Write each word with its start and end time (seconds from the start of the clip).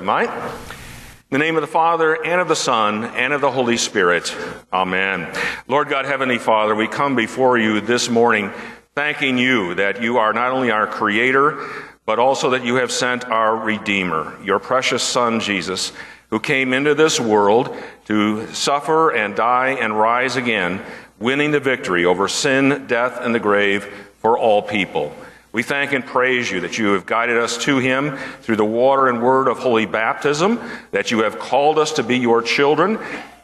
we 0.00 0.06
might. 0.06 0.30
In 0.30 1.38
the 1.38 1.38
name 1.38 1.56
of 1.56 1.60
the 1.60 1.66
Father, 1.66 2.14
and 2.24 2.40
of 2.40 2.48
the 2.48 2.56
Son, 2.56 3.04
and 3.04 3.34
of 3.34 3.42
the 3.42 3.50
Holy 3.50 3.76
Spirit. 3.76 4.34
Amen. 4.72 5.30
Lord 5.68 5.90
God, 5.90 6.06
Heavenly 6.06 6.38
Father, 6.38 6.74
we 6.74 6.88
come 6.88 7.16
before 7.16 7.58
you 7.58 7.82
this 7.82 8.08
morning 8.08 8.50
thanking 8.94 9.36
you 9.36 9.74
that 9.74 10.02
you 10.02 10.16
are 10.16 10.32
not 10.32 10.52
only 10.52 10.70
our 10.70 10.86
Creator, 10.86 11.68
but 12.06 12.18
also 12.18 12.48
that 12.50 12.64
you 12.64 12.76
have 12.76 12.90
sent 12.90 13.26
our 13.26 13.54
Redeemer, 13.54 14.38
your 14.42 14.58
precious 14.58 15.02
Son, 15.02 15.38
Jesus, 15.38 15.92
who 16.30 16.40
came 16.40 16.72
into 16.72 16.94
this 16.94 17.20
world 17.20 17.76
to 18.06 18.50
suffer 18.54 19.10
and 19.10 19.36
die 19.36 19.76
and 19.78 19.98
rise 19.98 20.36
again, 20.36 20.80
winning 21.18 21.50
the 21.50 21.60
victory 21.60 22.06
over 22.06 22.26
sin, 22.26 22.86
death, 22.86 23.18
and 23.20 23.34
the 23.34 23.38
grave 23.38 23.84
for 24.16 24.38
all 24.38 24.62
people. 24.62 25.14
We 25.52 25.64
thank 25.64 25.92
and 25.92 26.06
praise 26.06 26.48
you 26.48 26.60
that 26.60 26.78
you 26.78 26.92
have 26.92 27.06
guided 27.06 27.36
us 27.36 27.58
to 27.64 27.78
him 27.78 28.16
through 28.40 28.56
the 28.56 28.64
water 28.64 29.08
and 29.08 29.20
word 29.20 29.48
of 29.48 29.58
holy 29.58 29.84
baptism, 29.84 30.60
that 30.92 31.10
you 31.10 31.24
have 31.24 31.40
called 31.40 31.76
us 31.76 31.92
to 31.94 32.04
be 32.04 32.18
your 32.18 32.40
children, 32.40 33.00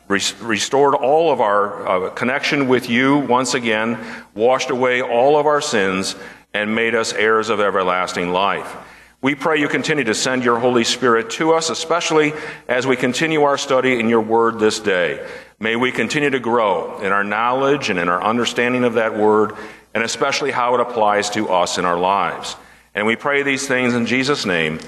restored 0.06 0.94
all 0.94 1.32
of 1.32 1.40
our 1.40 2.06
uh, 2.06 2.10
connection 2.10 2.68
with 2.68 2.88
you 2.88 3.18
once 3.18 3.54
again, 3.54 3.98
washed 4.36 4.70
away 4.70 5.02
all 5.02 5.36
of 5.36 5.46
our 5.46 5.60
sins, 5.60 6.14
and 6.54 6.76
made 6.76 6.94
us 6.94 7.12
heirs 7.12 7.48
of 7.48 7.58
everlasting 7.58 8.30
life. 8.30 8.76
We 9.20 9.34
pray 9.34 9.58
you 9.58 9.66
continue 9.66 10.04
to 10.04 10.14
send 10.14 10.44
your 10.44 10.60
Holy 10.60 10.84
Spirit 10.84 11.30
to 11.30 11.54
us, 11.54 11.70
especially 11.70 12.34
as 12.68 12.86
we 12.86 12.94
continue 12.94 13.42
our 13.42 13.58
study 13.58 13.98
in 13.98 14.08
your 14.08 14.20
word 14.20 14.60
this 14.60 14.78
day. 14.78 15.26
May 15.58 15.74
we 15.74 15.90
continue 15.90 16.30
to 16.30 16.38
grow 16.38 17.00
in 17.00 17.10
our 17.10 17.24
knowledge 17.24 17.90
and 17.90 17.98
in 17.98 18.08
our 18.08 18.22
understanding 18.22 18.84
of 18.84 18.94
that 18.94 19.16
word, 19.16 19.54
and 19.96 20.04
especially 20.04 20.50
how 20.50 20.74
it 20.74 20.80
applies 20.82 21.30
to 21.30 21.48
us 21.48 21.78
in 21.78 21.86
our 21.86 21.98
lives. 21.98 22.54
And 22.94 23.06
we 23.06 23.16
pray 23.16 23.42
these 23.42 23.66
things 23.66 23.94
in 23.94 24.04
Jesus' 24.04 24.44
name. 24.44 24.78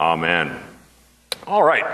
Amen. 0.00 0.58
All 1.46 1.62
right. 1.62 1.84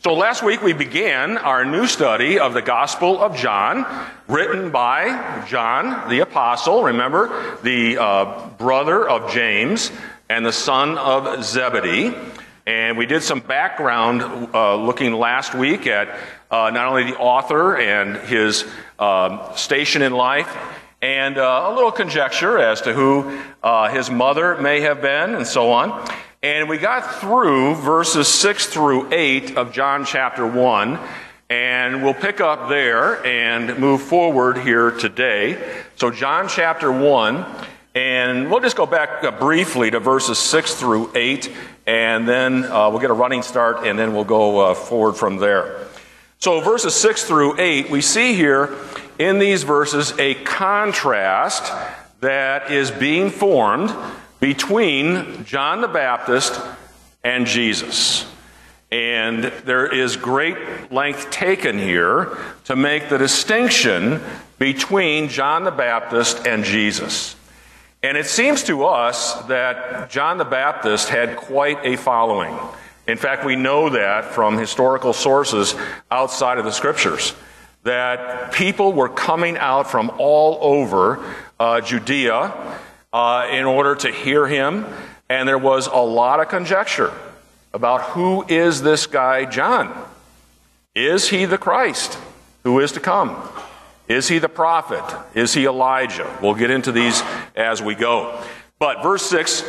So 0.00 0.12
last 0.12 0.42
week 0.42 0.62
we 0.62 0.74
began 0.74 1.38
our 1.38 1.64
new 1.64 1.86
study 1.86 2.38
of 2.38 2.52
the 2.52 2.60
Gospel 2.60 3.18
of 3.18 3.34
John, 3.34 3.86
written 4.26 4.70
by 4.70 5.42
John 5.48 6.10
the 6.10 6.18
Apostle, 6.18 6.82
remember, 6.82 7.56
the 7.62 7.96
uh, 7.96 8.48
brother 8.58 9.08
of 9.08 9.32
James 9.32 9.90
and 10.28 10.44
the 10.44 10.52
son 10.52 10.98
of 10.98 11.42
Zebedee. 11.42 12.14
And 12.66 12.98
we 12.98 13.06
did 13.06 13.22
some 13.22 13.40
background 13.40 14.20
uh, 14.52 14.74
looking 14.76 15.14
last 15.14 15.54
week 15.54 15.86
at 15.86 16.10
uh, 16.50 16.68
not 16.74 16.88
only 16.88 17.04
the 17.04 17.16
author 17.16 17.74
and 17.74 18.16
his 18.28 18.66
um, 18.98 19.40
station 19.54 20.02
in 20.02 20.12
life, 20.12 20.54
and 21.00 21.38
uh, 21.38 21.68
a 21.68 21.74
little 21.74 21.92
conjecture 21.92 22.58
as 22.58 22.80
to 22.82 22.92
who 22.92 23.40
uh, 23.62 23.88
his 23.88 24.10
mother 24.10 24.60
may 24.60 24.80
have 24.80 25.00
been, 25.00 25.34
and 25.34 25.46
so 25.46 25.70
on. 25.70 26.08
And 26.42 26.68
we 26.68 26.78
got 26.78 27.20
through 27.20 27.76
verses 27.76 28.28
6 28.28 28.66
through 28.66 29.12
8 29.12 29.56
of 29.56 29.72
John 29.72 30.04
chapter 30.04 30.46
1, 30.46 30.98
and 31.50 32.02
we'll 32.02 32.14
pick 32.14 32.40
up 32.40 32.68
there 32.68 33.24
and 33.24 33.78
move 33.78 34.02
forward 34.02 34.58
here 34.58 34.90
today. 34.90 35.84
So, 35.96 36.10
John 36.10 36.48
chapter 36.48 36.90
1, 36.90 37.46
and 37.94 38.50
we'll 38.50 38.60
just 38.60 38.76
go 38.76 38.86
back 38.86 39.22
uh, 39.22 39.30
briefly 39.32 39.90
to 39.90 40.00
verses 40.00 40.38
6 40.38 40.74
through 40.74 41.12
8, 41.14 41.52
and 41.86 42.28
then 42.28 42.64
uh, 42.64 42.90
we'll 42.90 43.00
get 43.00 43.10
a 43.10 43.14
running 43.14 43.42
start, 43.42 43.86
and 43.86 43.98
then 43.98 44.14
we'll 44.14 44.24
go 44.24 44.58
uh, 44.58 44.74
forward 44.74 45.14
from 45.14 45.36
there. 45.36 45.86
So, 46.40 46.60
verses 46.60 46.94
6 46.94 47.24
through 47.24 47.58
8, 47.60 47.90
we 47.90 48.00
see 48.00 48.34
here 48.34 48.76
in 49.18 49.38
these 49.38 49.64
verses 49.64 50.12
a 50.18 50.34
contrast 50.34 51.72
that 52.20 52.70
is 52.70 52.90
being 52.90 53.30
formed 53.30 53.94
between 54.40 55.44
John 55.44 55.80
the 55.80 55.88
Baptist 55.88 56.60
and 57.24 57.46
Jesus. 57.46 58.24
And 58.90 59.44
there 59.64 59.86
is 59.86 60.16
great 60.16 60.90
length 60.90 61.30
taken 61.30 61.78
here 61.78 62.38
to 62.64 62.76
make 62.76 63.08
the 63.08 63.18
distinction 63.18 64.20
between 64.58 65.28
John 65.28 65.64
the 65.64 65.70
Baptist 65.70 66.46
and 66.46 66.64
Jesus. 66.64 67.36
And 68.02 68.16
it 68.16 68.26
seems 68.26 68.62
to 68.64 68.84
us 68.84 69.34
that 69.46 70.08
John 70.08 70.38
the 70.38 70.44
Baptist 70.44 71.08
had 71.08 71.36
quite 71.36 71.84
a 71.84 71.96
following. 71.96 72.56
In 73.06 73.18
fact, 73.18 73.44
we 73.44 73.56
know 73.56 73.90
that 73.90 74.26
from 74.26 74.56
historical 74.56 75.12
sources 75.12 75.74
outside 76.10 76.58
of 76.58 76.64
the 76.64 76.70
scriptures, 76.70 77.34
that 77.88 78.52
people 78.52 78.92
were 78.92 79.08
coming 79.08 79.56
out 79.56 79.90
from 79.90 80.10
all 80.18 80.58
over 80.60 81.24
uh, 81.58 81.80
Judea 81.80 82.52
uh, 83.14 83.48
in 83.50 83.64
order 83.64 83.94
to 83.94 84.12
hear 84.12 84.46
him. 84.46 84.84
And 85.30 85.48
there 85.48 85.58
was 85.58 85.86
a 85.86 85.96
lot 85.96 86.38
of 86.38 86.48
conjecture 86.48 87.12
about 87.72 88.02
who 88.10 88.44
is 88.46 88.82
this 88.82 89.06
guy, 89.06 89.46
John? 89.46 90.06
Is 90.94 91.30
he 91.30 91.46
the 91.46 91.56
Christ 91.56 92.18
who 92.62 92.78
is 92.80 92.92
to 92.92 93.00
come? 93.00 93.36
Is 94.06 94.28
he 94.28 94.38
the 94.38 94.50
prophet? 94.50 95.04
Is 95.34 95.54
he 95.54 95.64
Elijah? 95.64 96.30
We'll 96.42 96.54
get 96.54 96.70
into 96.70 96.92
these 96.92 97.22
as 97.56 97.82
we 97.82 97.94
go. 97.94 98.38
But 98.78 99.02
verse 99.02 99.24
6 99.26 99.64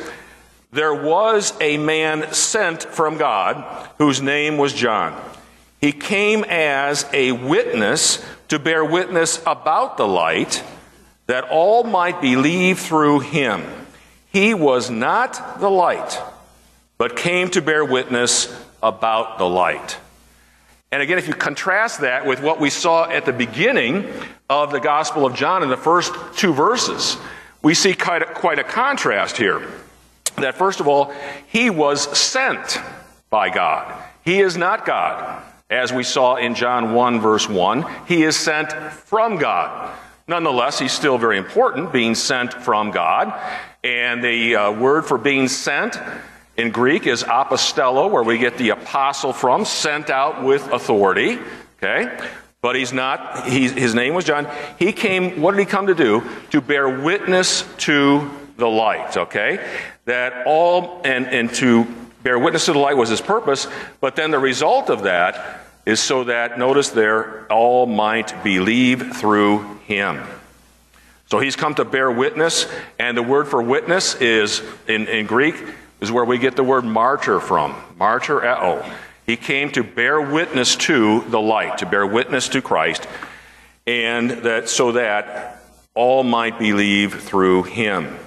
there 0.71 0.93
was 0.93 1.53
a 1.59 1.77
man 1.77 2.31
sent 2.31 2.83
from 2.83 3.17
God 3.17 3.89
whose 3.97 4.21
name 4.21 4.57
was 4.57 4.71
John. 4.71 5.19
He 5.79 5.91
came 5.91 6.43
as 6.43 7.05
a 7.13 7.31
witness 7.31 8.25
to 8.49 8.59
bear 8.59 8.83
witness 8.83 9.41
about 9.45 9.97
the 9.97 10.07
light 10.07 10.63
that 11.27 11.45
all 11.45 11.83
might 11.83 12.21
believe 12.21 12.79
through 12.79 13.19
him. 13.21 13.63
He 14.31 14.53
was 14.53 14.89
not 14.89 15.59
the 15.59 15.69
light, 15.69 16.19
but 16.97 17.15
came 17.15 17.49
to 17.51 17.61
bear 17.61 17.85
witness 17.85 18.53
about 18.83 19.37
the 19.37 19.47
light. 19.47 19.97
And 20.91 21.01
again, 21.01 21.19
if 21.19 21.27
you 21.27 21.33
contrast 21.35 22.01
that 22.01 22.25
with 22.25 22.41
what 22.41 22.59
we 22.59 22.69
saw 22.69 23.07
at 23.07 23.25
the 23.25 23.33
beginning 23.33 24.11
of 24.49 24.71
the 24.71 24.79
Gospel 24.79 25.25
of 25.25 25.35
John 25.35 25.61
in 25.61 25.69
the 25.69 25.77
first 25.77 26.13
two 26.35 26.53
verses, 26.53 27.15
we 27.61 27.73
see 27.73 27.93
quite 27.93 28.23
a, 28.23 28.25
quite 28.25 28.57
a 28.57 28.63
contrast 28.63 29.37
here. 29.37 29.67
That 30.37 30.55
first 30.55 30.79
of 30.79 30.87
all, 30.87 31.13
he 31.47 31.69
was 31.69 32.17
sent 32.17 32.79
by 33.29 33.49
God. 33.49 34.03
He 34.23 34.39
is 34.39 34.57
not 34.57 34.85
God, 34.85 35.43
as 35.69 35.93
we 35.93 36.03
saw 36.03 36.35
in 36.35 36.55
John 36.55 36.93
1, 36.93 37.21
verse 37.21 37.47
1. 37.47 37.85
He 38.07 38.23
is 38.23 38.35
sent 38.35 38.71
from 38.73 39.37
God. 39.37 39.95
Nonetheless, 40.27 40.79
he's 40.79 40.91
still 40.91 41.17
very 41.17 41.37
important, 41.37 41.91
being 41.91 42.15
sent 42.15 42.53
from 42.53 42.91
God. 42.91 43.33
And 43.83 44.23
the 44.23 44.55
uh, 44.55 44.71
word 44.71 45.05
for 45.05 45.17
being 45.17 45.47
sent 45.47 45.97
in 46.57 46.71
Greek 46.71 47.07
is 47.07 47.23
apostello, 47.23 48.11
where 48.11 48.23
we 48.23 48.37
get 48.37 48.57
the 48.57 48.69
apostle 48.69 49.33
from, 49.33 49.65
sent 49.65 50.09
out 50.09 50.43
with 50.43 50.67
authority. 50.71 51.39
Okay? 51.77 52.19
But 52.61 52.75
he's 52.75 52.91
not, 52.91 53.47
he, 53.47 53.69
his 53.69 53.95
name 53.95 54.13
was 54.13 54.25
John. 54.25 54.47
He 54.77 54.91
came, 54.91 55.41
what 55.41 55.51
did 55.51 55.59
he 55.61 55.65
come 55.65 55.87
to 55.87 55.95
do? 55.95 56.23
To 56.49 56.61
bear 56.61 56.89
witness 56.89 57.63
to 57.79 58.29
the 58.57 58.67
light, 58.67 59.15
okay? 59.15 59.65
That 60.05 60.45
all, 60.45 61.01
and, 61.05 61.25
and 61.27 61.53
to 61.55 61.87
bear 62.23 62.37
witness 62.37 62.65
to 62.65 62.73
the 62.73 62.79
light 62.79 62.97
was 62.97 63.09
his 63.09 63.21
purpose, 63.21 63.67
but 64.01 64.15
then 64.15 64.31
the 64.31 64.39
result 64.39 64.89
of 64.89 65.03
that 65.03 65.61
is 65.85 65.99
so 65.99 66.25
that, 66.25 66.59
notice 66.59 66.89
there, 66.89 67.45
all 67.51 67.85
might 67.85 68.43
believe 68.43 69.15
through 69.15 69.77
him. 69.85 70.21
So 71.27 71.39
he's 71.39 71.55
come 71.55 71.75
to 71.75 71.85
bear 71.85 72.11
witness, 72.11 72.67
and 72.97 73.15
the 73.15 73.23
word 73.23 73.47
for 73.47 73.61
witness 73.61 74.15
is, 74.15 74.61
in, 74.87 75.07
in 75.07 75.25
Greek, 75.25 75.55
is 76.01 76.11
where 76.11 76.25
we 76.25 76.37
get 76.37 76.55
the 76.55 76.63
word 76.63 76.85
martyr 76.85 77.39
from. 77.39 77.73
Martureo. 77.99 78.87
He 79.25 79.35
came 79.35 79.71
to 79.71 79.83
bear 79.83 80.19
witness 80.19 80.75
to 80.77 81.21
the 81.29 81.39
light, 81.39 81.79
to 81.79 81.85
bear 81.85 82.05
witness 82.05 82.49
to 82.49 82.61
Christ, 82.61 83.07
and 83.85 84.29
that 84.29 84.69
so 84.69 84.93
that 84.93 85.61
all 85.93 86.23
might 86.23 86.57
believe 86.57 87.21
through 87.21 87.63
him. 87.63 88.17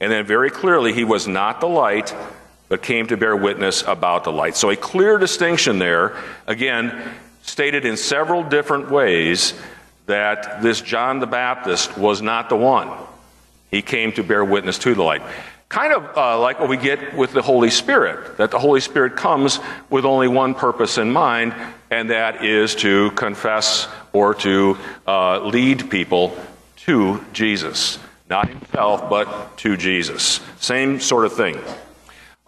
And 0.00 0.12
then 0.12 0.24
very 0.24 0.50
clearly, 0.50 0.92
he 0.92 1.04
was 1.04 1.26
not 1.26 1.60
the 1.60 1.68
light, 1.68 2.14
but 2.68 2.82
came 2.82 3.06
to 3.06 3.16
bear 3.16 3.36
witness 3.36 3.82
about 3.82 4.24
the 4.24 4.32
light. 4.32 4.56
So 4.56 4.70
a 4.70 4.76
clear 4.76 5.18
distinction 5.18 5.78
there, 5.78 6.16
again, 6.46 7.10
stated 7.42 7.84
in 7.84 7.96
several 7.96 8.42
different 8.42 8.90
ways 8.90 9.54
that 10.06 10.62
this 10.62 10.80
John 10.80 11.18
the 11.20 11.26
Baptist 11.26 11.96
was 11.96 12.22
not 12.22 12.48
the 12.48 12.56
one. 12.56 12.90
He 13.70 13.82
came 13.82 14.12
to 14.12 14.22
bear 14.22 14.44
witness 14.44 14.78
to 14.78 14.94
the 14.94 15.02
light. 15.02 15.22
Kind 15.68 15.92
of 15.92 16.16
uh, 16.16 16.38
like 16.38 16.60
what 16.60 16.68
we 16.68 16.76
get 16.76 17.16
with 17.16 17.32
the 17.32 17.42
Holy 17.42 17.70
Spirit, 17.70 18.36
that 18.38 18.52
the 18.52 18.58
Holy 18.58 18.80
Spirit 18.80 19.16
comes 19.16 19.58
with 19.90 20.04
only 20.04 20.28
one 20.28 20.54
purpose 20.54 20.96
in 20.96 21.10
mind, 21.10 21.54
and 21.90 22.10
that 22.10 22.44
is 22.44 22.76
to 22.76 23.10
confess 23.12 23.88
or 24.12 24.34
to 24.34 24.78
uh, 25.08 25.40
lead 25.40 25.90
people 25.90 26.36
to 26.76 27.24
Jesus. 27.32 27.98
Not 28.30 28.48
himself, 28.48 29.10
but 29.10 29.58
to 29.58 29.76
Jesus. 29.76 30.40
Same 30.58 31.00
sort 31.00 31.24
of 31.24 31.32
thing. 31.32 31.58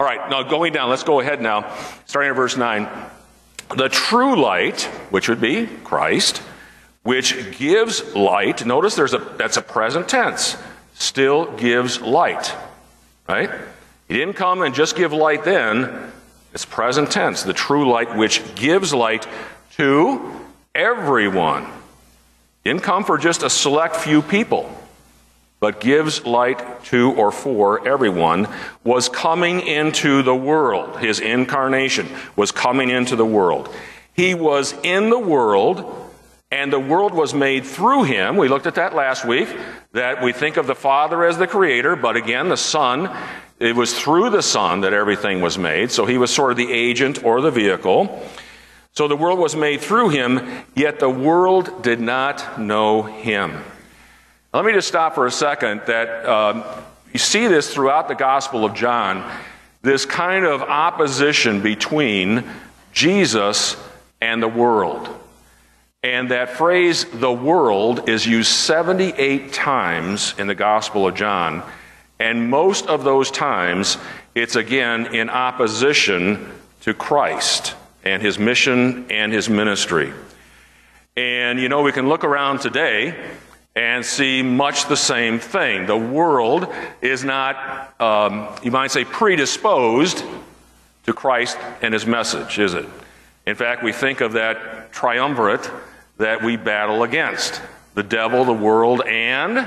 All 0.01 0.07
right, 0.07 0.29
now 0.29 0.43
going 0.43 0.71
down, 0.71 0.89
let's 0.89 1.03
go 1.03 1.19
ahead 1.19 1.41
now, 1.41 1.75
starting 2.05 2.29
at 2.29 2.35
verse 2.37 2.55
9. 2.55 2.87
The 3.75 3.89
true 3.89 4.41
light, 4.41 4.83
which 5.09 5.27
would 5.27 5.41
be 5.41 5.67
Christ, 5.83 6.37
which 7.03 7.57
gives 7.57 8.15
light. 8.15 8.65
Notice 8.65 8.95
there's 8.95 9.13
a 9.13 9.17
that's 9.17 9.57
a 9.57 9.61
present 9.61 10.07
tense. 10.07 10.55
Still 10.93 11.51
gives 11.57 11.99
light. 11.99 12.55
Right? 13.27 13.51
He 14.07 14.13
didn't 14.13 14.35
come 14.35 14.61
and 14.61 14.73
just 14.73 14.95
give 14.95 15.11
light 15.11 15.43
then, 15.43 16.13
It's 16.53 16.63
present 16.63 17.11
tense, 17.11 17.43
the 17.43 17.51
true 17.51 17.91
light 17.91 18.15
which 18.15 18.55
gives 18.55 18.93
light 18.93 19.27
to 19.75 20.31
everyone. 20.73 21.67
Didn't 22.63 22.83
come 22.83 23.03
for 23.03 23.17
just 23.17 23.43
a 23.43 23.49
select 23.49 23.97
few 23.97 24.21
people, 24.21 24.73
but 25.59 25.79
gives 25.79 26.25
light 26.25 26.83
to 26.85 27.11
or 27.13 27.31
for 27.31 27.87
everyone, 27.87 28.47
was 28.83 29.09
coming 29.09 29.59
into 29.59 30.23
the 30.23 30.35
world. 30.35 30.99
His 30.99 31.19
incarnation 31.19 32.07
was 32.35 32.51
coming 32.51 32.89
into 32.89 33.15
the 33.15 33.25
world. 33.25 33.73
He 34.13 34.33
was 34.33 34.73
in 34.83 35.09
the 35.09 35.19
world, 35.19 36.11
and 36.51 36.73
the 36.73 36.79
world 36.79 37.13
was 37.13 37.33
made 37.33 37.65
through 37.65 38.03
him. 38.03 38.37
We 38.37 38.47
looked 38.47 38.67
at 38.67 38.75
that 38.75 38.95
last 38.95 39.25
week, 39.25 39.49
that 39.91 40.23
we 40.23 40.31
think 40.33 40.57
of 40.57 40.67
the 40.67 40.75
Father 40.75 41.25
as 41.25 41.37
the 41.37 41.47
creator, 41.47 41.95
but 41.95 42.15
again, 42.15 42.49
the 42.49 42.57
Son, 42.57 43.09
it 43.59 43.75
was 43.75 43.97
through 43.97 44.29
the 44.29 44.41
Son 44.41 44.81
that 44.81 44.93
everything 44.93 45.41
was 45.41 45.57
made. 45.57 45.91
So 45.91 46.05
he 46.05 46.17
was 46.17 46.33
sort 46.33 46.51
of 46.51 46.57
the 46.57 46.71
agent 46.71 47.23
or 47.23 47.41
the 47.41 47.51
vehicle. 47.51 48.25
So 48.93 49.07
the 49.07 49.15
world 49.15 49.39
was 49.39 49.55
made 49.55 49.81
through 49.81 50.09
him, 50.09 50.65
yet 50.75 50.99
the 50.99 51.09
world 51.09 51.83
did 51.83 51.99
not 51.99 52.59
know 52.59 53.03
him. 53.03 53.63
Let 54.51 54.65
me 54.65 54.73
just 54.73 54.87
stop 54.87 55.13
for 55.13 55.27
a 55.27 55.31
second 55.31 55.81
that 55.85 56.25
um, 56.25 56.63
you 57.13 57.19
see 57.19 57.45
this 57.45 57.71
throughout 57.71 58.07
the 58.07 58.15
Gospel 58.15 58.65
of 58.65 58.73
John 58.73 59.31
this 59.83 60.05
kind 60.05 60.43
of 60.43 60.63
opposition 60.63 61.61
between 61.61 62.43
Jesus 62.91 63.77
and 64.19 64.41
the 64.41 64.47
world. 64.47 65.07
And 66.01 66.31
that 66.31 66.57
phrase, 66.57 67.05
the 67.05 67.31
world, 67.31 68.09
is 68.09 68.25
used 68.25 68.51
78 68.51 69.53
times 69.53 70.33
in 70.39 70.47
the 70.47 70.55
Gospel 70.55 71.07
of 71.07 71.13
John. 71.13 71.61
And 72.17 72.49
most 72.49 72.87
of 72.87 73.03
those 73.03 73.29
times, 73.29 73.97
it's 74.33 74.55
again 74.55 75.13
in 75.13 75.29
opposition 75.29 76.51
to 76.81 76.95
Christ 76.95 77.75
and 78.03 78.19
his 78.19 78.39
mission 78.39 79.11
and 79.11 79.31
his 79.31 79.47
ministry. 79.47 80.11
And 81.15 81.59
you 81.59 81.69
know, 81.69 81.83
we 81.83 81.91
can 81.91 82.09
look 82.09 82.23
around 82.23 82.61
today 82.61 83.15
and 83.75 84.05
see 84.05 84.41
much 84.41 84.87
the 84.87 84.97
same 84.97 85.39
thing. 85.39 85.85
The 85.85 85.97
world 85.97 86.67
is 87.01 87.23
not, 87.23 87.99
um, 88.01 88.47
you 88.63 88.71
might 88.71 88.91
say, 88.91 89.05
predisposed 89.05 90.23
to 91.05 91.13
Christ 91.13 91.57
and 91.81 91.93
his 91.93 92.05
message, 92.05 92.59
is 92.59 92.73
it? 92.73 92.87
In 93.45 93.55
fact, 93.55 93.83
we 93.83 93.93
think 93.93 94.21
of 94.21 94.33
that 94.33 94.91
triumvirate 94.91 95.69
that 96.17 96.43
we 96.43 96.57
battle 96.57 97.03
against 97.03 97.61
the 97.95 98.03
devil, 98.03 98.43
the 98.43 98.53
world, 98.53 99.01
and 99.05 99.65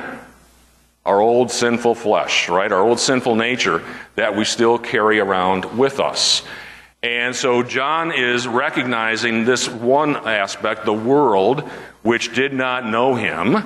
our 1.05 1.21
old 1.21 1.51
sinful 1.51 1.95
flesh, 1.95 2.49
right? 2.49 2.71
Our 2.71 2.81
old 2.81 3.01
sinful 3.01 3.35
nature 3.35 3.83
that 4.15 4.37
we 4.37 4.45
still 4.45 4.79
carry 4.79 5.19
around 5.19 5.65
with 5.77 5.99
us. 5.99 6.43
And 7.03 7.35
so 7.35 7.65
John 7.65 8.13
is 8.13 8.47
recognizing 8.47 9.45
this 9.45 9.69
one 9.69 10.15
aspect, 10.17 10.85
the 10.85 10.93
world, 10.93 11.63
which 12.03 12.35
did 12.35 12.53
not 12.53 12.87
know 12.87 13.15
him 13.17 13.65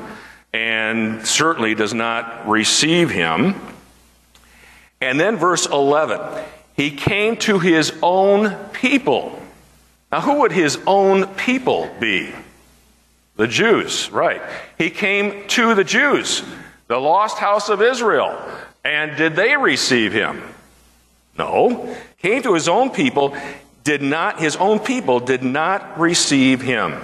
and 0.56 1.26
certainly 1.26 1.74
does 1.74 1.92
not 1.92 2.48
receive 2.48 3.10
him. 3.10 3.54
And 5.02 5.20
then 5.20 5.36
verse 5.36 5.66
11, 5.66 6.18
he 6.74 6.90
came 6.90 7.36
to 7.38 7.58
his 7.58 7.92
own 8.02 8.54
people. 8.72 9.38
Now, 10.10 10.22
who 10.22 10.40
would 10.40 10.52
his 10.52 10.78
own 10.86 11.26
people 11.34 11.90
be? 12.00 12.32
The 13.36 13.46
Jews, 13.46 14.10
right. 14.10 14.40
He 14.78 14.88
came 14.88 15.46
to 15.48 15.74
the 15.74 15.84
Jews, 15.84 16.42
the 16.88 16.96
lost 16.96 17.36
house 17.36 17.68
of 17.68 17.82
Israel. 17.82 18.40
And 18.82 19.14
did 19.18 19.36
they 19.36 19.58
receive 19.58 20.14
him? 20.14 20.42
No. 21.36 21.94
Came 22.22 22.42
to 22.44 22.54
his 22.54 22.66
own 22.66 22.88
people, 22.88 23.36
did 23.84 24.00
not, 24.00 24.40
his 24.40 24.56
own 24.56 24.78
people 24.78 25.20
did 25.20 25.42
not 25.42 26.00
receive 26.00 26.62
him. 26.62 26.94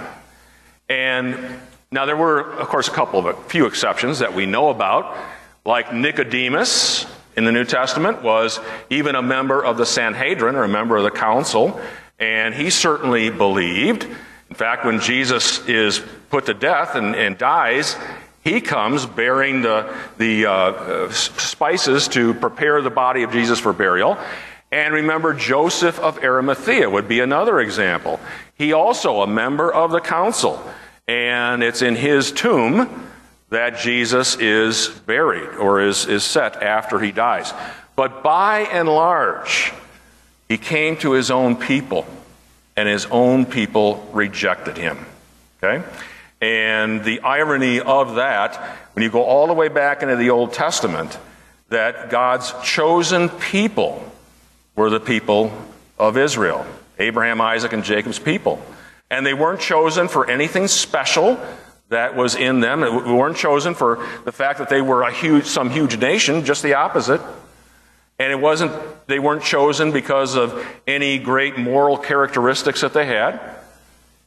And 0.88 1.36
now 1.92 2.06
there 2.06 2.16
were, 2.16 2.40
of 2.40 2.68
course, 2.68 2.88
a 2.88 2.90
couple 2.90 3.18
of 3.20 3.26
a 3.26 3.34
few 3.48 3.66
exceptions 3.66 4.20
that 4.20 4.34
we 4.34 4.46
know 4.46 4.70
about, 4.70 5.16
like 5.64 5.92
Nicodemus 5.92 7.06
in 7.36 7.44
the 7.44 7.52
New 7.52 7.64
Testament 7.64 8.22
was 8.22 8.58
even 8.90 9.14
a 9.14 9.22
member 9.22 9.62
of 9.62 9.76
the 9.76 9.86
Sanhedrin 9.86 10.56
or 10.56 10.64
a 10.64 10.68
member 10.68 10.96
of 10.96 11.04
the 11.04 11.10
council, 11.10 11.80
and 12.18 12.54
he 12.54 12.70
certainly 12.70 13.30
believed. 13.30 14.04
In 14.04 14.56
fact, 14.56 14.84
when 14.84 15.00
Jesus 15.00 15.66
is 15.68 16.02
put 16.30 16.46
to 16.46 16.54
death 16.54 16.94
and, 16.94 17.14
and 17.14 17.36
dies, 17.36 17.96
he 18.42 18.60
comes 18.60 19.06
bearing 19.06 19.62
the, 19.62 19.94
the 20.18 20.46
uh, 20.46 21.10
spices 21.10 22.08
to 22.08 22.34
prepare 22.34 22.82
the 22.82 22.90
body 22.90 23.22
of 23.22 23.32
Jesus 23.32 23.60
for 23.60 23.72
burial. 23.72 24.18
And 24.70 24.94
remember, 24.94 25.34
Joseph 25.34 26.00
of 26.00 26.24
Arimathea 26.24 26.88
would 26.88 27.06
be 27.06 27.20
another 27.20 27.60
example. 27.60 28.18
He 28.54 28.72
also 28.72 29.20
a 29.20 29.26
member 29.26 29.72
of 29.72 29.90
the 29.90 30.00
council. 30.00 30.62
And 31.08 31.62
it's 31.62 31.82
in 31.82 31.96
his 31.96 32.32
tomb 32.32 33.08
that 33.50 33.78
Jesus 33.78 34.36
is 34.36 34.88
buried 34.88 35.56
or 35.56 35.82
is, 35.82 36.06
is 36.06 36.24
set 36.24 36.62
after 36.62 36.98
he 36.98 37.12
dies. 37.12 37.52
But 37.96 38.22
by 38.22 38.60
and 38.60 38.88
large, 38.88 39.72
he 40.48 40.58
came 40.58 40.96
to 40.98 41.12
his 41.12 41.30
own 41.30 41.56
people, 41.56 42.06
and 42.76 42.88
his 42.88 43.06
own 43.06 43.46
people 43.46 44.08
rejected 44.12 44.76
him. 44.76 44.98
Okay? 45.62 45.84
And 46.40 47.04
the 47.04 47.20
irony 47.20 47.80
of 47.80 48.16
that, 48.16 48.56
when 48.94 49.02
you 49.02 49.10
go 49.10 49.22
all 49.22 49.46
the 49.46 49.52
way 49.52 49.68
back 49.68 50.02
into 50.02 50.16
the 50.16 50.30
Old 50.30 50.52
Testament, 50.52 51.18
that 51.68 52.10
God's 52.10 52.52
chosen 52.62 53.28
people 53.28 54.10
were 54.76 54.90
the 54.90 55.00
people 55.00 55.52
of 55.98 56.16
Israel 56.16 56.66
Abraham, 56.98 57.40
Isaac, 57.40 57.72
and 57.72 57.82
Jacob's 57.82 58.18
people. 58.18 58.62
And 59.12 59.26
they 59.26 59.34
weren't 59.34 59.60
chosen 59.60 60.08
for 60.08 60.28
anything 60.30 60.66
special 60.68 61.38
that 61.90 62.16
was 62.16 62.34
in 62.34 62.60
them. 62.60 62.80
They 62.80 62.88
weren't 62.88 63.36
chosen 63.36 63.74
for 63.74 64.04
the 64.24 64.32
fact 64.32 64.58
that 64.58 64.70
they 64.70 64.80
were 64.80 65.02
a 65.02 65.12
huge, 65.12 65.44
some 65.44 65.68
huge 65.68 65.98
nation, 65.98 66.46
just 66.46 66.62
the 66.62 66.72
opposite. 66.72 67.20
And 68.18 68.32
it 68.32 68.40
wasn't, 68.40 68.72
they 69.08 69.18
weren't 69.18 69.42
chosen 69.42 69.92
because 69.92 70.34
of 70.34 70.66
any 70.86 71.18
great 71.18 71.58
moral 71.58 71.98
characteristics 71.98 72.80
that 72.80 72.94
they 72.94 73.04
had. 73.04 73.38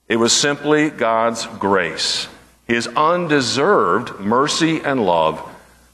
It 0.08 0.18
was 0.18 0.32
simply 0.32 0.92
God's 0.92 1.48
grace, 1.48 2.28
His 2.68 2.88
undeserved 2.88 4.20
mercy 4.20 4.82
and 4.82 5.04
love 5.04 5.42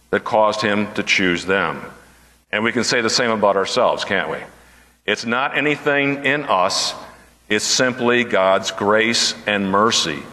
that 0.10 0.26
caused 0.26 0.62
Him 0.62 0.94
to 0.96 1.04
choose 1.04 1.46
them. 1.46 1.82
And 2.52 2.66
we 2.66 2.74
can 2.74 2.84
say 2.84 3.00
the 3.00 3.10
same 3.10 3.32
about 3.32 3.56
ourselves, 3.56 4.04
can't 4.04 4.30
we? 4.30 4.40
It's 5.06 5.26
not 5.26 5.58
anything 5.58 6.26
in 6.26 6.44
us, 6.44 6.94
it's 7.52 7.66
simply 7.66 8.24
God's 8.24 8.72
grace 8.72 9.36
and 9.46 9.70
mercy 9.70 10.24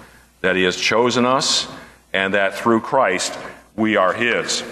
that 0.41 0.55
He 0.55 0.63
has 0.63 0.77
chosen 0.77 1.27
us 1.27 1.67
and 2.13 2.35
that 2.35 2.55
through 2.55 2.81
Christ 2.81 3.37
we 3.75 3.97
are 3.97 4.13
His. 4.13 4.63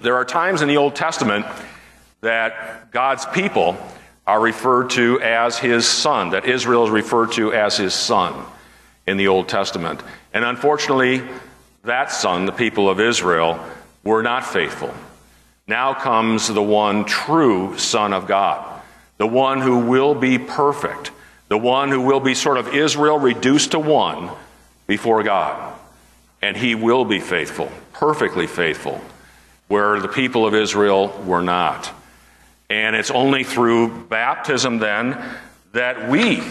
There 0.00 0.16
are 0.16 0.24
times 0.26 0.60
in 0.60 0.68
the 0.68 0.76
Old 0.76 0.94
Testament 0.94 1.46
that 2.20 2.90
God's 2.90 3.24
people 3.24 3.78
are 4.26 4.38
referred 4.38 4.90
to 4.90 5.18
as 5.22 5.56
his 5.56 5.86
son, 5.86 6.30
that 6.30 6.44
Israel 6.44 6.84
is 6.84 6.90
referred 6.90 7.32
to 7.32 7.54
as 7.54 7.78
his 7.78 7.94
son 7.94 8.34
in 9.06 9.16
the 9.16 9.28
Old 9.28 9.48
Testament. 9.48 10.02
And 10.34 10.44
unfortunately, 10.44 11.22
that 11.84 12.10
son, 12.10 12.44
the 12.44 12.52
people 12.52 12.90
of 12.90 13.00
Israel, 13.00 13.64
were 14.04 14.22
not 14.22 14.44
faithful. 14.44 14.92
Now 15.66 15.94
comes 15.94 16.48
the 16.48 16.62
one 16.62 17.04
true 17.06 17.78
Son 17.78 18.12
of 18.12 18.26
God, 18.26 18.82
the 19.16 19.26
one 19.26 19.60
who 19.60 19.78
will 19.78 20.14
be 20.14 20.38
perfect, 20.38 21.12
the 21.48 21.58
one 21.58 21.90
who 21.90 22.00
will 22.00 22.20
be 22.20 22.34
sort 22.34 22.58
of 22.58 22.74
Israel 22.74 23.18
reduced 23.18 23.72
to 23.72 23.78
one 23.78 24.30
before 24.86 25.22
God. 25.22 25.74
And 26.42 26.56
he 26.56 26.74
will 26.74 27.04
be 27.04 27.20
faithful, 27.20 27.70
perfectly 27.92 28.46
faithful, 28.46 29.00
where 29.68 30.00
the 30.00 30.08
people 30.08 30.46
of 30.46 30.54
Israel 30.54 31.08
were 31.24 31.42
not. 31.42 31.90
And 32.68 32.94
it's 32.94 33.10
only 33.10 33.44
through 33.44 34.06
baptism 34.06 34.78
then 34.78 35.22
that 35.72 36.08
we 36.08 36.42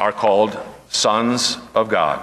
are 0.00 0.12
called 0.12 0.58
sons 0.88 1.56
of 1.74 1.88
God. 1.88 2.20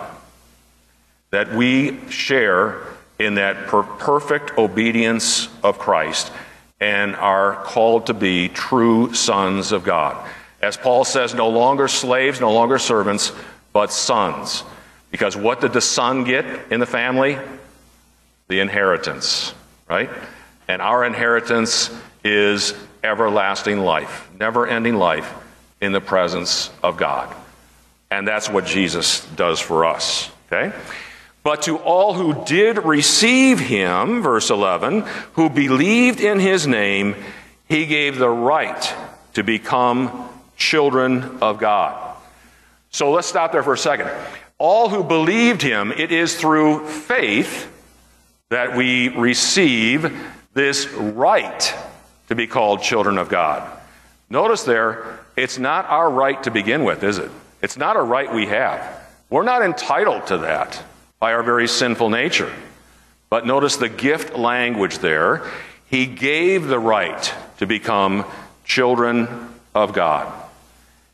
That 1.31 1.53
we 1.53 1.99
share 2.09 2.81
in 3.17 3.35
that 3.35 3.67
per- 3.67 3.83
perfect 3.83 4.57
obedience 4.57 5.47
of 5.63 5.79
Christ 5.79 6.31
and 6.79 7.15
are 7.15 7.55
called 7.63 8.07
to 8.07 8.13
be 8.13 8.47
true 8.49 9.13
sons 9.13 9.71
of 9.71 9.83
God. 9.83 10.27
As 10.61 10.77
Paul 10.77 11.05
says, 11.05 11.33
no 11.33 11.49
longer 11.49 11.87
slaves, 11.87 12.41
no 12.41 12.51
longer 12.51 12.79
servants, 12.79 13.31
but 13.71 13.91
sons. 13.91 14.63
Because 15.11 15.35
what 15.35 15.61
did 15.61 15.73
the 15.73 15.81
son 15.81 16.23
get 16.23 16.45
in 16.71 16.79
the 16.79 16.85
family? 16.85 17.37
The 18.47 18.59
inheritance, 18.59 19.53
right? 19.89 20.09
And 20.67 20.81
our 20.81 21.03
inheritance 21.05 21.89
is 22.23 22.73
everlasting 23.03 23.79
life, 23.79 24.29
never 24.37 24.67
ending 24.67 24.95
life 24.95 25.33
in 25.81 25.91
the 25.91 26.01
presence 26.01 26.69
of 26.83 26.97
God. 26.97 27.33
And 28.11 28.27
that's 28.27 28.49
what 28.49 28.65
Jesus 28.65 29.25
does 29.35 29.59
for 29.59 29.85
us. 29.85 30.29
Okay? 30.47 30.75
But 31.43 31.63
to 31.63 31.77
all 31.77 32.13
who 32.13 32.43
did 32.45 32.79
receive 32.79 33.59
him, 33.59 34.21
verse 34.21 34.49
11, 34.49 35.01
who 35.33 35.49
believed 35.49 36.19
in 36.19 36.39
his 36.39 36.67
name, 36.67 37.15
he 37.67 37.85
gave 37.85 38.17
the 38.17 38.29
right 38.29 38.93
to 39.35 39.43
become 39.43 40.29
children 40.59 41.39
of 41.41 41.57
God. 41.57 42.15
So 42.91 43.11
let's 43.11 43.27
stop 43.27 43.51
there 43.51 43.63
for 43.63 43.73
a 43.73 43.77
second. 43.77 44.11
All 44.59 44.89
who 44.89 45.03
believed 45.03 45.61
him, 45.61 45.91
it 45.91 46.11
is 46.11 46.35
through 46.35 46.85
faith 46.85 47.71
that 48.49 48.75
we 48.75 49.09
receive 49.09 50.15
this 50.53 50.87
right 50.91 51.73
to 52.27 52.35
be 52.35 52.45
called 52.45 52.81
children 52.81 53.17
of 53.17 53.29
God. 53.29 53.67
Notice 54.29 54.63
there, 54.63 55.19
it's 55.35 55.57
not 55.57 55.85
our 55.85 56.09
right 56.09 56.41
to 56.43 56.51
begin 56.51 56.83
with, 56.83 57.03
is 57.03 57.17
it? 57.17 57.31
It's 57.61 57.77
not 57.77 57.95
a 57.95 58.01
right 58.01 58.31
we 58.31 58.47
have. 58.47 58.81
We're 59.29 59.43
not 59.43 59.61
entitled 59.61 60.27
to 60.27 60.39
that 60.39 60.83
by 61.19 61.33
our 61.33 61.43
very 61.43 61.67
sinful 61.67 62.09
nature. 62.09 62.53
But 63.29 63.45
notice 63.45 63.77
the 63.77 63.89
gift 63.89 64.35
language 64.35 64.99
there. 64.99 65.49
He 65.85 66.05
gave 66.05 66.67
the 66.67 66.79
right 66.79 67.33
to 67.59 67.67
become 67.67 68.25
children 68.65 69.27
of 69.73 69.93
God. 69.93 70.38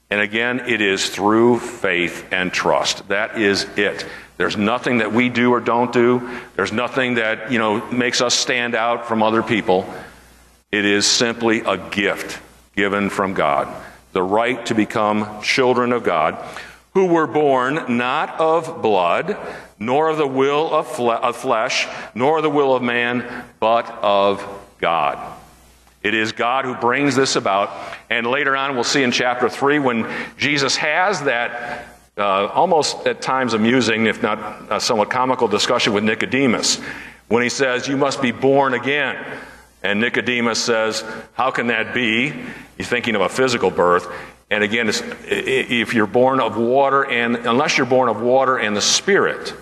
And 0.10 0.22
again, 0.22 0.62
it 0.68 0.82
is 0.82 1.10
through 1.10 1.60
faith 1.60 2.28
and 2.32 2.54
trust. 2.54 3.08
That 3.08 3.40
is 3.40 3.64
it. 3.76 4.06
There's 4.38 4.58
nothing 4.58 5.00
that 5.00 5.14
we 5.14 5.30
do 5.30 5.52
or 5.52 5.60
don't 5.60 5.92
do. 5.92 6.30
There's 6.56 6.72
nothing 6.72 7.16
that, 7.16 7.52
you 7.52 7.58
know, 7.58 7.86
makes 7.92 8.22
us 8.22 8.34
stand 8.34 8.76
out 8.76 9.08
from 9.08 9.24
other 9.24 9.42
people. 9.42 9.92
It 10.72 10.86
is 10.86 11.08
simply 11.08 11.62
a 11.62 11.78
gift 11.78 12.42
given 12.76 13.10
from 13.10 13.34
God. 13.34 13.68
The 14.12 14.22
right 14.22 14.64
to 14.68 14.76
become 14.76 15.42
children 15.42 15.92
of 15.94 16.04
God, 16.04 16.38
who 16.94 17.06
were 17.06 17.28
born 17.28 17.98
not 17.98 18.40
of 18.40 18.82
blood, 18.82 19.38
nor 19.80 20.10
of 20.10 20.18
the 20.18 20.28
will 20.28 20.74
of, 20.74 20.88
fle- 20.88 21.12
of 21.12 21.36
flesh, 21.36 21.88
nor 22.14 22.42
the 22.42 22.50
will 22.50 22.76
of 22.76 22.84
man, 22.84 23.46
but 23.60 23.90
of 24.02 24.46
God. 24.80 25.35
It 26.06 26.14
is 26.14 26.34
God 26.34 26.66
who 26.66 26.76
brings 26.76 27.16
this 27.16 27.36
about. 27.36 27.72
And 28.12 28.28
later 28.28 28.56
on, 28.56 28.76
we'll 28.76 28.84
see 28.84 29.02
in 29.02 29.12
chapter 29.12 29.50
3 29.50 29.80
when 29.80 30.08
Jesus 30.38 30.76
has 30.76 31.24
that 31.24 31.88
uh, 32.16 32.46
almost 32.46 33.08
at 33.08 33.24
times 33.24 33.56
amusing, 33.56 34.06
if 34.06 34.22
not 34.22 34.72
a 34.72 34.80
somewhat 34.80 35.10
comical 35.10 35.48
discussion 35.48 35.94
with 35.94 36.04
Nicodemus 36.04 36.80
when 37.28 37.42
he 37.42 37.50
says, 37.50 37.88
You 37.88 37.98
must 37.98 38.22
be 38.22 38.32
born 38.32 38.76
again. 38.76 39.18
And 39.82 40.00
Nicodemus 40.00 40.64
says, 40.64 41.04
How 41.34 41.50
can 41.50 41.68
that 41.68 41.96
be? 41.96 42.32
He's 42.78 42.88
thinking 42.88 43.16
of 43.16 43.22
a 43.22 43.30
physical 43.30 43.72
birth. 43.72 44.08
And 44.52 44.64
again, 44.64 44.92
if 44.92 45.96
you're 45.96 46.06
born 46.06 46.40
of 46.40 46.56
water 46.56 47.04
and 47.04 47.36
unless 47.36 47.80
you're 47.80 47.88
born 47.88 48.10
of 48.10 48.22
water 48.22 48.60
and 48.60 48.78
the 48.78 48.82
Spirit, 48.82 49.56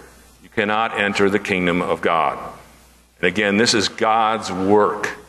you 0.44 0.50
cannot 0.50 1.00
enter 1.00 1.30
the 1.30 1.40
kingdom 1.40 1.82
of 1.82 2.02
God. 2.02 2.38
And 3.20 3.30
again, 3.30 3.56
this 3.56 3.74
is 3.74 3.88
God's 3.88 4.52
work, 4.52 5.23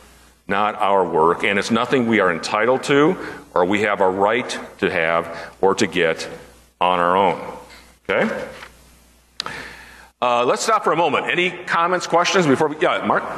not 0.47 0.75
our 0.75 1.07
work. 1.07 1.43
And 1.43 1.57
it's 1.57 1.71
nothing 1.71 2.07
we 2.07 2.19
are 2.19 2.31
entitled 2.31 2.83
to 2.83 3.17
or 3.53 3.65
we 3.65 3.81
have 3.81 4.01
a 4.01 4.09
right 4.09 4.59
to 4.79 4.89
have 4.89 5.53
or 5.61 5.75
to 5.75 5.87
get 5.87 6.29
on 6.79 6.99
our 6.99 7.15
own. 7.15 7.39
Okay? 8.07 8.29
Uh, 10.21 10.45
let's 10.45 10.63
stop 10.63 10.83
for 10.83 10.93
a 10.93 10.95
moment. 10.95 11.27
Any 11.27 11.51
comments, 11.51 12.07
questions 12.07 12.47
before 12.47 12.67
we. 12.67 12.77
Yeah, 12.79 13.05
Mark? 13.05 13.23
The 13.23 13.29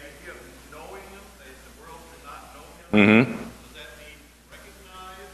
idea 0.00 0.30
of 0.30 0.40
knowing 0.72 1.02
him, 1.10 1.20
the 1.38 1.82
world 1.82 2.00
cannot 2.22 2.54
know 2.54 2.64
him. 2.98 3.24
Mm-hmm. 3.24 3.32
Does 3.32 3.74
that 3.74 3.90
mean 3.98 4.18
recognize, 4.48 5.28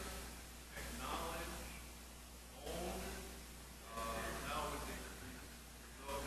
acknowledge, 0.75 1.55
own? 2.65 2.99
Uh, 3.95 4.01
now 4.49 4.59
with 4.73 4.83
the, 4.89 4.97
those 6.03 6.25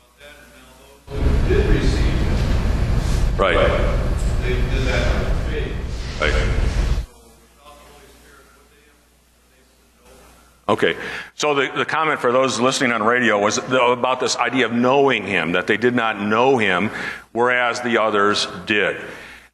about 0.00 0.12
that, 0.18 0.34
and 0.42 0.50
now 0.58 0.70
those 0.80 1.22
who 1.22 1.54
did 1.54 1.64
receive 1.70 2.18
him. 2.18 3.38
Right. 3.38 3.60
They 4.42 4.54
did 4.54 4.84
that 4.88 5.06
faith. 5.46 6.20
Right. 6.20 6.36
Okay, 10.82 10.98
so 11.36 11.54
the, 11.54 11.70
the 11.76 11.84
comment 11.84 12.18
for 12.18 12.32
those 12.32 12.58
listening 12.58 12.90
on 12.90 13.04
radio 13.04 13.38
was 13.38 13.58
about 13.58 14.18
this 14.18 14.36
idea 14.36 14.66
of 14.66 14.72
knowing 14.72 15.24
him, 15.24 15.52
that 15.52 15.68
they 15.68 15.76
did 15.76 15.94
not 15.94 16.20
know 16.20 16.58
him, 16.58 16.90
whereas 17.30 17.80
the 17.82 17.98
others 17.98 18.48
did. 18.66 19.00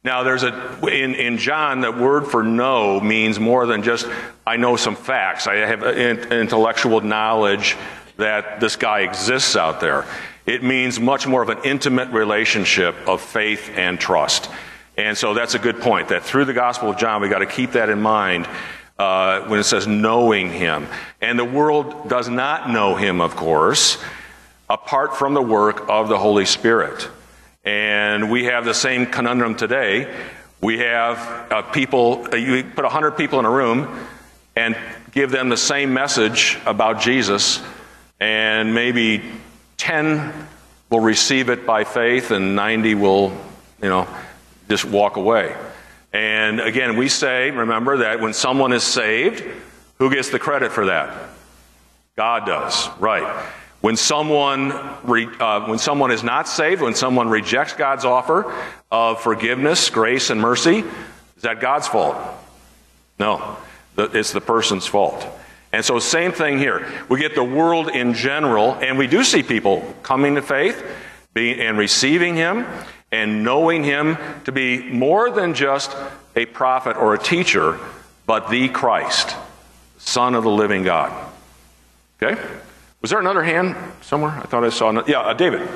Now, 0.03 0.23
there's 0.23 0.41
a, 0.41 0.79
in, 0.87 1.13
in 1.13 1.37
John, 1.37 1.81
the 1.81 1.91
word 1.91 2.25
for 2.25 2.41
know 2.41 2.99
means 2.99 3.39
more 3.39 3.67
than 3.67 3.83
just, 3.83 4.07
I 4.47 4.57
know 4.57 4.75
some 4.75 4.95
facts. 4.95 5.45
I 5.45 5.55
have 5.55 5.83
intellectual 5.83 7.01
knowledge 7.01 7.77
that 8.17 8.59
this 8.59 8.75
guy 8.75 9.01
exists 9.01 9.55
out 9.55 9.81
there. 9.81 10.05
It 10.47 10.63
means 10.63 10.99
much 10.99 11.27
more 11.27 11.43
of 11.43 11.49
an 11.49 11.59
intimate 11.63 12.09
relationship 12.09 12.95
of 13.07 13.21
faith 13.21 13.69
and 13.75 13.99
trust. 13.99 14.49
And 14.97 15.15
so 15.15 15.35
that's 15.35 15.53
a 15.53 15.59
good 15.59 15.79
point, 15.79 16.09
that 16.09 16.23
through 16.23 16.45
the 16.45 16.53
Gospel 16.53 16.89
of 16.89 16.97
John, 16.97 17.21
we 17.21 17.29
got 17.29 17.39
to 17.39 17.45
keep 17.45 17.73
that 17.73 17.89
in 17.89 18.01
mind 18.01 18.47
uh, 18.99 19.47
when 19.47 19.59
it 19.59 19.63
says 19.63 19.87
knowing 19.87 20.51
him. 20.51 20.87
And 21.21 21.39
the 21.39 21.45
world 21.45 22.09
does 22.09 22.27
not 22.27 22.69
know 22.69 22.95
him, 22.95 23.21
of 23.21 23.35
course, 23.35 23.97
apart 24.69 25.15
from 25.15 25.33
the 25.33 25.41
work 25.41 25.89
of 25.89 26.09
the 26.09 26.17
Holy 26.17 26.45
Spirit. 26.45 27.09
And 27.63 28.29
we 28.29 28.45
have 28.45 28.65
the 28.65 28.73
same 28.73 29.05
conundrum 29.05 29.55
today. 29.55 30.13
We 30.61 30.79
have 30.79 31.17
uh, 31.51 31.61
people, 31.61 32.27
uh, 32.31 32.35
you 32.35 32.63
put 32.63 32.83
100 32.83 33.11
people 33.11 33.39
in 33.39 33.45
a 33.45 33.49
room 33.49 34.05
and 34.55 34.77
give 35.11 35.31
them 35.31 35.47
the 35.47 35.57
same 35.57 35.93
message 35.93 36.57
about 36.65 36.99
Jesus, 36.99 37.61
and 38.19 38.75
maybe 38.75 39.23
10 39.77 40.33
will 40.89 40.99
receive 40.99 41.49
it 41.49 41.65
by 41.65 41.85
faith, 41.85 42.31
and 42.31 42.55
90 42.55 42.95
will, 42.95 43.31
you 43.81 43.87
know, 43.87 44.07
just 44.67 44.83
walk 44.83 45.15
away. 45.15 45.55
And 46.11 46.59
again, 46.59 46.97
we 46.97 47.07
say, 47.07 47.51
remember, 47.51 47.97
that 47.97 48.19
when 48.19 48.33
someone 48.33 48.73
is 48.73 48.83
saved, 48.83 49.43
who 49.97 50.09
gets 50.09 50.29
the 50.29 50.39
credit 50.39 50.71
for 50.71 50.87
that? 50.87 51.29
God 52.15 52.45
does, 52.45 52.89
right. 52.99 53.45
When 53.81 53.95
someone, 53.95 54.73
re, 55.03 55.27
uh, 55.39 55.67
when 55.67 55.79
someone 55.79 56.11
is 56.11 56.23
not 56.23 56.47
saved, 56.47 56.81
when 56.81 56.95
someone 56.95 57.29
rejects 57.29 57.73
God's 57.73 58.03
offer 58.03 58.53
of 58.91 59.21
forgiveness, 59.21 59.89
grace, 59.89 60.29
and 60.29 60.41
mercy, 60.41 60.83
is 61.37 61.43
that 61.43 61.61
God's 61.61 61.87
fault? 61.87 62.17
No, 63.19 63.57
it's 63.97 64.33
the 64.33 64.41
person's 64.41 64.85
fault. 64.85 65.25
And 65.71 65.85
so, 65.85 65.99
same 65.99 66.31
thing 66.31 66.57
here. 66.57 66.91
We 67.07 67.19
get 67.19 67.35
the 67.35 67.43
world 67.43 67.89
in 67.89 68.15
general, 68.15 68.73
and 68.73 68.97
we 68.97 69.07
do 69.07 69.23
see 69.23 69.43
people 69.43 69.95
coming 70.01 70.35
to 70.35 70.41
faith 70.41 70.83
and 71.35 71.77
receiving 71.77 72.35
Him 72.35 72.65
and 73.11 73.43
knowing 73.43 73.83
him 73.83 74.17
to 74.45 74.51
be 74.51 74.83
more 74.89 75.31
than 75.31 75.53
just 75.53 75.95
a 76.35 76.45
prophet 76.45 76.95
or 76.95 77.13
a 77.13 77.19
teacher, 77.19 77.79
but 78.25 78.49
the 78.49 78.69
Christ, 78.69 79.35
Son 79.97 80.35
of 80.35 80.43
the 80.43 80.49
living 80.49 80.83
God. 80.83 81.11
Okay? 82.21 82.39
Was 83.01 83.11
there 83.11 83.19
another 83.19 83.43
hand 83.43 83.75
somewhere? 84.01 84.31
I 84.31 84.41
thought 84.41 84.63
I 84.63 84.69
saw. 84.69 84.89
Another. 84.89 85.09
Yeah, 85.09 85.21
uh, 85.21 85.33
David. 85.33 85.67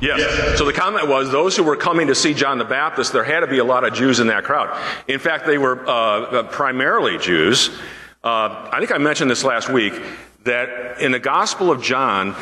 Yes. 0.00 0.58
So 0.58 0.64
the 0.64 0.72
comment 0.72 1.08
was 1.08 1.32
those 1.32 1.56
who 1.56 1.64
were 1.64 1.76
coming 1.76 2.06
to 2.06 2.14
see 2.14 2.34
John 2.34 2.58
the 2.58 2.64
Baptist, 2.64 3.12
there 3.12 3.24
had 3.24 3.40
to 3.40 3.46
be 3.46 3.58
a 3.58 3.64
lot 3.64 3.82
of 3.82 3.92
Jews 3.92 4.20
in 4.20 4.28
that 4.28 4.44
crowd. 4.44 4.78
In 5.08 5.18
fact, 5.18 5.46
they 5.46 5.58
were 5.58 5.84
uh, 5.88 6.44
primarily 6.44 7.18
Jews. 7.18 7.70
Uh, 8.26 8.68
I 8.72 8.80
think 8.80 8.90
I 8.90 8.98
mentioned 8.98 9.30
this 9.30 9.44
last 9.44 9.68
week 9.68 10.02
that 10.42 11.00
in 11.00 11.12
the 11.12 11.20
Gospel 11.20 11.70
of 11.70 11.80
John, 11.80 12.34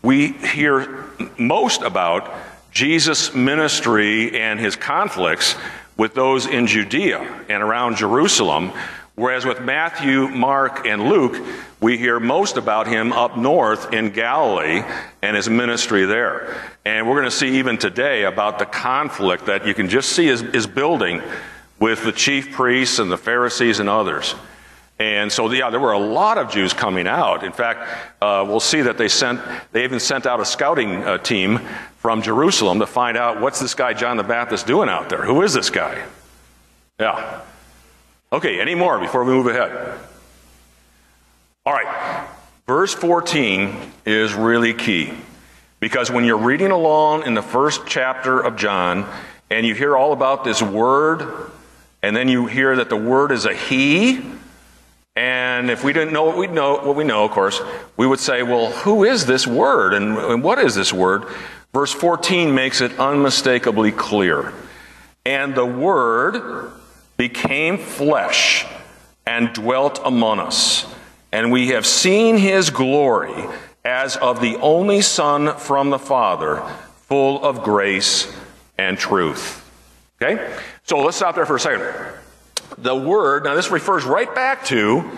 we 0.00 0.28
hear 0.28 1.04
most 1.36 1.82
about 1.82 2.32
Jesus' 2.70 3.34
ministry 3.34 4.38
and 4.38 4.60
his 4.60 4.76
conflicts 4.76 5.56
with 5.96 6.14
those 6.14 6.46
in 6.46 6.68
Judea 6.68 7.18
and 7.48 7.60
around 7.60 7.96
Jerusalem, 7.96 8.70
whereas 9.16 9.44
with 9.44 9.60
Matthew, 9.60 10.28
Mark, 10.28 10.86
and 10.86 11.08
Luke, 11.08 11.44
we 11.80 11.98
hear 11.98 12.20
most 12.20 12.56
about 12.56 12.86
him 12.86 13.12
up 13.12 13.36
north 13.36 13.92
in 13.92 14.10
Galilee 14.10 14.84
and 15.22 15.34
his 15.34 15.50
ministry 15.50 16.04
there. 16.04 16.54
And 16.84 17.08
we're 17.08 17.18
going 17.18 17.24
to 17.24 17.36
see 17.36 17.58
even 17.58 17.78
today 17.78 18.22
about 18.22 18.60
the 18.60 18.66
conflict 18.66 19.46
that 19.46 19.66
you 19.66 19.74
can 19.74 19.88
just 19.88 20.10
see 20.10 20.28
is, 20.28 20.40
is 20.40 20.68
building 20.68 21.20
with 21.80 22.04
the 22.04 22.12
chief 22.12 22.52
priests 22.52 23.00
and 23.00 23.10
the 23.10 23.18
Pharisees 23.18 23.80
and 23.80 23.88
others. 23.88 24.36
And 25.02 25.32
so, 25.32 25.50
yeah, 25.50 25.68
there 25.68 25.80
were 25.80 25.90
a 25.90 25.98
lot 25.98 26.38
of 26.38 26.48
Jews 26.48 26.72
coming 26.72 27.08
out. 27.08 27.42
In 27.42 27.50
fact, 27.50 27.80
uh, 28.22 28.44
we'll 28.46 28.60
see 28.60 28.82
that 28.82 28.98
they 28.98 29.08
sent, 29.08 29.40
they 29.72 29.82
even 29.82 29.98
sent 29.98 30.26
out 30.26 30.38
a 30.38 30.44
scouting 30.44 31.02
uh, 31.02 31.18
team 31.18 31.58
from 31.96 32.22
Jerusalem 32.22 32.78
to 32.78 32.86
find 32.86 33.16
out 33.16 33.40
what's 33.40 33.58
this 33.58 33.74
guy 33.74 33.94
John 33.94 34.16
the 34.16 34.22
Baptist 34.22 34.64
doing 34.64 34.88
out 34.88 35.08
there? 35.08 35.24
Who 35.24 35.42
is 35.42 35.54
this 35.54 35.70
guy? 35.70 36.06
Yeah. 37.00 37.40
Okay, 38.32 38.60
any 38.60 38.76
more 38.76 39.00
before 39.00 39.24
we 39.24 39.32
move 39.32 39.48
ahead? 39.48 39.98
All 41.66 41.72
right. 41.72 42.28
Verse 42.68 42.94
14 42.94 43.74
is 44.06 44.34
really 44.34 44.72
key 44.72 45.12
because 45.80 46.12
when 46.12 46.24
you're 46.24 46.38
reading 46.38 46.70
along 46.70 47.26
in 47.26 47.34
the 47.34 47.42
first 47.42 47.88
chapter 47.88 48.38
of 48.38 48.54
John 48.54 49.04
and 49.50 49.66
you 49.66 49.74
hear 49.74 49.96
all 49.96 50.12
about 50.12 50.44
this 50.44 50.62
word, 50.62 51.50
and 52.04 52.14
then 52.14 52.28
you 52.28 52.46
hear 52.46 52.76
that 52.76 52.88
the 52.88 52.96
word 52.96 53.32
is 53.32 53.46
a 53.46 53.52
he, 53.52 54.22
And 55.14 55.70
if 55.70 55.84
we 55.84 55.92
didn't 55.92 56.14
know 56.14 56.24
what 56.24 56.36
we 56.36 56.46
know, 56.46 56.78
what 56.78 56.96
we 56.96 57.04
know, 57.04 57.24
of 57.24 57.32
course, 57.32 57.60
we 57.96 58.06
would 58.06 58.20
say, 58.20 58.42
well, 58.42 58.70
who 58.70 59.04
is 59.04 59.26
this 59.26 59.46
word 59.46 59.92
and, 59.92 60.16
and 60.16 60.42
what 60.42 60.58
is 60.58 60.74
this 60.74 60.92
word? 60.92 61.24
Verse 61.74 61.92
14 61.92 62.54
makes 62.54 62.80
it 62.80 62.98
unmistakably 62.98 63.92
clear. 63.92 64.52
And 65.26 65.54
the 65.54 65.66
word 65.66 66.72
became 67.16 67.76
flesh 67.76 68.66
and 69.26 69.52
dwelt 69.52 70.00
among 70.04 70.40
us. 70.40 70.86
And 71.30 71.52
we 71.52 71.68
have 71.68 71.86
seen 71.86 72.38
his 72.38 72.70
glory 72.70 73.34
as 73.84 74.16
of 74.16 74.40
the 74.40 74.56
only 74.56 75.02
Son 75.02 75.56
from 75.56 75.90
the 75.90 75.98
Father, 75.98 76.62
full 77.06 77.42
of 77.44 77.62
grace 77.62 78.32
and 78.78 78.98
truth. 78.98 79.58
Okay? 80.20 80.54
So 80.84 80.98
let's 80.98 81.16
stop 81.16 81.34
there 81.34 81.46
for 81.46 81.56
a 81.56 81.60
second 81.60 81.82
the 82.78 82.96
Word, 82.96 83.44
now 83.44 83.54
this 83.54 83.70
refers 83.70 84.04
right 84.04 84.32
back 84.34 84.64
to 84.66 85.10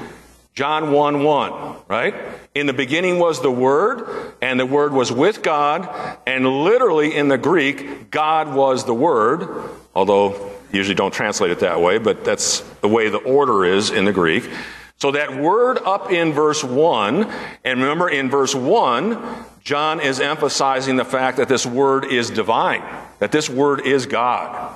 John 0.55 0.93
1 0.93 1.23
1, 1.25 1.77
right? 1.89 2.15
In 2.55 2.67
the 2.67 2.73
beginning 2.73 3.19
was 3.19 3.43
the 3.43 3.51
Word, 3.51 4.35
and 4.41 4.59
the 4.59 4.67
Word 4.67 4.93
was 4.93 5.11
with 5.11 5.43
God, 5.43 5.89
and 6.27 6.47
literally 6.47 7.15
in 7.15 7.29
the 7.29 7.39
Greek, 7.39 8.11
God 8.11 8.55
was 8.55 8.85
the 8.85 8.95
Word, 8.95 9.49
although 9.95 10.53
usually 10.73 10.95
don't 10.95 11.15
translate 11.15 11.51
it 11.51 11.61
that 11.61 11.81
way, 11.81 11.99
but 11.99 12.25
that's 12.25 12.61
the 12.81 12.89
way 12.89 13.09
the 13.09 13.19
order 13.19 13.65
is 13.65 13.91
in 13.91 14.05
the 14.05 14.13
Greek. 14.13 14.49
So 14.97 15.11
that 15.11 15.37
word 15.37 15.79
up 15.79 16.11
in 16.11 16.33
verse 16.33 16.63
1, 16.63 17.31
and 17.65 17.81
remember 17.81 18.09
in 18.09 18.31
verse 18.31 18.55
1, 18.55 19.19
John 19.63 20.01
is 20.01 20.21
emphasizing 20.21 20.97
the 20.97 21.05
fact 21.05 21.37
that 21.39 21.49
this 21.49 21.67
word 21.67 22.05
is 22.05 22.31
divine, 22.31 22.83
that 23.19 23.33
this 23.33 23.51
word 23.51 23.87
is 23.87 24.07
God. 24.07 24.75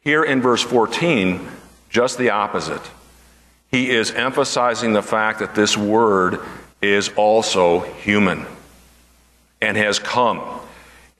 Here 0.00 0.24
in 0.24 0.40
verse 0.40 0.62
14, 0.62 1.46
just 1.90 2.16
the 2.16 2.30
opposite. 2.30 2.82
He 3.70 3.90
is 3.90 4.10
emphasizing 4.10 4.94
the 4.94 5.02
fact 5.02 5.40
that 5.40 5.54
this 5.54 5.76
word 5.76 6.40
is 6.80 7.10
also 7.16 7.80
human 7.80 8.46
and 9.60 9.76
has 9.76 9.98
come, 9.98 10.40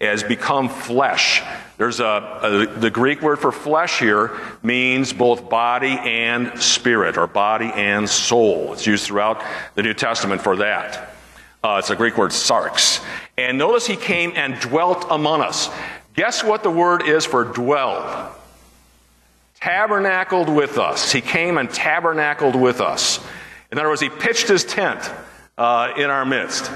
has 0.01 0.23
become 0.23 0.69
flesh. 0.69 1.43
There's 1.77 2.01
a, 2.01 2.41
a, 2.43 2.79
the 2.79 2.91
Greek 2.91 3.23
word 3.23 3.39
for 3.39 3.53
flesh 3.53 3.99
here 3.99 4.39
means 4.63 5.13
both 5.13 5.49
body 5.49 5.99
and 5.99 6.61
spirit, 6.61 7.19
or 7.19 7.27
body 7.27 7.71
and 7.75 8.09
soul. 8.09 8.73
It's 8.73 8.87
used 8.87 9.07
throughout 9.07 9.43
the 9.75 9.83
New 9.83 9.95
Testament 9.95 10.43
for 10.43 10.57
that. 10.57 11.15
Uh, 11.63 11.77
it's 11.79 11.91
a 11.91 11.97
Greek 11.97 12.17
word 12.17 12.31
sarx. 12.31 13.05
And 13.37 13.59
notice 13.59 13.87
he 13.87 13.97
came 13.97 14.33
and 14.35 14.59
dwelt 14.61 15.07
among 15.11 15.43
us. 15.43 15.69
Guess 16.15 16.43
what 16.43 16.63
the 16.63 16.71
word 16.71 17.03
is 17.07 17.25
for 17.27 17.45
dwelled? 17.45 18.35
Tabernacled 19.61 20.49
with 20.49 20.79
us. 20.79 21.13
He 21.13 21.21
came 21.21 21.59
and 21.59 21.71
tabernacled 21.71 22.57
with 22.57 22.81
us. 22.81 23.25
In 23.71 23.79
other 23.79 23.89
words, 23.89 24.01
he 24.01 24.09
pitched 24.09 24.49
his 24.49 24.65
tent 24.65 25.11
uh, 25.59 25.93
in 25.97 26.11
our 26.11 26.25
midst. 26.25 26.71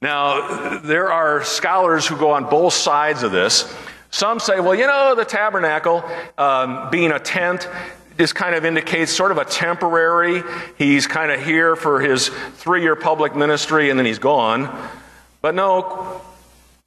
Now, 0.00 0.78
there 0.78 1.12
are 1.12 1.44
scholars 1.44 2.06
who 2.06 2.16
go 2.16 2.32
on 2.32 2.48
both 2.48 2.74
sides 2.74 3.22
of 3.22 3.32
this. 3.32 3.72
Some 4.10 4.38
say, 4.38 4.60
well, 4.60 4.74
you 4.74 4.86
know, 4.86 5.14
the 5.14 5.24
tabernacle 5.24 6.04
um, 6.38 6.90
being 6.90 7.10
a 7.10 7.18
tent 7.18 7.68
this 8.16 8.32
kind 8.32 8.54
of 8.54 8.64
indicates 8.64 9.10
sort 9.10 9.32
of 9.32 9.38
a 9.38 9.44
temporary. 9.44 10.42
He's 10.78 11.06
kind 11.06 11.32
of 11.32 11.44
here 11.44 11.74
for 11.74 12.00
his 12.00 12.28
three 12.28 12.82
year 12.82 12.94
public 12.94 13.34
ministry 13.34 13.90
and 13.90 13.98
then 13.98 14.06
he's 14.06 14.20
gone. 14.20 14.72
But 15.40 15.54
no, 15.54 16.22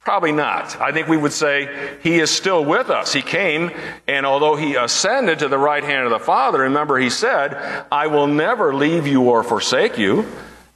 Probably 0.08 0.32
not. 0.32 0.80
I 0.80 0.90
think 0.90 1.06
we 1.06 1.18
would 1.18 1.34
say 1.34 1.98
he 2.02 2.18
is 2.18 2.30
still 2.30 2.64
with 2.64 2.88
us. 2.88 3.12
He 3.12 3.20
came, 3.20 3.70
and 4.06 4.24
although 4.24 4.56
he 4.56 4.74
ascended 4.74 5.40
to 5.40 5.48
the 5.48 5.58
right 5.58 5.84
hand 5.84 6.06
of 6.06 6.10
the 6.10 6.18
Father, 6.18 6.60
remember 6.60 6.96
he 6.96 7.10
said, 7.10 7.84
I 7.92 8.06
will 8.06 8.26
never 8.26 8.74
leave 8.74 9.06
you 9.06 9.24
or 9.24 9.44
forsake 9.44 9.98
you, 9.98 10.24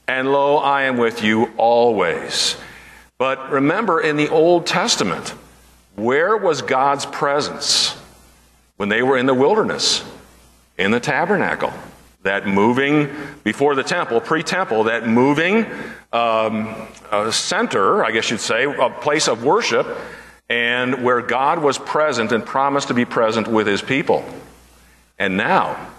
and 0.07 0.31
lo, 0.31 0.57
I 0.57 0.83
am 0.83 0.97
with 0.97 1.23
you 1.23 1.51
always. 1.57 2.57
But 3.17 3.49
remember 3.49 3.99
in 3.99 4.17
the 4.17 4.29
Old 4.29 4.67
Testament, 4.67 5.29
where 5.95 6.37
was 6.37 6.61
God's 6.61 7.07
presence 7.07 7.97
when 8.77 8.89
they 8.89 9.01
were 9.01 9.17
in 9.17 9.25
the 9.25 9.33
wilderness? 9.33 10.05
In 10.77 10.91
the 10.91 10.99
tabernacle. 10.99 11.73
That 12.23 12.47
moving 12.47 13.09
before 13.43 13.75
the 13.75 13.83
temple, 13.83 14.19
pre 14.21 14.43
temple, 14.43 14.85
that 14.85 15.07
moving 15.07 15.65
um, 16.11 16.87
center, 17.31 18.03
I 18.03 18.11
guess 18.11 18.31
you'd 18.31 18.39
say, 18.39 18.63
a 18.63 18.89
place 18.89 19.27
of 19.27 19.43
worship, 19.43 19.87
and 20.49 21.03
where 21.03 21.21
God 21.21 21.59
was 21.59 21.77
present 21.77 22.31
and 22.31 22.45
promised 22.45 22.89
to 22.89 22.93
be 22.93 23.05
present 23.05 23.47
with 23.47 23.67
his 23.67 23.81
people. 23.81 24.23
And 25.19 25.37
now, 25.37 25.91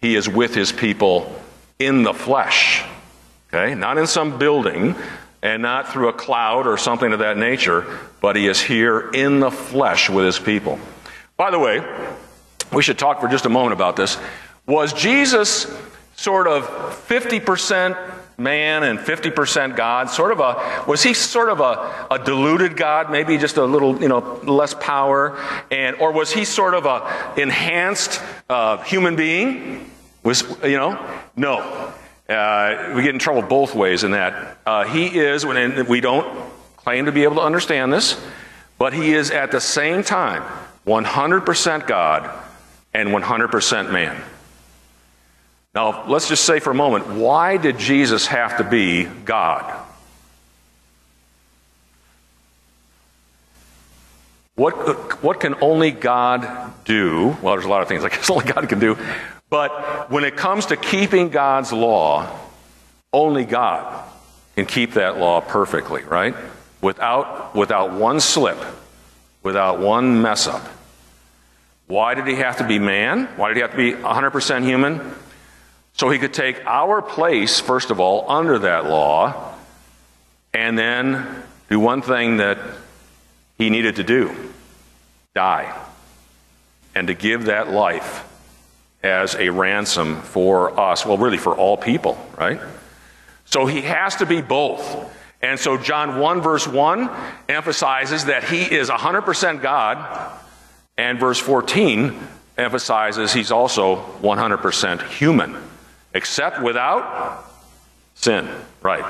he 0.00 0.16
is 0.16 0.28
with 0.28 0.54
his 0.54 0.72
people 0.72 1.34
in 1.78 2.02
the 2.02 2.12
flesh. 2.12 2.84
Okay? 3.48 3.74
Not 3.74 3.98
in 3.98 4.06
some 4.06 4.38
building 4.38 4.94
and 5.42 5.62
not 5.62 5.92
through 5.92 6.08
a 6.08 6.12
cloud 6.12 6.66
or 6.66 6.76
something 6.76 7.12
of 7.12 7.18
that 7.20 7.36
nature, 7.36 7.98
but 8.20 8.34
he 8.36 8.46
is 8.46 8.60
here 8.60 9.10
in 9.10 9.40
the 9.40 9.50
flesh 9.50 10.08
with 10.08 10.24
his 10.24 10.38
people. 10.38 10.78
By 11.36 11.50
the 11.50 11.58
way, 11.58 11.82
we 12.72 12.82
should 12.82 12.98
talk 12.98 13.20
for 13.20 13.28
just 13.28 13.44
a 13.44 13.50
moment 13.50 13.74
about 13.74 13.96
this. 13.96 14.18
Was 14.66 14.92
Jesus 14.92 15.66
sort 16.16 16.46
of 16.46 16.64
50% 17.06 18.14
man 18.38 18.82
and 18.82 18.98
50% 18.98 19.76
God? 19.76 20.08
Sort 20.08 20.32
of 20.32 20.40
a, 20.40 20.84
was 20.88 21.02
he 21.02 21.12
sort 21.12 21.50
of 21.50 21.60
a, 21.60 22.06
a 22.10 22.18
diluted 22.18 22.76
God, 22.76 23.10
maybe 23.10 23.36
just 23.36 23.58
a 23.58 23.64
little, 23.64 24.00
you 24.00 24.08
know, 24.08 24.40
less 24.44 24.74
power? 24.74 25.38
And, 25.70 25.96
or 25.96 26.12
was 26.12 26.32
he 26.32 26.44
sort 26.44 26.74
of 26.74 26.86
a 26.86 27.34
enhanced 27.40 28.20
uh, 28.48 28.78
human 28.78 29.16
being? 29.16 29.90
Was, 30.22 30.42
you 30.62 30.78
know, 30.78 30.98
no. 31.36 31.58
Uh, 32.26 32.94
we 32.96 33.02
get 33.02 33.12
in 33.12 33.18
trouble 33.18 33.42
both 33.42 33.74
ways 33.74 34.02
in 34.02 34.12
that. 34.12 34.56
Uh, 34.64 34.84
he 34.84 35.18
is, 35.18 35.44
and 35.44 35.86
we 35.88 36.00
don't 36.00 36.26
claim 36.76 37.04
to 37.04 37.12
be 37.12 37.24
able 37.24 37.36
to 37.36 37.42
understand 37.42 37.92
this, 37.92 38.18
but 38.78 38.94
he 38.94 39.12
is 39.12 39.30
at 39.30 39.50
the 39.50 39.60
same 39.60 40.02
time 40.02 40.42
100% 40.86 41.86
God 41.86 42.30
and 42.94 43.10
100% 43.10 43.92
man. 43.92 44.22
Now, 45.74 46.06
let's 46.06 46.28
just 46.28 46.44
say 46.44 46.60
for 46.60 46.70
a 46.70 46.74
moment, 46.74 47.08
why 47.08 47.56
did 47.56 47.78
Jesus 47.78 48.26
have 48.28 48.58
to 48.58 48.64
be 48.64 49.04
God? 49.04 49.80
What, 54.54 55.20
what 55.20 55.40
can 55.40 55.56
only 55.60 55.90
God 55.90 56.72
do? 56.84 57.36
Well, 57.42 57.54
there's 57.54 57.64
a 57.64 57.68
lot 57.68 57.82
of 57.82 57.88
things 57.88 58.04
I 58.04 58.08
guess 58.08 58.30
only 58.30 58.44
God 58.44 58.68
can 58.68 58.78
do. 58.78 58.96
But 59.50 60.10
when 60.10 60.24
it 60.24 60.36
comes 60.36 60.66
to 60.66 60.76
keeping 60.76 61.30
God's 61.30 61.72
law, 61.72 62.28
only 63.12 63.44
God 63.44 64.04
can 64.54 64.66
keep 64.66 64.92
that 64.92 65.18
law 65.18 65.40
perfectly, 65.40 66.02
right? 66.04 66.36
Without, 66.80 67.56
without 67.56 67.92
one 67.92 68.20
slip, 68.20 68.58
without 69.42 69.80
one 69.80 70.22
mess 70.22 70.46
up. 70.46 70.64
Why 71.86 72.14
did 72.14 72.28
he 72.28 72.36
have 72.36 72.58
to 72.58 72.66
be 72.66 72.78
man? 72.78 73.26
Why 73.36 73.48
did 73.48 73.56
he 73.56 73.60
have 73.62 73.72
to 73.72 73.76
be 73.76 73.92
100% 73.92 74.64
human? 74.64 75.14
So 75.94 76.10
he 76.10 76.18
could 76.18 76.34
take 76.34 76.64
our 76.66 77.00
place, 77.00 77.60
first 77.60 77.90
of 77.90 78.00
all, 78.00 78.28
under 78.28 78.58
that 78.60 78.86
law, 78.86 79.54
and 80.52 80.76
then 80.76 81.42
do 81.68 81.78
one 81.78 82.02
thing 82.02 82.38
that 82.38 82.58
he 83.58 83.70
needed 83.70 83.96
to 83.96 84.04
do 84.04 84.34
die. 85.34 85.76
And 86.96 87.08
to 87.08 87.14
give 87.14 87.46
that 87.46 87.70
life 87.70 88.24
as 89.02 89.34
a 89.34 89.50
ransom 89.50 90.22
for 90.22 90.78
us. 90.78 91.04
Well, 91.04 91.18
really 91.18 91.38
for 91.38 91.54
all 91.56 91.76
people, 91.76 92.16
right? 92.38 92.60
So 93.44 93.66
he 93.66 93.82
has 93.82 94.16
to 94.16 94.26
be 94.26 94.40
both. 94.40 95.12
And 95.42 95.58
so 95.58 95.76
John 95.76 96.20
1, 96.20 96.40
verse 96.40 96.66
1 96.66 97.10
emphasizes 97.48 98.26
that 98.26 98.44
he 98.44 98.62
is 98.62 98.88
100% 98.90 99.60
God, 99.60 100.40
and 100.96 101.18
verse 101.18 101.38
14 101.38 102.18
emphasizes 102.56 103.32
he's 103.32 103.50
also 103.50 103.96
100% 104.22 105.08
human 105.08 105.56
except 106.14 106.62
without 106.62 107.44
sin. 108.14 108.48
Right. 108.82 109.04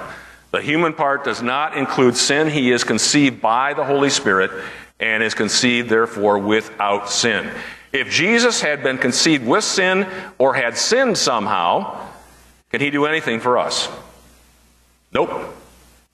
The 0.51 0.63
human 0.63 0.95
part 0.95 1.25
does 1.25 1.43
not 1.43 1.77
include 1.77 2.17
sin. 2.17 2.49
He 2.49 2.71
is 2.73 2.85
conceived 2.85 3.41
by 3.41 3.75
the 3.75 3.85
Holy 3.85 4.11
Spirit 4.11 4.51
and 4.99 5.23
is 5.23 5.35
conceived, 5.35 5.89
therefore, 5.89 6.39
without 6.39 7.11
sin. 7.11 7.51
If 7.93 8.11
Jesus 8.11 8.61
had 8.61 8.83
been 8.83 8.99
conceived 8.99 9.47
with 9.47 9.65
sin 9.65 10.07
or 10.39 10.55
had 10.55 10.77
sinned 10.77 11.19
somehow, 11.19 12.09
can 12.71 12.81
he 12.81 12.91
do 12.91 13.05
anything 13.05 13.41
for 13.41 13.59
us? 13.59 13.89
Nope. 15.13 15.31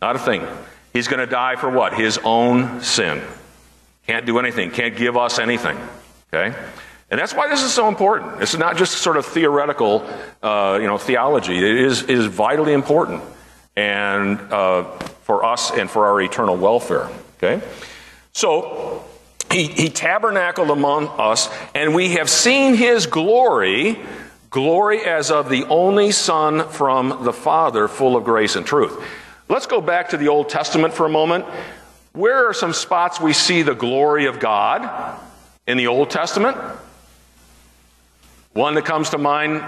Not 0.00 0.16
a 0.16 0.18
thing. 0.18 0.46
He's 0.92 1.09
going 1.09 1.20
to 1.20 1.26
die 1.26 1.57
for 1.57 1.70
what? 1.70 1.94
His 1.94 2.18
own 2.24 2.83
sin. 2.83 3.22
Can't 4.07 4.26
do 4.26 4.38
anything. 4.38 4.70
Can't 4.70 4.96
give 4.96 5.16
us 5.16 5.38
anything. 5.38 5.79
Okay? 6.33 6.57
And 7.11 7.18
that's 7.18 7.35
why 7.35 7.49
this 7.49 7.62
is 7.62 7.73
so 7.73 7.88
important. 7.88 8.38
This 8.38 8.55
is 8.55 8.61
not 8.61 8.77
just 8.77 8.99
sort 8.99 9.16
of 9.16 9.27
theoretical, 9.27 10.07
uh, 10.42 10.79
you 10.81 10.87
know, 10.87 10.96
theology. 10.96 11.59
It 11.59 11.64
is, 11.64 12.03
is 12.05 12.27
vitally 12.27 12.73
important 12.73 13.23
and 13.77 14.38
uh, 14.53 14.85
for 15.23 15.44
us 15.44 15.70
and 15.73 15.90
for 15.90 16.07
our 16.07 16.20
eternal 16.20 16.57
welfare. 16.57 17.09
Okay? 17.37 17.61
So, 18.33 19.05
he, 19.51 19.66
he 19.66 19.88
tabernacled 19.88 20.70
among 20.70 21.09
us, 21.09 21.49
and 21.75 21.94
we 21.94 22.11
have 22.11 22.31
seen 22.31 22.75
his 22.75 23.07
glory, 23.07 23.99
glory 24.49 25.05
as 25.05 25.33
of 25.33 25.49
the 25.49 25.64
only 25.64 26.12
Son 26.12 26.68
from 26.68 27.25
the 27.25 27.33
Father, 27.33 27.88
full 27.88 28.16
of 28.16 28.23
grace 28.23 28.55
and 28.55 28.64
truth. 28.64 29.03
Let's 29.49 29.66
go 29.66 29.81
back 29.81 30.11
to 30.11 30.16
the 30.16 30.29
Old 30.29 30.49
Testament 30.49 30.94
for 30.94 31.07
a 31.07 31.11
moment. 31.11 31.44
Where 32.12 32.49
are 32.49 32.55
some 32.55 32.73
spots 32.73 33.20
we 33.20 33.33
see 33.33 33.62
the 33.62 33.75
glory 33.75 34.27
of 34.27 34.38
God 34.38 35.18
in 35.66 35.77
the 35.77 35.88
Old 35.88 36.11
Testament? 36.11 36.57
One 38.61 38.75
that 38.75 38.85
comes 38.85 39.09
to 39.11 39.16
mind 39.16 39.62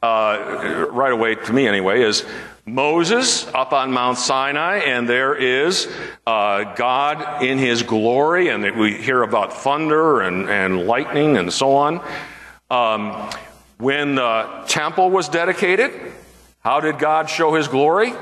uh, 0.00 0.86
right 0.92 1.10
away, 1.10 1.34
to 1.34 1.52
me 1.52 1.66
anyway, 1.66 2.02
is 2.02 2.24
Moses 2.64 3.44
up 3.48 3.72
on 3.72 3.90
Mount 3.90 4.18
Sinai, 4.18 4.76
and 4.76 5.08
there 5.08 5.34
is 5.34 5.92
uh, 6.28 6.62
God 6.76 7.42
in 7.42 7.58
his 7.58 7.82
glory, 7.82 8.46
and 8.50 8.78
we 8.78 8.94
hear 8.94 9.24
about 9.24 9.52
thunder 9.52 10.20
and, 10.20 10.48
and 10.48 10.86
lightning 10.86 11.36
and 11.36 11.52
so 11.52 11.74
on. 11.74 12.00
Um, 12.70 13.28
when 13.78 14.14
the 14.14 14.62
temple 14.68 15.10
was 15.10 15.28
dedicated, 15.28 15.90
how 16.60 16.78
did 16.78 17.00
God 17.00 17.28
show 17.28 17.52
his 17.54 17.66
glory? 17.66 18.12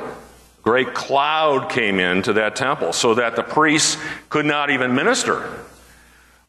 Great 0.62 0.94
cloud 0.94 1.68
came 1.68 2.00
into 2.00 2.32
that 2.32 2.56
temple 2.56 2.94
so 2.94 3.12
that 3.12 3.36
the 3.36 3.42
priests 3.42 4.02
could 4.30 4.46
not 4.46 4.70
even 4.70 4.94
minister. 4.94 5.46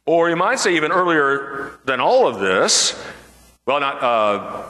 Or 0.06 0.30
you 0.30 0.38
might 0.38 0.60
say, 0.60 0.78
even 0.78 0.94
earlier 0.94 1.74
than 1.84 2.00
all 2.00 2.26
of 2.26 2.40
this, 2.40 2.98
well, 3.66 3.80
not, 3.80 4.04
uh, 4.04 4.64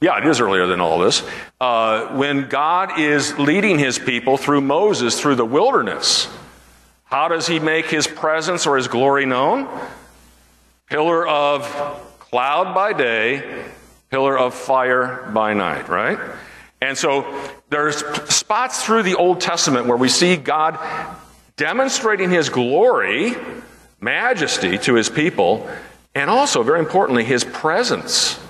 yeah, 0.00 0.18
it 0.18 0.26
is 0.26 0.40
earlier 0.40 0.66
than 0.66 0.80
all 0.80 0.98
this, 1.00 1.28
uh, 1.60 2.06
when 2.16 2.48
God 2.48 3.00
is 3.00 3.36
leading 3.38 3.78
his 3.78 3.98
people 3.98 4.36
through 4.36 4.60
Moses 4.60 5.20
through 5.20 5.34
the 5.34 5.44
wilderness. 5.44 6.28
How 7.04 7.28
does 7.28 7.46
he 7.46 7.58
make 7.58 7.86
his 7.86 8.06
presence 8.06 8.66
or 8.66 8.76
his 8.76 8.86
glory 8.86 9.26
known? 9.26 9.68
Pillar 10.86 11.26
of 11.26 11.64
cloud 12.18 12.74
by 12.74 12.92
day, 12.92 13.64
pillar 14.10 14.38
of 14.38 14.54
fire 14.54 15.30
by 15.32 15.54
night, 15.54 15.88
right? 15.88 16.18
And 16.80 16.96
so 16.96 17.26
there's 17.70 18.04
spots 18.32 18.84
through 18.84 19.02
the 19.02 19.16
Old 19.16 19.40
Testament 19.40 19.86
where 19.86 19.96
we 19.96 20.08
see 20.08 20.36
God 20.36 20.78
demonstrating 21.56 22.30
his 22.30 22.50
glory, 22.50 23.34
majesty 24.00 24.78
to 24.78 24.94
his 24.94 25.08
people, 25.08 25.68
and 26.14 26.30
also, 26.30 26.62
very 26.62 26.78
importantly, 26.80 27.24
his 27.24 27.44
presence, 27.44 28.40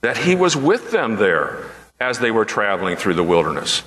that 0.00 0.16
he 0.16 0.34
was 0.34 0.56
with 0.56 0.90
them 0.90 1.16
there 1.16 1.64
as 2.00 2.18
they 2.18 2.30
were 2.30 2.44
traveling 2.44 2.96
through 2.96 3.14
the 3.14 3.24
wilderness. 3.24 3.82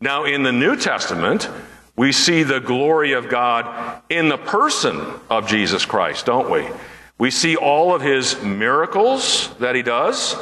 Now, 0.00 0.24
in 0.24 0.42
the 0.42 0.52
New 0.52 0.76
Testament, 0.76 1.48
we 1.96 2.12
see 2.12 2.42
the 2.42 2.60
glory 2.60 3.12
of 3.12 3.28
God 3.28 4.02
in 4.08 4.28
the 4.28 4.38
person 4.38 5.00
of 5.28 5.46
Jesus 5.46 5.84
Christ, 5.84 6.26
don't 6.26 6.50
we? 6.50 6.66
We 7.18 7.30
see 7.30 7.56
all 7.56 7.94
of 7.94 8.00
his 8.00 8.42
miracles 8.42 9.54
that 9.58 9.74
he 9.74 9.82
does. 9.82 10.34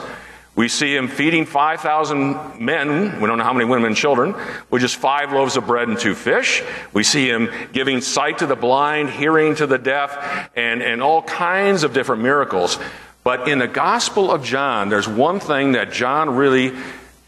We 0.60 0.68
see 0.68 0.94
him 0.94 1.08
feeding 1.08 1.46
5,000 1.46 2.60
men, 2.60 3.18
we 3.18 3.26
don't 3.26 3.38
know 3.38 3.44
how 3.44 3.54
many 3.54 3.64
women 3.64 3.86
and 3.86 3.96
children, 3.96 4.34
with 4.68 4.82
just 4.82 4.96
five 4.96 5.32
loaves 5.32 5.56
of 5.56 5.66
bread 5.66 5.88
and 5.88 5.98
two 5.98 6.14
fish. 6.14 6.62
We 6.92 7.02
see 7.02 7.30
him 7.30 7.48
giving 7.72 8.02
sight 8.02 8.36
to 8.40 8.46
the 8.46 8.56
blind, 8.56 9.08
hearing 9.08 9.54
to 9.54 9.66
the 9.66 9.78
deaf, 9.78 10.50
and, 10.54 10.82
and 10.82 11.02
all 11.02 11.22
kinds 11.22 11.82
of 11.82 11.94
different 11.94 12.20
miracles. 12.20 12.78
But 13.24 13.48
in 13.48 13.58
the 13.58 13.68
Gospel 13.68 14.30
of 14.30 14.44
John, 14.44 14.90
there's 14.90 15.08
one 15.08 15.40
thing 15.40 15.72
that 15.72 15.92
John 15.92 16.36
really 16.36 16.76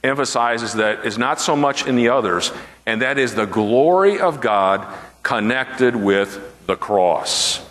emphasizes 0.05 0.75
that 0.75 1.07
is 1.07 1.17
not 1.17 1.41
so 1.41 1.57
much 1.57 1.87
in 1.87 1.97
the 1.97 2.11
others, 2.11 2.53
and 2.85 3.01
that 3.01 3.17
is 3.17 3.35
the 3.35 3.47
glory 3.47 4.21
of 4.21 4.43
God 4.43 4.87
connected 5.23 5.97
with 5.97 6.67
the 6.67 6.77
cross. 6.77 7.65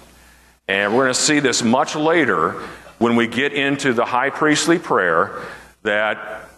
And 0.67 0.95
we're 0.95 1.03
going 1.03 1.13
to 1.13 1.19
see 1.19 1.39
this 1.39 1.61
much 1.61 1.95
later 1.95 2.59
when 3.01 3.15
we 3.15 3.25
get 3.25 3.51
into 3.51 3.93
the 3.93 4.05
high 4.05 4.29
priestly 4.29 4.77
prayer 4.77 5.41
that 5.81 6.17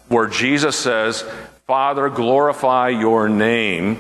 where 0.09 0.27
Jesus 0.27 0.75
says, 0.75 1.21
Father, 1.67 2.09
glorify 2.09 2.89
your 2.89 3.29
name. 3.29 3.97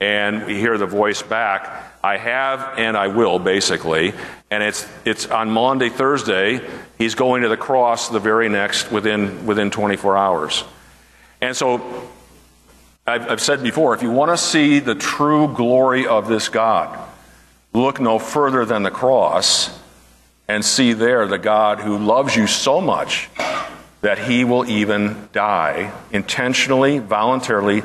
And 0.00 0.46
we 0.46 0.58
hear 0.58 0.78
the 0.78 0.86
voice 0.86 1.20
back, 1.20 1.92
I 2.02 2.16
have 2.16 2.78
and 2.78 2.96
I 2.96 3.08
will, 3.08 3.38
basically. 3.38 4.14
And 4.50 4.62
it's, 4.62 4.88
it's 5.04 5.26
on 5.26 5.50
Maundy 5.50 5.90
Thursday, 5.90 6.66
he's 6.96 7.14
going 7.14 7.42
to 7.42 7.50
the 7.50 7.56
cross 7.58 8.08
the 8.08 8.18
very 8.18 8.48
next, 8.48 8.90
within, 8.90 9.44
within 9.44 9.70
24 9.70 10.16
hours. 10.16 10.64
And 11.42 11.54
so, 11.54 12.08
I've, 13.06 13.30
I've 13.30 13.40
said 13.42 13.62
before, 13.62 13.94
if 13.94 14.02
you 14.02 14.10
want 14.10 14.30
to 14.30 14.38
see 14.38 14.78
the 14.78 14.94
true 14.94 15.52
glory 15.52 16.06
of 16.06 16.28
this 16.28 16.48
God, 16.48 16.98
look 17.74 18.00
no 18.00 18.18
further 18.18 18.64
than 18.64 18.84
the 18.84 18.90
cross 18.90 19.83
and 20.48 20.64
see 20.64 20.92
there 20.92 21.26
the 21.26 21.38
God 21.38 21.80
who 21.80 21.98
loves 21.98 22.36
you 22.36 22.46
so 22.46 22.80
much 22.80 23.28
that 24.00 24.18
he 24.18 24.44
will 24.44 24.68
even 24.68 25.28
die, 25.32 25.92
intentionally, 26.12 26.98
voluntarily 26.98 27.82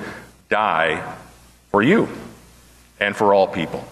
die 0.49 1.15
for 1.71 1.81
you 1.81 2.09
and 2.99 3.15
for 3.15 3.33
all 3.33 3.47
people. 3.47 3.85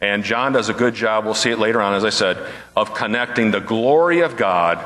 And 0.00 0.24
John 0.24 0.52
does 0.52 0.68
a 0.68 0.74
good 0.74 0.94
job, 0.94 1.24
we'll 1.24 1.34
see 1.34 1.50
it 1.50 1.58
later 1.58 1.80
on, 1.80 1.94
as 1.94 2.04
I 2.04 2.10
said, 2.10 2.38
of 2.74 2.94
connecting 2.94 3.50
the 3.50 3.60
glory 3.60 4.20
of 4.20 4.36
God 4.36 4.84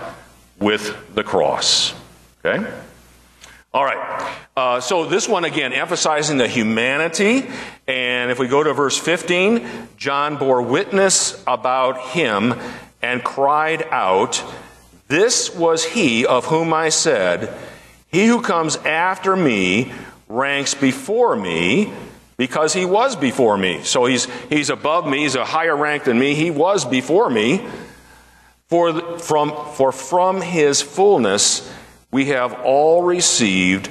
with 0.59 1.15
the 1.15 1.23
cross. 1.23 1.95
Okay? 2.45 2.69
All 3.73 3.85
right. 3.85 4.37
Uh, 4.57 4.81
so 4.81 5.05
this 5.05 5.29
one 5.29 5.45
again, 5.45 5.73
emphasizing 5.73 6.39
the 6.39 6.49
humanity. 6.49 7.47
And 7.87 8.31
if 8.31 8.39
we 8.39 8.49
go 8.49 8.63
to 8.63 8.73
verse 8.73 8.99
15, 8.99 9.67
John 9.97 10.39
bore 10.39 10.63
witness 10.63 11.43
about 11.47 12.09
him 12.09 12.55
and 13.03 13.23
cried 13.23 13.83
out, 13.91 14.43
This 15.09 15.55
was 15.55 15.85
he 15.85 16.27
of 16.27 16.47
whom 16.47 16.73
I 16.73 16.89
said, 16.89 17.57
He 18.09 18.27
who 18.27 18.41
comes 18.43 18.77
after 18.77 19.37
me 19.37 19.93
ranks 20.29 20.75
before 20.75 21.37
me 21.37 21.93
because 22.37 22.73
he 22.73 22.85
was 22.85 23.17
before 23.17 23.57
me. 23.57 23.83
So 23.83 24.05
he's, 24.07 24.27
he's 24.49 24.71
above 24.71 25.07
me, 25.07 25.21
he's 25.21 25.35
a 25.35 25.45
higher 25.45 25.77
rank 25.77 26.05
than 26.05 26.19
me. 26.19 26.35
He 26.35 26.51
was 26.51 26.85
before 26.85 27.31
me. 27.31 27.67
For 28.69 29.19
from, 29.21 29.53
for 29.75 29.93
from 29.93 30.41
his 30.41 30.83
fullness 30.83 31.73
we 32.11 32.27
have 32.27 32.53
all 32.65 33.05
received 33.05 33.89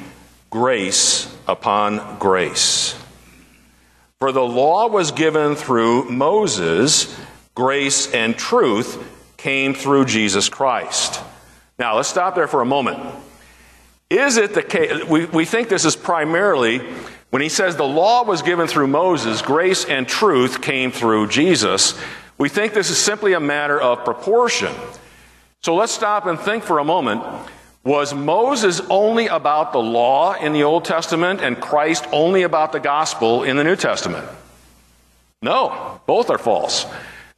grace 0.49 1.33
upon 1.47 2.19
grace. 2.19 2.99
For 4.19 4.31
the 4.31 4.43
law 4.43 4.87
was 4.87 5.11
given 5.11 5.55
through 5.55 6.09
Moses 6.09 7.17
grace 7.55 8.11
and 8.13 8.37
truth 8.37 9.01
came 9.37 9.73
through 9.73 10.05
Jesus 10.05 10.49
Christ. 10.49 11.21
Now, 11.79 11.95
let's 11.95 12.09
stop 12.09 12.35
there 12.35 12.47
for 12.47 12.61
a 12.61 12.65
moment. 12.65 12.99
Is 14.09 14.37
it 14.37 14.53
the 14.53 14.61
case? 14.61 15.03
We, 15.05 15.25
we 15.25 15.45
think 15.45 15.67
this 15.67 15.85
is 15.85 15.95
primarily 15.95 16.79
when 17.31 17.41
he 17.41 17.49
says 17.49 17.75
the 17.75 17.83
law 17.83 18.23
was 18.23 18.41
given 18.41 18.67
through 18.67 18.87
Moses, 18.87 19.41
grace 19.41 19.83
and 19.85 20.07
truth 20.07 20.61
came 20.61 20.91
through 20.91 21.27
Jesus. 21.27 21.99
We 22.37 22.49
think 22.49 22.73
this 22.73 22.89
is 22.89 22.97
simply 22.97 23.33
a 23.33 23.39
matter 23.39 23.79
of 23.79 24.05
proportion. 24.05 24.73
So 25.61 25.75
let's 25.75 25.91
stop 25.91 26.27
and 26.27 26.39
think 26.39 26.63
for 26.63 26.79
a 26.79 26.83
moment. 26.83 27.23
Was 27.83 28.13
Moses 28.13 28.81
only 28.89 29.27
about 29.27 29.73
the 29.73 29.81
law 29.81 30.33
in 30.33 30.53
the 30.53 30.63
Old 30.63 30.85
Testament 30.85 31.41
and 31.41 31.59
Christ 31.59 32.07
only 32.11 32.43
about 32.43 32.71
the 32.71 32.79
gospel 32.79 33.43
in 33.43 33.57
the 33.57 33.63
New 33.63 33.75
Testament? 33.75 34.27
No, 35.41 36.01
both 36.07 36.29
are 36.29 36.37
false. 36.37 36.85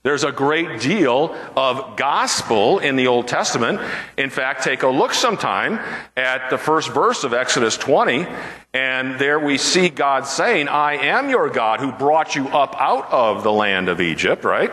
There's 0.08 0.24
a 0.24 0.32
great 0.32 0.80
deal 0.80 1.36
of 1.58 1.98
gospel 1.98 2.80
in 2.80 2.96
the 2.96 3.08
Old 3.08 3.28
Testament. 3.28 3.82
In 4.17 4.30
fact, 4.30 4.63
take 4.63 4.84
a 4.84 4.88
look 4.88 5.13
sometime 5.13 5.82
at 6.15 6.50
the 6.50 6.58
first 6.58 6.93
verse 6.93 7.26
of 7.26 7.34
Exodus 7.34 7.76
20, 7.76 8.26
and 8.74 9.20
there 9.20 9.38
we 9.38 9.58
see 9.58 9.89
God 9.89 10.26
saying, 10.26 10.70
I 10.70 10.93
am 10.93 11.30
your 11.30 11.50
God 11.50 11.82
who 11.82 11.91
brought 11.91 12.38
you 12.38 12.48
up 12.48 12.74
out 12.80 13.12
of 13.12 13.43
the 13.43 13.52
land 13.52 13.89
of 13.89 14.00
Egypt, 14.00 14.46
right? 14.46 14.72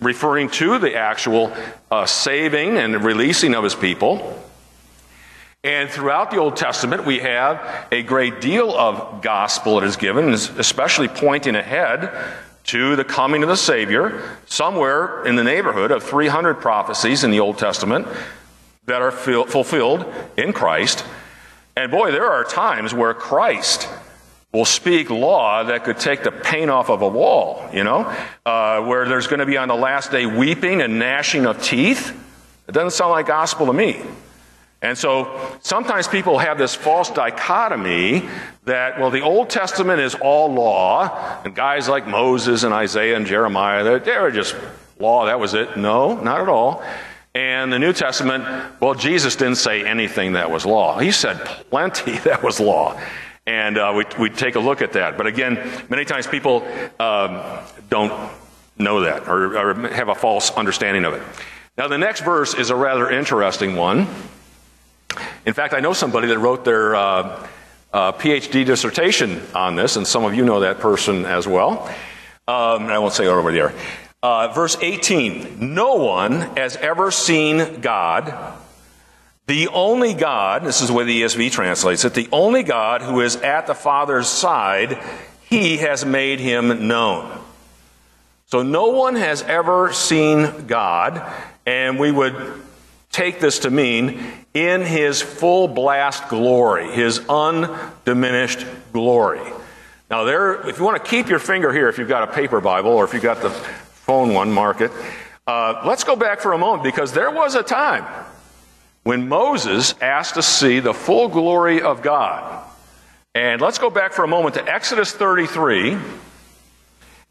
Referring 0.00 0.50
to 0.50 0.78
the 0.78 0.94
actual 0.94 1.52
uh, 1.90 2.06
saving 2.06 2.78
and 2.78 3.02
releasing 3.02 3.56
of 3.56 3.64
his 3.64 3.74
people. 3.74 4.40
And 5.64 5.90
throughout 5.90 6.30
the 6.30 6.36
Old 6.36 6.54
Testament, 6.54 7.04
we 7.04 7.18
have 7.18 7.88
a 7.90 8.04
great 8.04 8.40
deal 8.40 8.70
of 8.70 9.20
gospel 9.20 9.80
that 9.80 9.86
is 9.88 9.96
given, 9.96 10.28
especially 10.28 11.08
pointing 11.08 11.56
ahead 11.56 12.44
to 12.66 12.96
the 12.96 13.04
coming 13.04 13.42
of 13.42 13.48
the 13.48 13.56
Savior, 13.56 14.36
somewhere 14.46 15.24
in 15.24 15.36
the 15.36 15.44
neighborhood 15.44 15.90
of 15.90 16.02
300 16.02 16.54
prophecies 16.54 17.24
in 17.24 17.30
the 17.30 17.40
Old 17.40 17.58
Testament 17.58 18.06
that 18.86 19.02
are 19.02 19.10
fulfilled 19.10 20.12
in 20.36 20.52
Christ. 20.52 21.04
And 21.76 21.90
boy, 21.90 22.10
there 22.10 22.30
are 22.30 22.44
times 22.44 22.92
where 22.92 23.14
Christ 23.14 23.88
will 24.52 24.64
speak 24.64 25.10
law 25.10 25.64
that 25.64 25.84
could 25.84 25.98
take 25.98 26.22
the 26.22 26.32
paint 26.32 26.70
off 26.70 26.88
of 26.88 27.02
a 27.02 27.08
wall, 27.08 27.68
you 27.72 27.84
know, 27.84 28.12
uh, 28.46 28.80
where 28.82 29.06
there's 29.06 29.26
going 29.26 29.40
to 29.40 29.46
be 29.46 29.56
on 29.56 29.68
the 29.68 29.74
last 29.74 30.10
day 30.10 30.24
weeping 30.24 30.80
and 30.80 30.98
gnashing 30.98 31.46
of 31.46 31.62
teeth. 31.62 32.18
It 32.66 32.72
doesn't 32.72 32.92
sound 32.92 33.10
like 33.10 33.26
gospel 33.26 33.66
to 33.66 33.72
me. 33.72 34.00
And 34.86 34.96
so 34.96 35.58
sometimes 35.62 36.06
people 36.06 36.38
have 36.38 36.58
this 36.58 36.76
false 36.76 37.10
dichotomy 37.10 38.28
that, 38.66 39.00
well, 39.00 39.10
the 39.10 39.22
Old 39.22 39.50
Testament 39.50 40.00
is 40.00 40.14
all 40.14 40.52
law, 40.52 41.42
and 41.44 41.56
guys 41.56 41.88
like 41.88 42.06
Moses 42.06 42.62
and 42.62 42.72
Isaiah 42.72 43.16
and 43.16 43.26
Jeremiah, 43.26 43.98
they 43.98 44.16
were 44.16 44.30
just 44.30 44.54
law, 45.00 45.26
that 45.26 45.40
was 45.40 45.54
it. 45.54 45.76
No, 45.76 46.14
not 46.14 46.40
at 46.40 46.48
all. 46.48 46.84
And 47.34 47.72
the 47.72 47.80
New 47.80 47.92
Testament, 47.92 48.44
well, 48.80 48.94
Jesus 48.94 49.34
didn't 49.34 49.56
say 49.56 49.84
anything 49.84 50.34
that 50.34 50.52
was 50.52 50.64
law. 50.64 51.00
He 51.00 51.10
said 51.10 51.44
plenty 51.68 52.12
that 52.18 52.44
was 52.44 52.60
law. 52.60 52.96
And 53.44 53.78
uh, 53.78 53.92
we, 53.96 54.04
we 54.20 54.30
take 54.30 54.54
a 54.54 54.60
look 54.60 54.82
at 54.82 54.92
that. 54.92 55.18
But 55.18 55.26
again, 55.26 55.58
many 55.88 56.04
times 56.04 56.28
people 56.28 56.64
um, 57.00 57.42
don't 57.90 58.30
know 58.78 59.00
that 59.00 59.26
or, 59.26 59.58
or 59.58 59.88
have 59.88 60.10
a 60.10 60.14
false 60.14 60.52
understanding 60.52 61.04
of 61.04 61.14
it. 61.14 61.22
Now, 61.76 61.88
the 61.88 61.98
next 61.98 62.20
verse 62.20 62.54
is 62.54 62.70
a 62.70 62.76
rather 62.76 63.10
interesting 63.10 63.74
one. 63.74 64.06
In 65.44 65.54
fact, 65.54 65.74
I 65.74 65.80
know 65.80 65.92
somebody 65.92 66.28
that 66.28 66.38
wrote 66.38 66.64
their 66.64 66.94
uh, 66.94 67.48
uh, 67.92 68.12
PhD 68.12 68.64
dissertation 68.64 69.42
on 69.54 69.76
this, 69.76 69.96
and 69.96 70.06
some 70.06 70.24
of 70.24 70.34
you 70.34 70.44
know 70.44 70.60
that 70.60 70.80
person 70.80 71.24
as 71.24 71.46
well. 71.46 71.86
Um, 72.48 72.86
I 72.86 72.98
won't 72.98 73.14
say 73.14 73.24
it 73.24 73.28
over 73.28 73.52
there. 73.52 73.72
Uh, 74.22 74.48
verse 74.48 74.76
18 74.80 75.74
No 75.74 75.94
one 75.94 76.40
has 76.56 76.76
ever 76.76 77.10
seen 77.10 77.80
God 77.80 78.56
the 79.46 79.68
only 79.68 80.12
God, 80.12 80.64
this 80.64 80.82
is 80.82 80.88
the 80.88 80.94
way 80.94 81.04
the 81.04 81.22
ESV 81.22 81.52
translates 81.52 82.04
it, 82.04 82.14
the 82.14 82.28
only 82.32 82.64
God 82.64 83.00
who 83.00 83.20
is 83.20 83.36
at 83.36 83.68
the 83.68 83.74
Father's 83.74 84.26
side, 84.26 85.00
he 85.44 85.76
has 85.76 86.04
made 86.04 86.40
him 86.40 86.88
known. 86.88 87.40
So 88.46 88.64
no 88.64 88.88
one 88.88 89.14
has 89.14 89.42
ever 89.42 89.92
seen 89.92 90.66
God, 90.66 91.32
and 91.64 91.96
we 91.98 92.10
would 92.10 92.60
take 93.12 93.38
this 93.38 93.60
to 93.60 93.70
mean 93.70 94.20
in 94.56 94.80
his 94.80 95.20
full 95.20 95.68
blast 95.68 96.30
glory, 96.30 96.90
his 96.90 97.20
undiminished 97.28 98.64
glory. 98.90 99.42
Now, 100.10 100.24
there, 100.24 100.66
if 100.66 100.78
you 100.78 100.84
want 100.84 101.04
to 101.04 101.10
keep 101.10 101.28
your 101.28 101.38
finger 101.38 101.70
here, 101.74 101.90
if 101.90 101.98
you've 101.98 102.08
got 102.08 102.26
a 102.26 102.32
paper 102.32 102.62
Bible 102.62 102.92
or 102.92 103.04
if 103.04 103.12
you've 103.12 103.22
got 103.22 103.42
the 103.42 103.50
phone 103.50 104.32
one, 104.32 104.50
mark 104.50 104.80
it. 104.80 104.90
Uh, 105.46 105.82
let's 105.84 106.04
go 106.04 106.16
back 106.16 106.40
for 106.40 106.54
a 106.54 106.58
moment 106.58 106.84
because 106.84 107.12
there 107.12 107.30
was 107.30 107.54
a 107.54 107.62
time 107.62 108.06
when 109.02 109.28
Moses 109.28 109.94
asked 110.00 110.34
to 110.34 110.42
see 110.42 110.80
the 110.80 110.94
full 110.94 111.28
glory 111.28 111.82
of 111.82 112.00
God. 112.00 112.64
And 113.34 113.60
let's 113.60 113.78
go 113.78 113.90
back 113.90 114.14
for 114.14 114.24
a 114.24 114.28
moment 114.28 114.54
to 114.54 114.66
Exodus 114.66 115.12
33, 115.12 115.98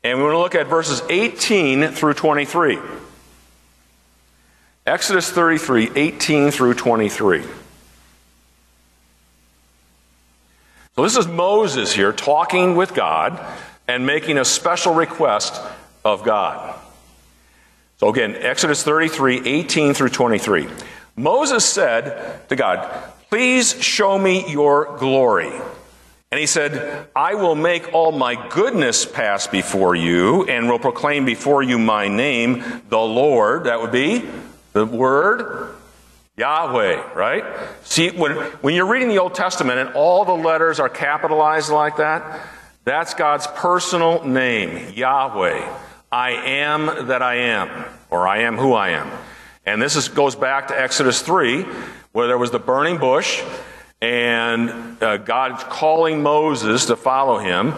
and 0.04 0.18
we 0.20 0.24
want 0.24 0.34
to 0.34 0.38
look 0.38 0.54
at 0.54 0.68
verses 0.68 1.02
18 1.10 1.88
through 1.88 2.14
23. 2.14 2.78
Exodus 4.86 5.32
33, 5.32 5.92
18 5.96 6.52
through 6.52 6.76
23. 6.76 7.42
So 10.96 11.02
this 11.02 11.18
is 11.18 11.28
Moses 11.28 11.92
here 11.92 12.14
talking 12.14 12.76
with 12.76 12.94
God 12.94 13.44
and 13.88 14.06
making 14.06 14.38
a 14.38 14.46
special 14.46 14.94
request 14.94 15.60
of 16.04 16.24
God. 16.24 16.80
So 17.98 18.10
again, 18.10 18.36
Exodus 18.36 18.84
33, 18.84 19.42
18 19.44 19.96
through 19.96 20.10
23. 20.10 20.68
Moses 21.16 21.66
said 21.66 22.48
to 22.50 22.56
God, 22.56 22.88
Please 23.30 23.82
show 23.82 24.20
me 24.20 24.52
your 24.52 24.98
glory. 25.00 25.52
And 26.32 26.40
he 26.40 26.46
said, 26.46 27.08
I 27.16 27.34
will 27.34 27.56
make 27.56 27.92
all 27.92 28.12
my 28.12 28.50
goodness 28.50 29.04
pass 29.04 29.48
before 29.48 29.96
you 29.96 30.44
and 30.44 30.70
will 30.70 30.78
proclaim 30.78 31.26
before 31.26 31.64
you 31.64 31.80
my 31.80 32.08
name, 32.08 32.64
the 32.90 33.00
Lord. 33.00 33.64
That 33.64 33.82
would 33.82 33.92
be 33.92 34.30
the 34.76 34.86
word 34.86 35.74
Yahweh, 36.36 37.14
right? 37.14 37.46
See, 37.84 38.10
when, 38.10 38.34
when 38.60 38.76
you're 38.76 38.92
reading 38.92 39.08
the 39.08 39.20
Old 39.20 39.34
Testament 39.34 39.80
and 39.80 39.94
all 39.96 40.26
the 40.26 40.34
letters 40.34 40.82
are 40.82 40.90
capitalized 40.90 41.70
like 41.70 41.96
that, 41.96 42.46
that's 42.84 43.14
God's 43.14 43.48
personal 43.48 44.26
name, 44.26 44.94
Yahweh. 44.94 45.66
I 46.12 46.32
am 46.32 47.08
that 47.08 47.22
I 47.22 47.36
am, 47.36 47.86
or 48.10 48.28
I 48.28 48.40
am 48.40 48.58
who 48.58 48.74
I 48.74 48.90
am. 48.90 49.10
And 49.66 49.82
this 49.82 49.96
is, 49.96 50.10
goes 50.10 50.36
back 50.36 50.68
to 50.68 50.80
Exodus 50.80 51.22
3, 51.22 51.64
where 52.12 52.28
there 52.28 52.38
was 52.38 52.52
the 52.52 52.60
burning 52.60 52.98
bush, 52.98 53.42
and 54.02 55.02
uh, 55.02 55.16
God 55.16 55.58
calling 55.70 56.22
Moses 56.22 56.88
to 56.88 56.98
follow 56.98 57.38
him, 57.38 57.74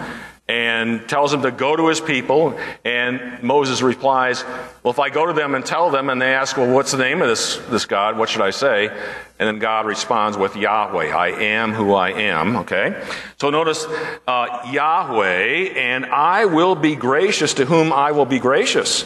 and 0.49 1.07
tells 1.09 1.33
him 1.33 1.41
to 1.41 1.51
go 1.51 1.75
to 1.75 1.87
his 1.87 1.99
people. 1.99 2.57
And 2.85 3.43
Moses 3.43 3.81
replies, 3.81 4.43
Well, 4.81 4.91
if 4.91 4.99
I 4.99 5.09
go 5.09 5.25
to 5.25 5.33
them 5.33 5.55
and 5.55 5.65
tell 5.65 5.89
them, 5.89 6.09
and 6.09 6.21
they 6.21 6.33
ask, 6.33 6.55
Well, 6.55 6.73
what's 6.73 6.91
the 6.91 6.97
name 6.97 7.21
of 7.21 7.27
this, 7.27 7.57
this 7.69 7.85
God? 7.85 8.17
What 8.17 8.29
should 8.29 8.41
I 8.41 8.51
say? 8.51 8.87
And 8.87 9.47
then 9.47 9.59
God 9.59 9.85
responds 9.85 10.37
with 10.37 10.55
Yahweh, 10.55 11.15
I 11.15 11.29
am 11.29 11.73
who 11.73 11.93
I 11.93 12.11
am. 12.11 12.57
Okay? 12.57 13.03
So 13.39 13.49
notice 13.49 13.85
uh, 14.27 14.67
Yahweh, 14.71 15.73
and 15.75 16.05
I 16.05 16.45
will 16.45 16.75
be 16.75 16.95
gracious 16.95 17.53
to 17.55 17.65
whom 17.65 17.91
I 17.91 18.13
will 18.13 18.25
be 18.25 18.39
gracious, 18.39 19.03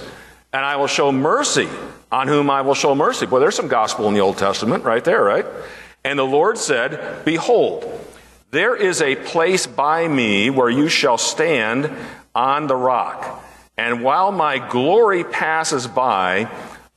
and 0.54 0.64
I 0.64 0.76
will 0.76 0.88
show 0.88 1.12
mercy 1.12 1.68
on 2.12 2.28
whom 2.28 2.50
I 2.50 2.62
will 2.62 2.76
show 2.76 2.94
mercy. 2.94 3.26
Well, 3.26 3.42
there's 3.42 3.56
some 3.56 3.68
gospel 3.68 4.08
in 4.08 4.14
the 4.14 4.20
Old 4.20 4.38
Testament 4.38 4.84
right 4.84 5.04
there, 5.04 5.24
right? 5.24 5.46
And 6.04 6.18
the 6.18 6.24
Lord 6.24 6.58
said, 6.58 7.26
Behold, 7.26 7.84
there 8.52 8.76
is 8.76 9.02
a 9.02 9.16
place 9.16 9.66
by 9.66 10.08
me 10.08 10.50
where 10.50 10.70
you 10.70 10.90
shall 10.90 11.18
stand 11.18 11.90
on 12.36 12.68
the 12.68 12.76
rock. 12.76 13.44
And 13.78 14.04
while 14.04 14.32
my 14.32 14.60
glory 14.60 15.24
passes 15.24 15.88
by, 15.88 16.50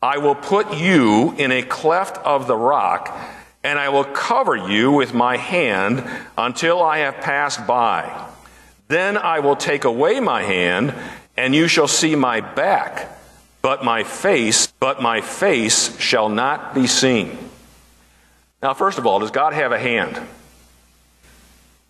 I 0.03 0.19
will 0.19 0.35
put 0.35 0.77
you 0.77 1.33
in 1.39 1.51
a 1.51 1.63
cleft 1.63 2.19
of 2.19 2.47
the 2.47 2.57
rock, 2.57 3.17
and 3.63 3.79
I 3.79 3.89
will 3.89 4.05
cover 4.05 4.55
you 4.55 4.93
with 4.93 5.15
my 5.15 5.37
hand 5.37 6.05
until 6.37 6.83
I 6.83 6.99
have 6.99 7.23
passed 7.23 7.67
by. 7.67 8.29
Then 8.89 9.17
I 9.17 9.41
will 9.41 9.57
take 9.57 9.85
away 9.85 10.21
my 10.21 10.43
hand, 10.43 10.93
and 11.37 11.55
you 11.55 11.69
shall 11.69 11.89
see 11.89 12.15
my 12.15 12.41
back 12.41 13.15
but 13.65 13.83
my 13.83 14.05
face, 14.05 14.67
but 14.79 15.01
my 15.01 15.23
face 15.23 15.99
shall 15.99 16.29
not 16.29 16.75
be 16.75 16.87
seen. 16.87 17.39
Now, 18.63 18.75
first 18.75 18.99
of 18.99 19.07
all, 19.07 19.21
does 19.21 19.31
God 19.31 19.55
have 19.55 19.73
a 19.73 19.79
hand? 19.79 20.21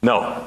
No. 0.05 0.47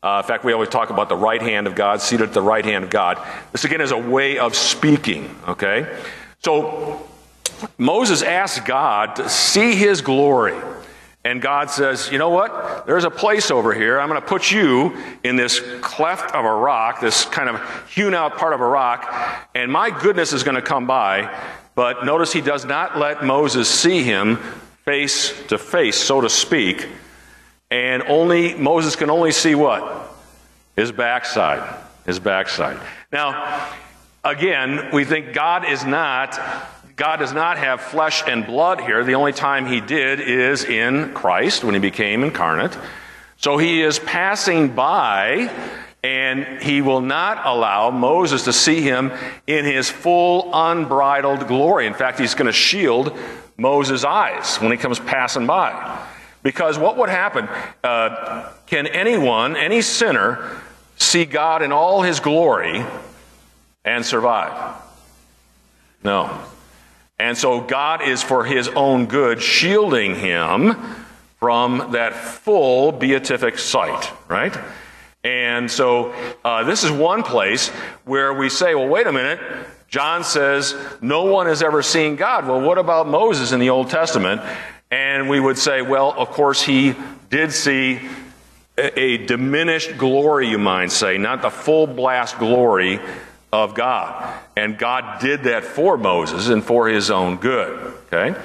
Uh, 0.00 0.22
in 0.22 0.28
fact, 0.28 0.44
we 0.44 0.52
always 0.52 0.68
talk 0.68 0.90
about 0.90 1.08
the 1.08 1.16
right 1.16 1.42
hand 1.42 1.66
of 1.66 1.74
God, 1.74 2.00
seated 2.00 2.28
at 2.28 2.34
the 2.34 2.42
right 2.42 2.64
hand 2.64 2.84
of 2.84 2.90
God. 2.90 3.18
This 3.50 3.64
again 3.64 3.80
is 3.80 3.90
a 3.90 3.98
way 3.98 4.38
of 4.38 4.54
speaking, 4.54 5.34
okay? 5.48 6.00
So 6.38 7.08
Moses 7.78 8.22
asked 8.22 8.64
God 8.64 9.16
to 9.16 9.28
see 9.28 9.74
his 9.74 10.00
glory. 10.00 10.54
And 11.24 11.40
God 11.40 11.70
says, 11.70 12.10
You 12.10 12.18
know 12.18 12.30
what? 12.30 12.86
There's 12.86 13.04
a 13.04 13.10
place 13.10 13.50
over 13.50 13.72
here. 13.72 14.00
I'm 14.00 14.08
going 14.08 14.20
to 14.20 14.26
put 14.26 14.50
you 14.50 14.96
in 15.22 15.36
this 15.36 15.60
cleft 15.80 16.34
of 16.34 16.44
a 16.44 16.52
rock, 16.52 17.00
this 17.00 17.24
kind 17.24 17.48
of 17.48 17.90
hewn 17.90 18.14
out 18.14 18.36
part 18.36 18.54
of 18.54 18.60
a 18.60 18.66
rock, 18.66 19.12
and 19.54 19.70
my 19.70 19.90
goodness 19.90 20.32
is 20.32 20.42
going 20.42 20.56
to 20.56 20.62
come 20.62 20.86
by. 20.86 21.32
But 21.74 22.04
notice 22.04 22.32
he 22.32 22.40
does 22.40 22.64
not 22.64 22.98
let 22.98 23.24
Moses 23.24 23.68
see 23.68 24.02
him 24.02 24.36
face 24.84 25.32
to 25.46 25.58
face, 25.58 25.96
so 25.96 26.20
to 26.20 26.28
speak. 26.28 26.88
And 27.72 28.02
only 28.02 28.52
Moses 28.54 28.96
can 28.96 29.08
only 29.08 29.32
see 29.32 29.54
what? 29.54 30.14
His 30.76 30.92
backside. 30.92 31.74
His 32.04 32.18
backside. 32.18 32.78
Now, 33.10 33.72
again, 34.22 34.90
we 34.92 35.06
think 35.06 35.32
God 35.32 35.64
is 35.64 35.82
not 35.82 36.38
God 36.96 37.16
does 37.16 37.32
not 37.32 37.56
have 37.56 37.80
flesh 37.80 38.22
and 38.28 38.44
blood 38.44 38.82
here. 38.82 39.02
The 39.02 39.14
only 39.14 39.32
time 39.32 39.64
he 39.64 39.80
did 39.80 40.20
is 40.20 40.64
in 40.64 41.14
Christ 41.14 41.64
when 41.64 41.72
he 41.72 41.80
became 41.80 42.22
incarnate. 42.22 42.76
So 43.38 43.56
he 43.56 43.80
is 43.80 43.98
passing 43.98 44.74
by 44.74 45.50
and 46.04 46.62
he 46.62 46.82
will 46.82 47.00
not 47.00 47.40
allow 47.46 47.90
Moses 47.90 48.44
to 48.44 48.52
see 48.52 48.82
him 48.82 49.10
in 49.46 49.64
his 49.64 49.88
full 49.88 50.50
unbridled 50.52 51.48
glory. 51.48 51.86
In 51.86 51.94
fact, 51.94 52.20
he's 52.20 52.34
going 52.34 52.46
to 52.46 52.52
shield 52.52 53.16
Moses' 53.56 54.04
eyes 54.04 54.56
when 54.56 54.72
he 54.72 54.76
comes 54.76 54.98
passing 54.98 55.46
by. 55.46 56.06
Because 56.42 56.78
what 56.78 56.96
would 56.96 57.08
happen? 57.08 57.48
Uh, 57.84 58.50
can 58.66 58.86
anyone, 58.86 59.56
any 59.56 59.82
sinner, 59.82 60.60
see 60.96 61.24
God 61.24 61.62
in 61.62 61.72
all 61.72 62.02
his 62.02 62.20
glory 62.20 62.84
and 63.84 64.04
survive? 64.04 64.76
No. 66.02 66.36
And 67.18 67.38
so 67.38 67.60
God 67.60 68.02
is 68.02 68.22
for 68.22 68.44
his 68.44 68.68
own 68.68 69.06
good 69.06 69.40
shielding 69.40 70.16
him 70.16 70.74
from 71.38 71.92
that 71.92 72.14
full 72.14 72.92
beatific 72.92 73.58
sight, 73.58 74.10
right? 74.28 74.56
And 75.24 75.70
so 75.70 76.12
uh, 76.44 76.64
this 76.64 76.82
is 76.82 76.90
one 76.90 77.22
place 77.22 77.68
where 78.04 78.32
we 78.32 78.48
say, 78.48 78.74
well, 78.74 78.88
wait 78.88 79.06
a 79.06 79.12
minute. 79.12 79.38
John 79.86 80.24
says 80.24 80.74
no 81.00 81.24
one 81.24 81.46
has 81.46 81.62
ever 81.62 81.82
seen 81.82 82.16
God. 82.16 82.46
Well, 82.48 82.60
what 82.60 82.78
about 82.78 83.06
Moses 83.06 83.52
in 83.52 83.60
the 83.60 83.70
Old 83.70 83.90
Testament? 83.90 84.40
And 84.92 85.26
we 85.30 85.40
would 85.40 85.56
say, 85.56 85.80
well, 85.80 86.12
of 86.12 86.28
course, 86.32 86.60
he 86.60 86.94
did 87.30 87.50
see 87.50 87.98
a, 88.76 89.16
diminished 89.16 89.96
glory, 89.96 90.48
you 90.48 90.58
might 90.58 90.92
say, 90.92 91.16
not 91.16 91.40
the 91.40 91.48
full 91.48 91.86
blast 91.86 92.38
glory 92.38 93.00
of 93.50 93.74
God. 93.74 94.38
And 94.54 94.76
God 94.76 95.18
did 95.22 95.44
that 95.44 95.64
for 95.64 95.96
Moses 95.96 96.48
and 96.48 96.62
for 96.62 96.88
his 96.88 97.10
own 97.10 97.38
good. 97.38 97.94
Okay? 98.12 98.38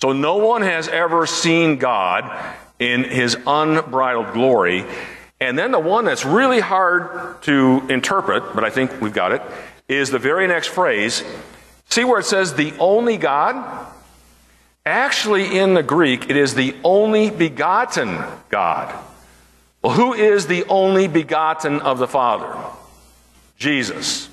So 0.00 0.12
no 0.12 0.36
one 0.36 0.62
has 0.62 0.86
ever 0.86 1.26
seen 1.26 1.78
God 1.78 2.54
in 2.78 3.02
his 3.02 3.36
unbridled 3.44 4.32
glory. 4.32 4.84
And 5.40 5.58
then 5.58 5.72
the 5.72 5.80
one 5.80 6.04
that's 6.04 6.24
really 6.24 6.60
hard 6.60 7.42
to 7.42 7.84
interpret, 7.88 8.54
but 8.54 8.62
I 8.62 8.70
think 8.70 9.00
we've 9.00 9.12
got 9.12 9.32
it, 9.32 9.42
is 9.88 10.10
the 10.10 10.20
very 10.20 10.46
next 10.46 10.68
phrase. 10.68 11.24
See 11.88 12.04
where 12.04 12.20
it 12.20 12.26
says 12.26 12.54
the 12.54 12.72
only 12.78 13.16
God? 13.16 13.88
Actually, 14.88 15.58
in 15.58 15.74
the 15.74 15.82
Greek, 15.82 16.30
it 16.30 16.36
is 16.36 16.54
the 16.54 16.74
only 16.82 17.28
begotten 17.28 18.24
God. 18.48 18.94
Well, 19.82 19.92
who 19.92 20.14
is 20.14 20.46
the 20.46 20.64
only 20.64 21.08
begotten 21.08 21.80
of 21.82 21.98
the 21.98 22.08
Father? 22.08 22.56
Jesus. 23.58 24.30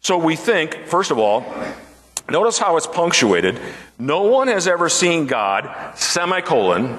So 0.00 0.16
we 0.16 0.36
think, 0.36 0.86
first 0.86 1.10
of 1.10 1.18
all, 1.18 1.44
notice 2.30 2.58
how 2.58 2.78
it's 2.78 2.86
punctuated. 2.86 3.60
No 3.98 4.22
one 4.22 4.48
has 4.48 4.66
ever 4.66 4.88
seen 4.88 5.26
God, 5.26 5.98
semicolon, 5.98 6.98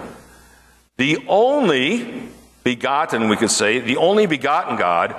the 0.98 1.26
only 1.28 2.30
begotten, 2.64 3.30
we 3.30 3.36
could 3.36 3.50
say, 3.50 3.80
the 3.80 3.98
only 3.98 4.28
begotten 4.28 4.78
God 4.78 5.16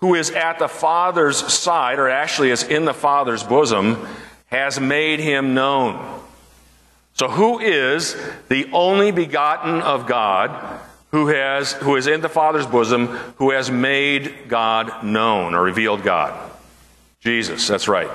who 0.00 0.14
is 0.14 0.30
at 0.32 0.58
the 0.58 0.68
Father's 0.68 1.38
side, 1.38 1.98
or 1.98 2.10
actually 2.10 2.50
is 2.50 2.62
in 2.62 2.84
the 2.84 2.92
Father's 2.92 3.42
bosom, 3.42 4.06
has 4.48 4.78
made 4.78 5.18
him 5.18 5.54
known. 5.54 6.15
So, 7.16 7.28
who 7.30 7.60
is 7.60 8.14
the 8.50 8.68
only 8.72 9.10
begotten 9.10 9.80
of 9.80 10.06
God 10.06 10.80
who, 11.12 11.28
has, 11.28 11.72
who 11.72 11.96
is 11.96 12.06
in 12.06 12.20
the 12.20 12.28
Father's 12.28 12.66
bosom, 12.66 13.06
who 13.36 13.52
has 13.52 13.70
made 13.70 14.48
God 14.48 15.02
known 15.02 15.54
or 15.54 15.62
revealed 15.62 16.02
God? 16.02 16.38
Jesus, 17.20 17.66
that's 17.66 17.88
right. 17.88 18.10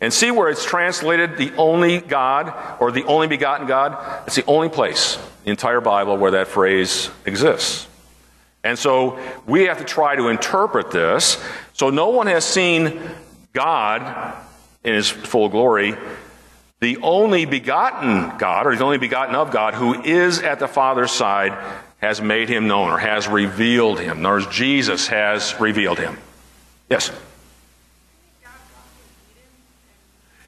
And 0.00 0.12
see 0.12 0.30
where 0.30 0.50
it's 0.50 0.64
translated 0.64 1.36
the 1.36 1.52
only 1.56 1.98
God 1.98 2.54
or 2.80 2.92
the 2.92 3.02
only 3.06 3.26
begotten 3.26 3.66
God? 3.66 4.22
It's 4.28 4.36
the 4.36 4.46
only 4.46 4.68
place 4.68 5.16
in 5.16 5.22
the 5.46 5.50
entire 5.50 5.80
Bible 5.80 6.16
where 6.16 6.30
that 6.32 6.46
phrase 6.46 7.10
exists. 7.26 7.88
And 8.62 8.78
so 8.78 9.18
we 9.46 9.64
have 9.64 9.78
to 9.78 9.84
try 9.84 10.14
to 10.14 10.28
interpret 10.28 10.92
this. 10.92 11.44
So 11.72 11.90
no 11.90 12.10
one 12.10 12.28
has 12.28 12.44
seen 12.44 13.00
God 13.52 14.36
in 14.84 14.94
his 14.94 15.10
full 15.10 15.48
glory. 15.48 15.96
The 16.84 16.98
only 16.98 17.46
begotten 17.46 18.36
God, 18.36 18.66
or 18.66 18.76
the 18.76 18.84
only 18.84 18.98
begotten 18.98 19.34
of 19.34 19.50
God, 19.50 19.72
who 19.72 20.02
is 20.02 20.40
at 20.40 20.58
the 20.58 20.68
Father's 20.68 21.12
side, 21.12 21.56
has 22.02 22.20
made 22.20 22.50
him 22.50 22.68
known 22.68 22.90
or 22.90 22.98
has 22.98 23.26
revealed 23.26 23.98
him. 23.98 24.18
Other 24.18 24.44
words, 24.44 24.48
Jesus 24.48 25.06
has 25.06 25.58
revealed 25.58 25.98
him. 25.98 26.18
Yes? 26.90 27.10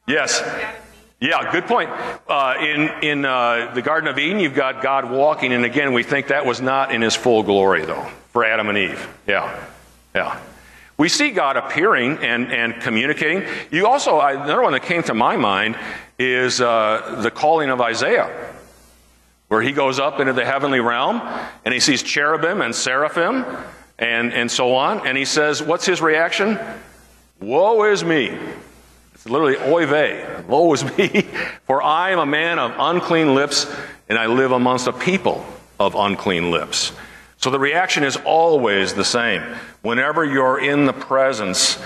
Yes. 0.07 0.43
Yeah, 1.21 1.51
good 1.51 1.65
point. 1.65 1.89
Uh, 2.29 2.57
in 2.61 2.91
in 3.03 3.25
uh, 3.25 3.73
the 3.73 3.81
Garden 3.81 4.07
of 4.07 4.19
Eden, 4.19 4.39
you've 4.39 4.53
got 4.53 4.83
God 4.83 5.11
walking, 5.11 5.55
and 5.55 5.65
again, 5.65 5.95
we 5.95 6.03
think 6.03 6.27
that 6.27 6.45
was 6.45 6.61
not 6.61 6.95
in 6.95 7.01
his 7.01 7.15
full 7.15 7.45
glory, 7.45 7.87
though, 7.87 8.07
for 8.35 8.45
Adam 8.45 8.69
and 8.69 8.77
Eve. 8.77 9.09
Yeah, 9.27 9.59
yeah. 10.15 10.39
We 10.99 11.09
see 11.09 11.31
God 11.31 11.57
appearing 11.57 12.19
and, 12.19 12.51
and 12.51 12.81
communicating. 12.81 13.45
You 13.71 13.87
also, 13.87 14.19
another 14.21 14.63
one 14.63 14.73
that 14.73 14.83
came 14.83 15.03
to 15.05 15.15
my 15.15 15.37
mind 15.37 15.77
is 16.19 16.61
uh, 16.61 17.21
the 17.23 17.31
calling 17.31 17.69
of 17.69 17.81
Isaiah, 17.81 18.55
where 19.49 19.61
he 19.61 19.73
goes 19.73 19.99
up 19.99 20.21
into 20.21 20.33
the 20.33 20.45
heavenly 20.45 20.81
realm 20.81 21.21
and 21.65 21.75
he 21.75 21.81
sees 21.81 22.03
cherubim 22.03 22.63
and 22.63 22.75
seraphim 22.75 23.45
and, 23.99 24.33
and 24.33 24.51
so 24.51 24.75
on. 24.75 25.07
And 25.07 25.19
he 25.19 25.27
says, 25.27 25.63
What's 25.63 25.85
his 25.85 26.01
reaction? 26.01 26.59
Woe 27.41 27.85
is 27.85 28.03
me. 28.03 28.37
It's 29.15 29.27
literally, 29.27 29.57
oy 29.59 29.87
vey, 29.87 30.43
woe 30.49 30.73
is 30.73 30.85
me, 30.99 31.23
for 31.65 31.83
I 31.83 32.11
am 32.13 32.19
a 32.19 32.27
man 32.27 32.59
of 32.59 32.73
unclean 32.79 33.35
lips, 33.35 33.71
and 34.09 34.19
I 34.19 34.27
live 34.27 34.53
amongst 34.53 34.87
a 34.87 34.93
people 34.93 35.45
of 35.79 35.95
unclean 35.95 36.51
lips. 36.51 36.93
So 37.39 37.51
the 37.51 37.59
reaction 37.59 38.03
is 38.05 38.17
always 38.17 38.95
the 38.95 39.05
same. 39.05 39.43
Whenever 39.83 40.25
you're 40.25 40.59
in 40.59 40.87
the 40.87 40.93
presence 40.93 41.79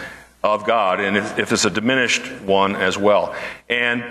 of 0.42 0.64
God, 0.64 1.00
and 1.00 1.16
if, 1.16 1.38
if 1.38 1.52
it's 1.52 1.64
a 1.64 1.70
diminished 1.70 2.22
one 2.42 2.76
as 2.76 2.96
well. 2.96 3.34
And 3.68 4.04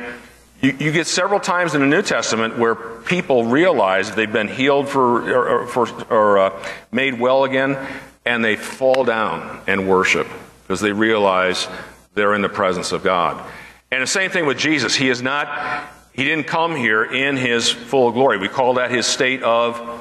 you, 0.61 0.75
you, 0.79 0.91
get 0.91 1.07
several 1.07 1.39
times 1.39 1.73
in 1.73 1.81
the 1.81 1.87
New 1.87 2.01
Testament 2.01 2.57
where 2.57 2.75
people 2.75 3.45
realize 3.45 4.13
they've 4.13 4.31
been 4.31 4.49
healed 4.49 4.89
for, 4.89 5.31
or, 5.31 5.61
or, 5.61 5.67
for, 5.67 6.13
or 6.13 6.37
uh, 6.37 6.67
made 6.91 7.19
well 7.19 7.45
again, 7.45 7.77
and 8.25 8.43
they 8.43 8.55
fall 8.55 9.05
down 9.05 9.61
and 9.67 9.87
worship 9.87 10.27
because 10.63 10.81
they 10.81 10.91
realize 10.91 11.67
they're 12.13 12.35
in 12.35 12.41
the 12.41 12.49
presence 12.49 12.91
of 12.91 13.03
God. 13.03 13.43
And 13.91 14.03
the 14.03 14.07
same 14.07 14.29
thing 14.29 14.45
with 14.45 14.57
Jesus. 14.57 14.95
He 14.95 15.09
is 15.09 15.21
not, 15.21 15.89
he 16.13 16.25
didn't 16.25 16.45
come 16.45 16.75
here 16.75 17.03
in 17.03 17.37
his 17.37 17.69
full 17.71 18.11
glory. 18.11 18.37
We 18.37 18.49
call 18.49 18.75
that 18.75 18.91
his 18.91 19.07
state 19.07 19.41
of 19.41 19.98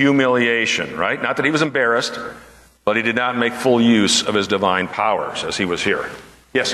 humiliation, 0.00 0.96
right? 0.96 1.20
Not 1.20 1.36
that 1.36 1.44
he 1.44 1.50
was 1.50 1.62
embarrassed, 1.62 2.18
but 2.84 2.96
he 2.96 3.02
did 3.02 3.16
not 3.16 3.36
make 3.36 3.52
full 3.52 3.80
use 3.80 4.22
of 4.22 4.34
his 4.34 4.48
divine 4.48 4.88
powers 4.88 5.44
as 5.44 5.56
he 5.56 5.64
was 5.64 5.84
here. 5.84 6.08
Yes? 6.54 6.72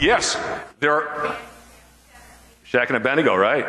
Yes. 0.00 0.36
There 0.80 0.92
are. 0.92 1.36
And 2.74 2.96
Abednego, 2.96 3.34
right? 3.34 3.64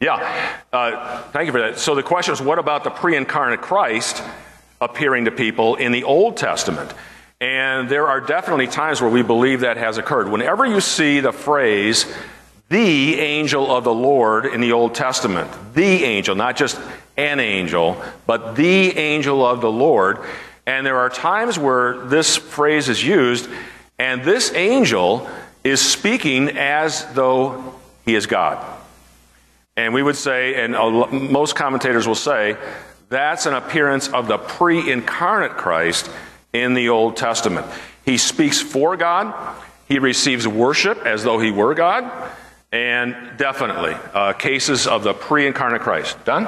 Yeah. 0.00 0.56
Uh, 0.72 1.22
thank 1.32 1.46
you 1.46 1.52
for 1.52 1.60
that. 1.60 1.78
So 1.78 1.94
the 1.94 2.02
question 2.02 2.32
is 2.32 2.40
what 2.40 2.58
about 2.58 2.82
the 2.82 2.90
pre 2.90 3.14
incarnate 3.14 3.60
Christ? 3.60 4.22
appearing 4.82 5.26
to 5.26 5.30
people 5.30 5.76
in 5.76 5.92
the 5.92 6.04
Old 6.04 6.36
Testament. 6.36 6.92
And 7.40 7.88
there 7.88 8.08
are 8.08 8.20
definitely 8.20 8.66
times 8.66 9.00
where 9.00 9.10
we 9.10 9.22
believe 9.22 9.60
that 9.60 9.76
has 9.76 9.96
occurred. 9.96 10.28
Whenever 10.28 10.66
you 10.66 10.80
see 10.80 11.20
the 11.20 11.32
phrase, 11.32 12.12
the 12.72 13.20
angel 13.20 13.70
of 13.70 13.84
the 13.84 13.92
Lord 13.92 14.46
in 14.46 14.62
the 14.62 14.72
Old 14.72 14.94
Testament, 14.94 15.50
the 15.74 16.04
angel, 16.04 16.34
not 16.34 16.56
just 16.56 16.80
an 17.18 17.38
angel, 17.38 18.02
but 18.26 18.56
the 18.56 18.96
angel 18.96 19.44
of 19.44 19.60
the 19.60 19.70
Lord. 19.70 20.20
And 20.66 20.86
there 20.86 20.96
are 20.96 21.10
times 21.10 21.58
where 21.58 21.98
this 22.06 22.38
phrase 22.38 22.88
is 22.88 23.04
used, 23.04 23.46
and 23.98 24.24
this 24.24 24.54
angel 24.54 25.28
is 25.62 25.82
speaking 25.82 26.48
as 26.56 27.04
though 27.12 27.74
he 28.06 28.14
is 28.14 28.24
God. 28.24 28.64
And 29.76 29.92
we 29.92 30.02
would 30.02 30.16
say, 30.16 30.64
and 30.64 30.72
most 30.72 31.54
commentators 31.54 32.06
will 32.06 32.14
say, 32.14 32.56
that's 33.10 33.44
an 33.44 33.52
appearance 33.52 34.08
of 34.08 34.28
the 34.28 34.38
pre 34.38 34.90
incarnate 34.90 35.58
Christ 35.58 36.10
in 36.54 36.72
the 36.72 36.88
Old 36.88 37.18
Testament. 37.18 37.66
He 38.06 38.16
speaks 38.16 38.62
for 38.62 38.96
God, 38.96 39.34
he 39.88 39.98
receives 39.98 40.48
worship 40.48 41.04
as 41.04 41.22
though 41.22 41.38
he 41.38 41.50
were 41.50 41.74
God, 41.74 42.10
and 42.72 43.36
definitely 43.36 43.94
uh, 44.14 44.32
cases 44.32 44.86
of 44.86 45.04
the 45.04 45.12
pre 45.12 45.46
incarnate 45.46 45.82
Christ. 45.82 46.24
Done? 46.24 46.46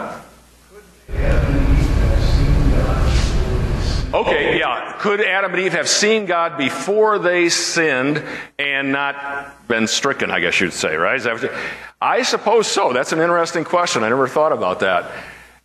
Okay, 4.14 4.58
yeah. 4.60 4.96
Could 5.00 5.20
Adam 5.20 5.52
and 5.52 5.60
Eve 5.60 5.72
have 5.72 5.88
seen 5.88 6.24
God 6.24 6.56
before 6.56 7.18
they 7.18 7.48
sinned 7.48 8.22
and 8.58 8.92
not 8.92 9.66
been 9.66 9.88
stricken, 9.88 10.30
I 10.30 10.38
guess 10.38 10.60
you'd 10.60 10.72
say, 10.72 10.94
right? 10.94 11.20
I 12.00 12.22
suppose 12.22 12.68
so. 12.68 12.92
That's 12.92 13.12
an 13.12 13.18
interesting 13.18 13.64
question. 13.64 14.04
I 14.04 14.08
never 14.08 14.28
thought 14.28 14.52
about 14.52 14.80
that. 14.80 15.10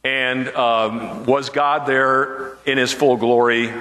And 0.03 0.47
um, 0.49 1.25
was 1.25 1.51
God 1.51 1.85
there 1.85 2.57
in 2.65 2.79
his 2.79 2.91
full 2.91 3.17
glory 3.17 3.71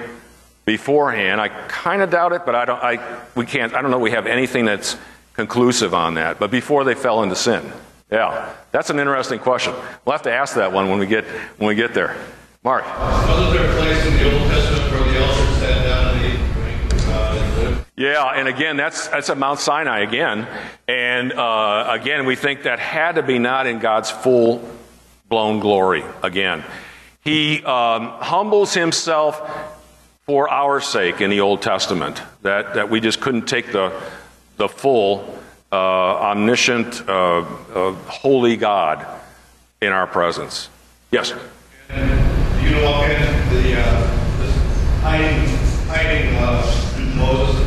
beforehand? 0.65 1.41
I 1.41 1.47
kind 1.47 2.03
of 2.03 2.11
doubt 2.11 2.33
it, 2.33 2.45
but 2.45 2.53
I 2.53 2.65
don't, 2.65 2.83
I, 2.83 3.23
we 3.33 3.47
can't, 3.47 3.73
I 3.73 3.81
don't 3.81 3.89
know 3.89 3.97
we 3.97 4.11
have 4.11 4.27
anything 4.27 4.65
that's 4.65 4.97
conclusive 5.39 5.93
on 5.93 6.15
that. 6.15 6.37
But 6.37 6.51
before 6.51 6.83
they 6.83 6.95
fell 6.95 7.23
into 7.23 7.35
sin. 7.35 7.71
Yeah, 8.11 8.53
that's 8.71 8.89
an 8.89 8.99
interesting 8.99 9.39
question. 9.39 9.73
We'll 10.03 10.11
have 10.11 10.23
to 10.23 10.33
ask 10.33 10.55
that 10.55 10.73
one 10.73 10.89
when 10.89 10.99
we 10.99 11.05
get, 11.05 11.23
when 11.57 11.69
we 11.69 11.75
get 11.75 11.93
there. 11.93 12.17
Mark. 12.61 12.83
Wasn't 12.83 13.53
there 13.53 13.71
a 13.71 13.75
place 13.79 14.05
in 14.05 14.13
the 14.17 14.33
Old 14.33 14.51
Testament 14.51 14.91
where 14.91 15.13
the 15.13 15.19
elders 15.19 15.57
sat 15.59 15.83
down 15.83 16.17
and 16.17 16.25
ate 16.25 16.39
uh, 17.05 17.83
yeah, 17.95 18.25
and 18.25 18.47
again, 18.49 18.75
that's 18.75 19.07
that's 19.07 19.29
at 19.29 19.37
Mount 19.37 19.59
Sinai 19.59 19.99
again, 19.99 20.47
and 20.87 21.31
uh, 21.31 21.87
again, 21.89 22.25
we 22.25 22.35
think 22.35 22.63
that 22.63 22.79
had 22.79 23.15
to 23.15 23.23
be 23.23 23.39
not 23.39 23.65
in 23.65 23.79
God's 23.79 24.11
full 24.11 24.61
blown 25.29 25.59
glory 25.59 26.03
again. 26.21 26.63
He 27.23 27.63
um, 27.63 28.07
humbles 28.19 28.73
himself 28.73 29.41
for 30.25 30.47
our 30.49 30.79
sake 30.79 31.21
in 31.21 31.29
the 31.31 31.41
Old 31.41 31.61
Testament, 31.61 32.21
that, 32.43 32.75
that 32.75 32.89
we 32.89 32.99
just 32.99 33.19
couldn't 33.19 33.47
take 33.47 33.71
the, 33.71 33.91
the 34.59 34.67
full, 34.67 35.39
uh, 35.71 35.75
omniscient, 35.75 37.07
uh, 37.07 37.13
uh, 37.13 37.93
holy 37.93 38.57
God 38.57 39.07
in 39.81 39.93
our 39.93 40.05
presence. 40.05 40.67
Yes? 41.11 41.33
And 41.87 42.67
you 42.67 42.83
walk 42.83 43.05
in 43.05 43.21
the 43.53 43.79
uh, 43.79 44.07
hiding, 44.99 45.47
hiding 45.87 46.35
uh, 46.35 46.61
Moses. 47.15 47.65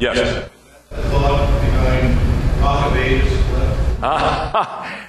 Yes. 0.00 0.48
The 0.90 1.02
thought 1.02 1.60
behind 1.60 2.62
Rock 2.62 2.86
of 2.86 2.96
Ages. 2.96 3.40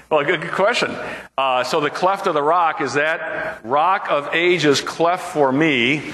Well, 0.09 0.25
good, 0.25 0.41
good 0.41 0.51
question. 0.51 0.93
Uh, 1.37 1.63
so 1.63 1.79
the 1.79 1.91
cleft 1.91 2.25
of 2.25 2.33
the 2.33 2.41
rock 2.41 2.81
is 2.81 2.95
that 2.95 3.63
rock 3.63 4.07
of 4.09 4.33
ages 4.33 4.81
cleft 4.81 5.31
for 5.31 5.51
me. 5.51 6.11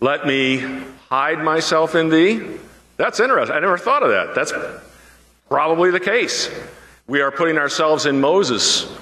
Let 0.00 0.26
me 0.26 0.58
hide 1.08 1.42
myself 1.42 1.94
in 1.94 2.08
thee. 2.10 2.58
That's 2.98 3.20
interesting. 3.20 3.56
I 3.56 3.60
never 3.60 3.78
thought 3.78 4.02
of 4.02 4.10
that. 4.10 4.34
That's 4.34 4.52
probably 5.48 5.90
the 5.90 6.00
case. 6.00 6.50
We 7.06 7.22
are 7.22 7.30
putting 7.30 7.56
ourselves 7.56 8.04
in 8.04 8.20
Moses' 8.20 8.92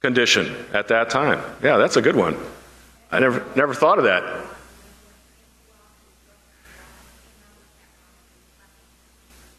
condition 0.00 0.54
at 0.72 0.88
that 0.88 1.10
time. 1.10 1.42
Yeah, 1.62 1.78
that's 1.78 1.96
a 1.96 2.02
good 2.02 2.14
one. 2.14 2.36
I 3.10 3.18
never 3.18 3.44
never 3.56 3.74
thought 3.74 3.98
of 3.98 4.04
that. 4.04 4.46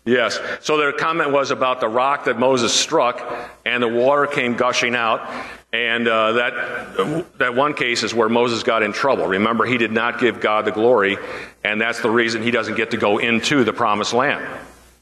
Yes. 0.05 0.39
So 0.61 0.77
their 0.77 0.93
comment 0.93 1.31
was 1.31 1.51
about 1.51 1.79
the 1.79 1.87
rock 1.87 2.25
that 2.25 2.39
Moses 2.39 2.73
struck, 2.73 3.21
and 3.65 3.83
the 3.83 3.87
water 3.87 4.25
came 4.25 4.55
gushing 4.55 4.95
out. 4.95 5.27
And 5.73 6.05
uh, 6.05 6.33
that 6.33 7.37
that 7.37 7.55
one 7.55 7.73
case 7.73 8.03
is 8.03 8.13
where 8.13 8.27
Moses 8.27 8.63
got 8.63 8.83
in 8.83 8.91
trouble. 8.91 9.25
Remember, 9.25 9.65
he 9.65 9.77
did 9.77 9.93
not 9.93 10.19
give 10.19 10.41
God 10.41 10.65
the 10.65 10.71
glory, 10.71 11.17
and 11.63 11.79
that's 11.79 12.01
the 12.01 12.09
reason 12.09 12.43
he 12.43 12.51
doesn't 12.51 12.75
get 12.75 12.91
to 12.91 12.97
go 12.97 13.19
into 13.19 13.63
the 13.63 13.71
promised 13.71 14.13
land. 14.13 14.45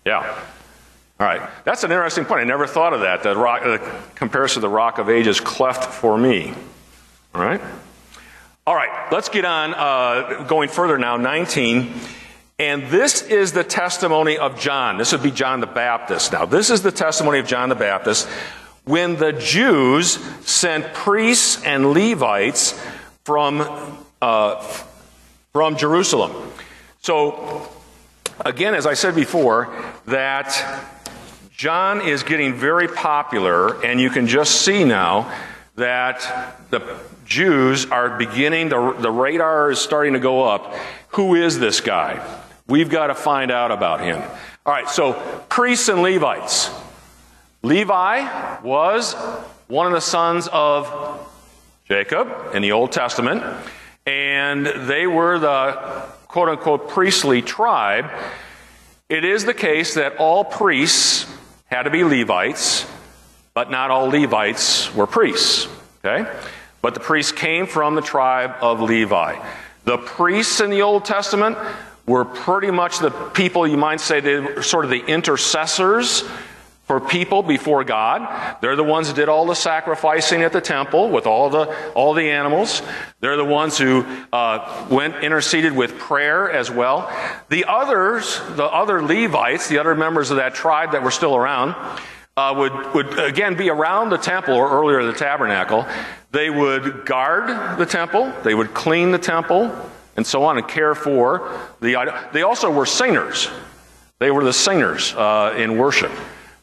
Yeah. 0.06 0.20
All 1.20 1.26
right. 1.26 1.50
That's 1.66 1.84
an 1.84 1.92
interesting 1.92 2.26
point. 2.26 2.42
I 2.42 2.44
never 2.44 2.68
thought 2.68 2.94
of 2.94 3.02
that. 3.02 3.24
The 3.24 3.36
rock, 3.36 3.64
the 3.64 3.80
comparison 4.14 4.62
to 4.62 4.68
the 4.68 4.74
rock 4.74 5.00
of 5.00 5.10
ages 5.10 5.42
cleft 5.42 5.92
for 5.92 6.18
me. 6.18 6.54
All 7.34 7.42
right. 7.42 7.62
All 8.68 8.76
right. 8.76 9.12
Let's 9.12 9.30
get 9.30 9.46
on. 9.46 9.74
Uh, 9.74 10.44
going 10.48 10.70
further 10.70 11.00
now. 11.00 11.18
19. 11.18 11.92
And 12.60 12.88
this 12.88 13.24
is 13.24 13.54
the 13.54 13.64
testimony 13.64 14.38
of 14.38 14.60
John. 14.60 14.98
This 14.98 15.14
would 15.14 15.24
be 15.24 15.32
John 15.32 15.62
the 15.62 15.68
Baptist. 15.68 16.32
Now, 16.32 16.46
this 16.46 16.70
is 16.70 16.84
the 16.84 16.92
testimony 16.92 17.40
of 17.40 17.48
John 17.48 17.70
the 17.70 17.76
Baptist 17.76 18.30
when 18.90 19.18
the 19.18 19.32
Jews 19.32 20.14
sent 20.50 20.96
priests 20.96 21.64
and 21.64 21.92
Levites 21.92 22.74
from, 23.24 23.62
uh, 24.20 24.56
from 25.54 25.78
Jerusalem. 25.78 26.32
So, 27.04 27.70
again, 28.40 28.74
as 28.74 28.88
I 28.88 28.96
said 28.96 29.14
before, 29.14 29.72
that 30.08 30.88
John 31.52 32.02
is 32.02 32.24
getting 32.24 32.56
very 32.56 32.88
popular, 32.88 33.80
and 33.86 34.02
you 34.02 34.10
can 34.10 34.26
just 34.26 34.64
see 34.64 34.84
now 34.84 35.32
that 35.76 36.58
the 36.72 36.82
Jews 37.26 37.86
are 37.92 38.18
beginning, 38.18 38.70
the, 38.70 38.94
the 38.94 39.12
radar 39.12 39.70
is 39.70 39.80
starting 39.80 40.14
to 40.14 40.20
go 40.20 40.44
up. 40.44 40.74
Who 41.10 41.36
is 41.36 41.60
this 41.60 41.80
guy? 41.80 42.26
We've 42.66 42.90
got 42.90 43.08
to 43.08 43.16
find 43.16 43.52
out 43.52 43.72
about 43.72 44.02
him. 44.02 44.20
All 44.66 44.74
right, 44.74 44.90
so 44.90 45.14
priests 45.48 45.90
and 45.90 46.02
Levites. 46.02 46.72
Levi 47.62 48.62
was 48.62 49.14
one 49.68 49.86
of 49.86 49.92
the 49.92 50.02
sons 50.02 50.48
of 50.52 51.28
Jacob 51.86 52.56
in 52.56 52.62
the 52.62 52.72
Old 52.72 52.92
Testament, 52.92 53.44
and 54.06 54.66
they 54.66 55.08
were 55.08 55.40
the 55.40 56.06
quote 56.28 56.48
unquote 56.48 56.90
priestly 56.90 57.42
tribe. 57.42 58.10
It 59.10 59.26
is 59.26 59.44
the 59.44 59.54
case 59.54 59.96
that 59.96 60.18
all 60.18 60.46
priests 60.46 61.26
had 61.66 61.84
to 61.84 61.90
be 61.90 62.04
Levites, 62.04 62.86
but 63.54 63.70
not 63.70 63.92
all 63.92 64.08
Levites 64.08 64.94
were 64.96 65.08
priests. 65.08 65.68
Okay? 66.06 66.32
But 66.82 66.94
the 66.94 67.02
priests 67.02 67.34
came 67.34 67.66
from 67.66 67.96
the 67.96 68.02
tribe 68.02 68.56
of 68.62 68.80
Levi. 68.80 69.36
The 69.84 69.98
priests 69.98 70.62
in 70.62 70.70
the 70.70 70.84
Old 70.84 71.04
Testament 71.04 71.58
were 72.08 72.24
pretty 72.24 72.72
much 72.72 73.00
the 73.00 73.10
people, 73.10 73.68
you 73.68 73.78
might 73.78 74.00
say, 74.00 74.22
they 74.22 74.40
were 74.40 74.64
sort 74.64 74.86
of 74.86 74.92
the 74.92 75.06
intercessors 75.06 76.24
for 76.90 77.00
people 77.00 77.44
before 77.44 77.84
God. 77.84 78.58
They're 78.62 78.76
the 78.76 78.84
ones 78.84 79.10
that 79.10 79.16
did 79.16 79.30
all 79.30 79.46
the 79.46 79.54
sacrificing 79.54 80.42
at 80.42 80.54
the 80.54 80.60
temple 80.60 81.12
with 81.12 81.28
all 81.28 81.52
the 81.52 81.68
all 81.94 82.16
the 82.16 82.32
animals. 82.32 82.82
They're 83.20 83.38
the 83.38 83.46
ones 83.46 83.78
who 83.78 84.04
uh, 84.34 84.88
went 84.90 85.24
interceded 85.24 85.76
with 85.76 86.00
prayer 86.00 86.52
as 86.52 86.72
well. 86.72 87.08
The 87.50 87.66
others, 87.66 88.42
the 88.56 88.66
other 88.66 89.04
Levites, 89.04 89.70
the 89.70 89.78
other 89.78 89.94
members 89.94 90.32
of 90.32 90.38
that 90.38 90.56
tribe 90.56 90.94
that 90.94 91.04
were 91.04 91.12
still 91.12 91.36
around, 91.36 91.76
uh, 92.36 92.56
would 92.58 92.96
would 92.96 93.20
again 93.20 93.56
be 93.56 93.70
around 93.70 94.10
the 94.10 94.18
temple 94.18 94.56
or 94.56 94.72
earlier 94.72 95.04
the 95.04 95.14
tabernacle. 95.14 95.86
They 96.32 96.50
would 96.50 97.06
guard 97.06 97.78
the 97.78 97.86
temple. 97.86 98.34
They 98.42 98.56
would 98.56 98.74
clean 98.74 99.12
the 99.12 99.20
temple 99.20 99.70
and 100.18 100.26
so 100.26 100.44
on 100.44 100.58
and 100.58 100.68
care 100.68 100.96
for 100.96 101.56
the 101.82 102.30
They 102.34 102.42
also 102.42 102.72
were 102.72 102.88
singers. 102.88 103.48
They 104.18 104.32
were 104.32 104.44
the 104.44 104.54
singers 104.54 105.14
uh, 105.14 105.54
in 105.56 105.78
worship. 105.78 106.12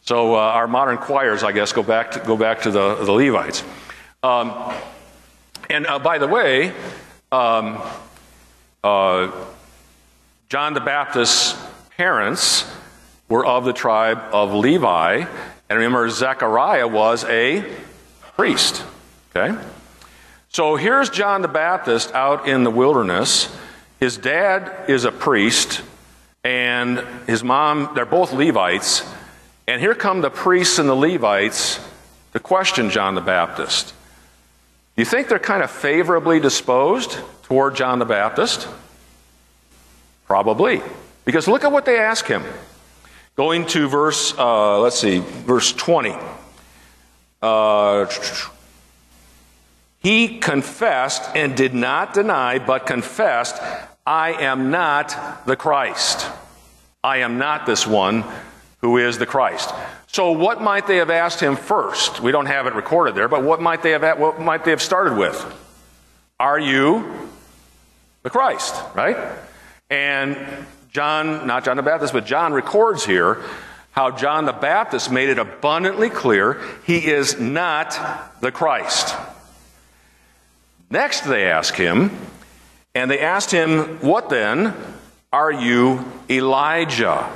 So 0.07 0.35
uh, 0.35 0.37
our 0.37 0.67
modern 0.67 0.99
choirs, 0.99 1.43
I 1.43 1.51
guess, 1.51 1.73
go 1.73 1.83
back 1.83 2.11
to, 2.11 2.21
go 2.21 2.37
back 2.37 2.61
to 2.61 2.71
the, 2.71 2.95
the 2.95 3.11
Levites. 3.11 3.61
Um, 4.23 4.73
and 5.69 5.85
uh, 5.85 5.99
by 5.99 6.17
the 6.17 6.27
way, 6.27 6.73
um, 7.29 7.81
uh, 8.85 9.29
John 10.47 10.73
the 10.73 10.79
Baptist's 10.79 11.61
parents 11.97 12.73
were 13.27 13.45
of 13.45 13.65
the 13.65 13.73
tribe 13.73 14.19
of 14.31 14.53
Levi. 14.53 15.25
And 15.69 15.77
remember, 15.77 16.07
Zechariah 16.09 16.87
was 16.87 17.25
a 17.25 17.69
priest. 18.37 18.85
Okay? 19.35 19.61
So 20.47 20.77
here's 20.77 21.09
John 21.09 21.41
the 21.41 21.49
Baptist 21.49 22.13
out 22.13 22.47
in 22.47 22.63
the 22.63 22.71
wilderness. 22.71 23.53
His 23.99 24.15
dad 24.15 24.89
is 24.89 25.03
a 25.03 25.11
priest, 25.11 25.81
and 26.45 26.99
his 27.27 27.43
mom, 27.43 27.91
they're 27.93 28.05
both 28.05 28.31
Levites. 28.31 29.03
And 29.67 29.81
here 29.81 29.93
come 29.93 30.21
the 30.21 30.29
priests 30.29 30.79
and 30.79 30.87
the 30.87 30.95
Levites 30.95 31.85
to 32.31 32.39
question 32.39 32.89
John 32.89 33.15
the 33.15 33.21
Baptist. 33.21 33.89
Do 34.95 35.01
you 35.01 35.05
think 35.05 35.27
they're 35.27 35.39
kind 35.39 35.61
of 35.61 35.69
favorably 35.69 36.39
disposed 36.39 37.17
toward 37.43 37.75
John 37.75 37.99
the 37.99 38.05
Baptist? 38.05 38.67
Probably. 40.25 40.81
Because 41.25 41.47
look 41.47 41.65
at 41.65 41.71
what 41.71 41.85
they 41.85 41.99
ask 41.99 42.25
him. 42.25 42.43
Going 43.35 43.65
to 43.67 43.89
verse, 43.89 44.33
uh, 44.37 44.79
let's 44.79 44.97
see, 44.97 45.19
verse 45.19 45.73
20. 45.73 46.15
Uh, 47.41 48.07
he 49.99 50.39
confessed 50.39 51.35
and 51.35 51.55
did 51.55 51.73
not 51.73 52.13
deny, 52.13 52.57
but 52.57 52.85
confessed, 52.85 53.61
I 54.05 54.31
am 54.31 54.71
not 54.71 55.45
the 55.45 55.57
Christ. 55.57 56.25
I 57.03 57.17
am 57.17 57.37
not 57.37 57.65
this 57.65 57.85
one 57.85 58.23
who 58.79 58.97
is 58.97 59.17
the 59.17 59.25
Christ. 59.25 59.73
So 60.07 60.31
what 60.31 60.61
might 60.61 60.87
they 60.87 60.97
have 60.97 61.09
asked 61.09 61.39
him 61.39 61.55
first? 61.55 62.19
We 62.19 62.31
don't 62.31 62.45
have 62.45 62.67
it 62.67 62.73
recorded 62.73 63.15
there, 63.15 63.27
but 63.27 63.43
what 63.43 63.61
might 63.61 63.83
they 63.83 63.91
have 63.91 64.19
what 64.19 64.39
might 64.39 64.63
they 64.65 64.71
have 64.71 64.81
started 64.81 65.17
with? 65.17 65.43
Are 66.39 66.59
you 66.59 67.29
the 68.23 68.29
Christ, 68.29 68.75
right? 68.95 69.17
And 69.89 70.37
John, 70.91 71.47
not 71.47 71.65
John 71.65 71.77
the 71.77 71.83
Baptist, 71.83 72.13
but 72.13 72.25
John 72.25 72.53
records 72.53 73.05
here 73.05 73.41
how 73.91 74.11
John 74.11 74.45
the 74.45 74.53
Baptist 74.53 75.11
made 75.11 75.29
it 75.29 75.39
abundantly 75.39 76.09
clear 76.09 76.61
he 76.85 76.97
is 76.97 77.39
not 77.39 77.99
the 78.41 78.51
Christ. 78.51 79.15
Next, 80.89 81.21
they 81.21 81.49
ask 81.49 81.73
him, 81.73 82.11
and 82.93 83.09
they 83.09 83.19
asked 83.19 83.51
him, 83.51 83.99
What 84.01 84.29
then? 84.29 84.73
Are 85.33 85.51
you 85.51 86.05
Elijah? 86.29 87.27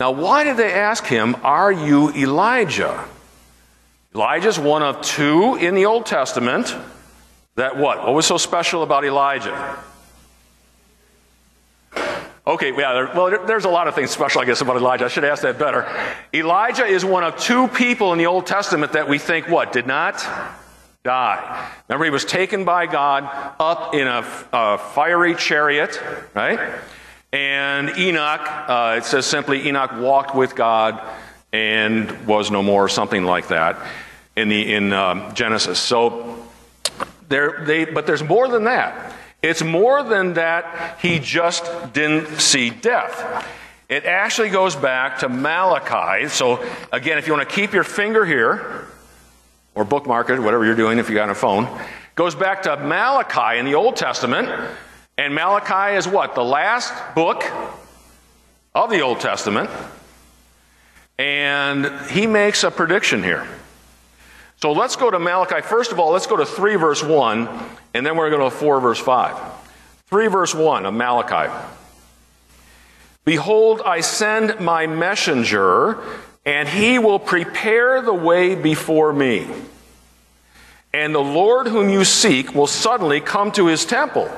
Now, 0.00 0.10
why 0.10 0.44
did 0.44 0.56
they 0.56 0.72
ask 0.72 1.04
him, 1.04 1.36
Are 1.42 1.72
you 1.72 2.10
Elijah? 2.10 3.04
Elijah's 4.14 4.58
one 4.58 4.82
of 4.82 5.02
two 5.02 5.56
in 5.56 5.74
the 5.74 5.86
Old 5.86 6.06
Testament 6.06 6.74
that 7.56 7.76
what? 7.76 7.98
What 7.98 8.14
was 8.14 8.26
so 8.26 8.36
special 8.36 8.82
about 8.82 9.04
Elijah? 9.04 9.78
Okay, 12.46 12.72
yeah, 12.76 13.16
well, 13.16 13.46
there's 13.46 13.64
a 13.64 13.70
lot 13.70 13.88
of 13.88 13.94
things 13.94 14.10
special, 14.10 14.42
I 14.42 14.44
guess, 14.44 14.60
about 14.60 14.76
Elijah. 14.76 15.06
I 15.06 15.08
should 15.08 15.24
ask 15.24 15.42
that 15.42 15.58
better. 15.58 15.88
Elijah 16.34 16.84
is 16.84 17.02
one 17.02 17.24
of 17.24 17.38
two 17.38 17.68
people 17.68 18.12
in 18.12 18.18
the 18.18 18.26
Old 18.26 18.46
Testament 18.46 18.92
that 18.92 19.08
we 19.08 19.18
think 19.18 19.48
what? 19.48 19.72
Did 19.72 19.86
not 19.86 20.16
die. 21.04 21.70
Remember, 21.88 22.04
he 22.04 22.10
was 22.10 22.26
taken 22.26 22.66
by 22.66 22.86
God 22.86 23.24
up 23.58 23.94
in 23.94 24.06
a, 24.06 24.26
a 24.52 24.78
fiery 24.78 25.34
chariot, 25.34 25.98
right? 26.34 26.58
And 27.34 27.98
Enoch, 27.98 28.48
uh, 28.68 28.94
it 28.98 29.04
says 29.04 29.26
simply, 29.26 29.66
Enoch 29.66 29.90
walked 29.96 30.36
with 30.36 30.54
God 30.54 31.02
and 31.52 32.28
was 32.28 32.52
no 32.52 32.62
more, 32.62 32.88
something 32.88 33.24
like 33.24 33.48
that, 33.48 33.76
in 34.36 34.48
the 34.48 34.72
in 34.72 34.92
um, 34.92 35.34
Genesis. 35.34 35.80
So 35.80 36.46
there, 37.28 37.64
they, 37.66 37.86
but 37.86 38.06
there's 38.06 38.22
more 38.22 38.46
than 38.46 38.64
that. 38.64 39.12
It's 39.42 39.64
more 39.64 40.04
than 40.04 40.34
that. 40.34 41.00
He 41.02 41.18
just 41.18 41.64
didn't 41.92 42.38
see 42.38 42.70
death. 42.70 43.44
It 43.88 44.04
actually 44.04 44.50
goes 44.50 44.76
back 44.76 45.18
to 45.18 45.28
Malachi. 45.28 46.28
So 46.28 46.64
again, 46.92 47.18
if 47.18 47.26
you 47.26 47.32
want 47.32 47.48
to 47.48 47.52
keep 47.52 47.72
your 47.72 47.82
finger 47.82 48.24
here, 48.24 48.86
or 49.74 49.84
bookmark 49.84 50.30
it, 50.30 50.38
whatever 50.38 50.64
you're 50.64 50.76
doing 50.76 51.00
if 51.00 51.08
you 51.08 51.16
got 51.16 51.30
a 51.30 51.34
phone. 51.34 51.66
Goes 52.14 52.36
back 52.36 52.62
to 52.62 52.76
Malachi 52.76 53.58
in 53.58 53.64
the 53.64 53.74
Old 53.74 53.96
Testament. 53.96 54.48
And 55.16 55.34
Malachi 55.34 55.96
is 55.96 56.08
what? 56.08 56.34
The 56.34 56.44
last 56.44 56.92
book 57.14 57.44
of 58.74 58.90
the 58.90 59.00
Old 59.00 59.20
Testament. 59.20 59.70
And 61.18 61.86
he 62.10 62.26
makes 62.26 62.64
a 62.64 62.70
prediction 62.70 63.22
here. 63.22 63.46
So 64.56 64.72
let's 64.72 64.96
go 64.96 65.10
to 65.10 65.18
Malachi. 65.18 65.60
First 65.62 65.92
of 65.92 66.00
all, 66.00 66.12
let's 66.12 66.26
go 66.26 66.36
to 66.36 66.46
3 66.46 66.76
verse 66.76 67.02
1, 67.02 67.48
and 67.92 68.04
then 68.06 68.16
we're 68.16 68.30
going 68.30 68.50
to 68.50 68.56
4 68.56 68.80
verse 68.80 68.98
5. 68.98 69.36
3 70.06 70.26
verse 70.28 70.54
1 70.54 70.86
of 70.86 70.94
Malachi. 70.94 71.52
Behold, 73.24 73.80
I 73.84 74.00
send 74.00 74.60
my 74.60 74.86
messenger 74.86 75.98
and 76.44 76.68
he 76.68 76.98
will 76.98 77.18
prepare 77.18 78.02
the 78.02 78.12
way 78.12 78.54
before 78.54 79.12
me. 79.12 79.46
And 80.92 81.14
the 81.14 81.20
Lord 81.20 81.66
whom 81.66 81.88
you 81.88 82.04
seek 82.04 82.54
will 82.54 82.66
suddenly 82.66 83.20
come 83.20 83.50
to 83.52 83.66
his 83.66 83.84
temple, 83.84 84.30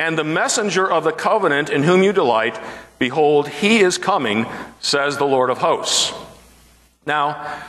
and 0.00 0.18
the 0.18 0.24
messenger 0.24 0.90
of 0.90 1.04
the 1.04 1.12
covenant 1.12 1.70
in 1.70 1.84
whom 1.84 2.02
you 2.02 2.12
delight 2.12 2.58
Behold, 3.00 3.48
he 3.48 3.78
is 3.78 3.96
coming, 3.96 4.46
says 4.80 5.16
the 5.16 5.24
Lord 5.24 5.48
of 5.48 5.56
hosts. 5.56 6.12
Now, 7.06 7.62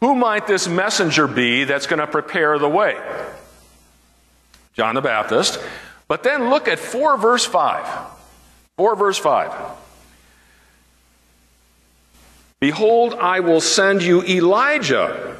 who 0.00 0.14
might 0.14 0.46
this 0.46 0.66
messenger 0.66 1.26
be 1.28 1.64
that's 1.64 1.86
going 1.86 2.00
to 2.00 2.06
prepare 2.06 2.58
the 2.58 2.68
way? 2.68 2.98
John 4.72 4.94
the 4.94 5.02
Baptist. 5.02 5.60
But 6.08 6.22
then 6.22 6.48
look 6.48 6.66
at 6.66 6.78
4 6.78 7.18
verse 7.18 7.44
5. 7.44 7.86
4 8.78 8.96
verse 8.96 9.18
5. 9.18 9.52
Behold, 12.58 13.12
I 13.14 13.40
will 13.40 13.60
send 13.60 14.02
you 14.02 14.22
Elijah, 14.22 15.36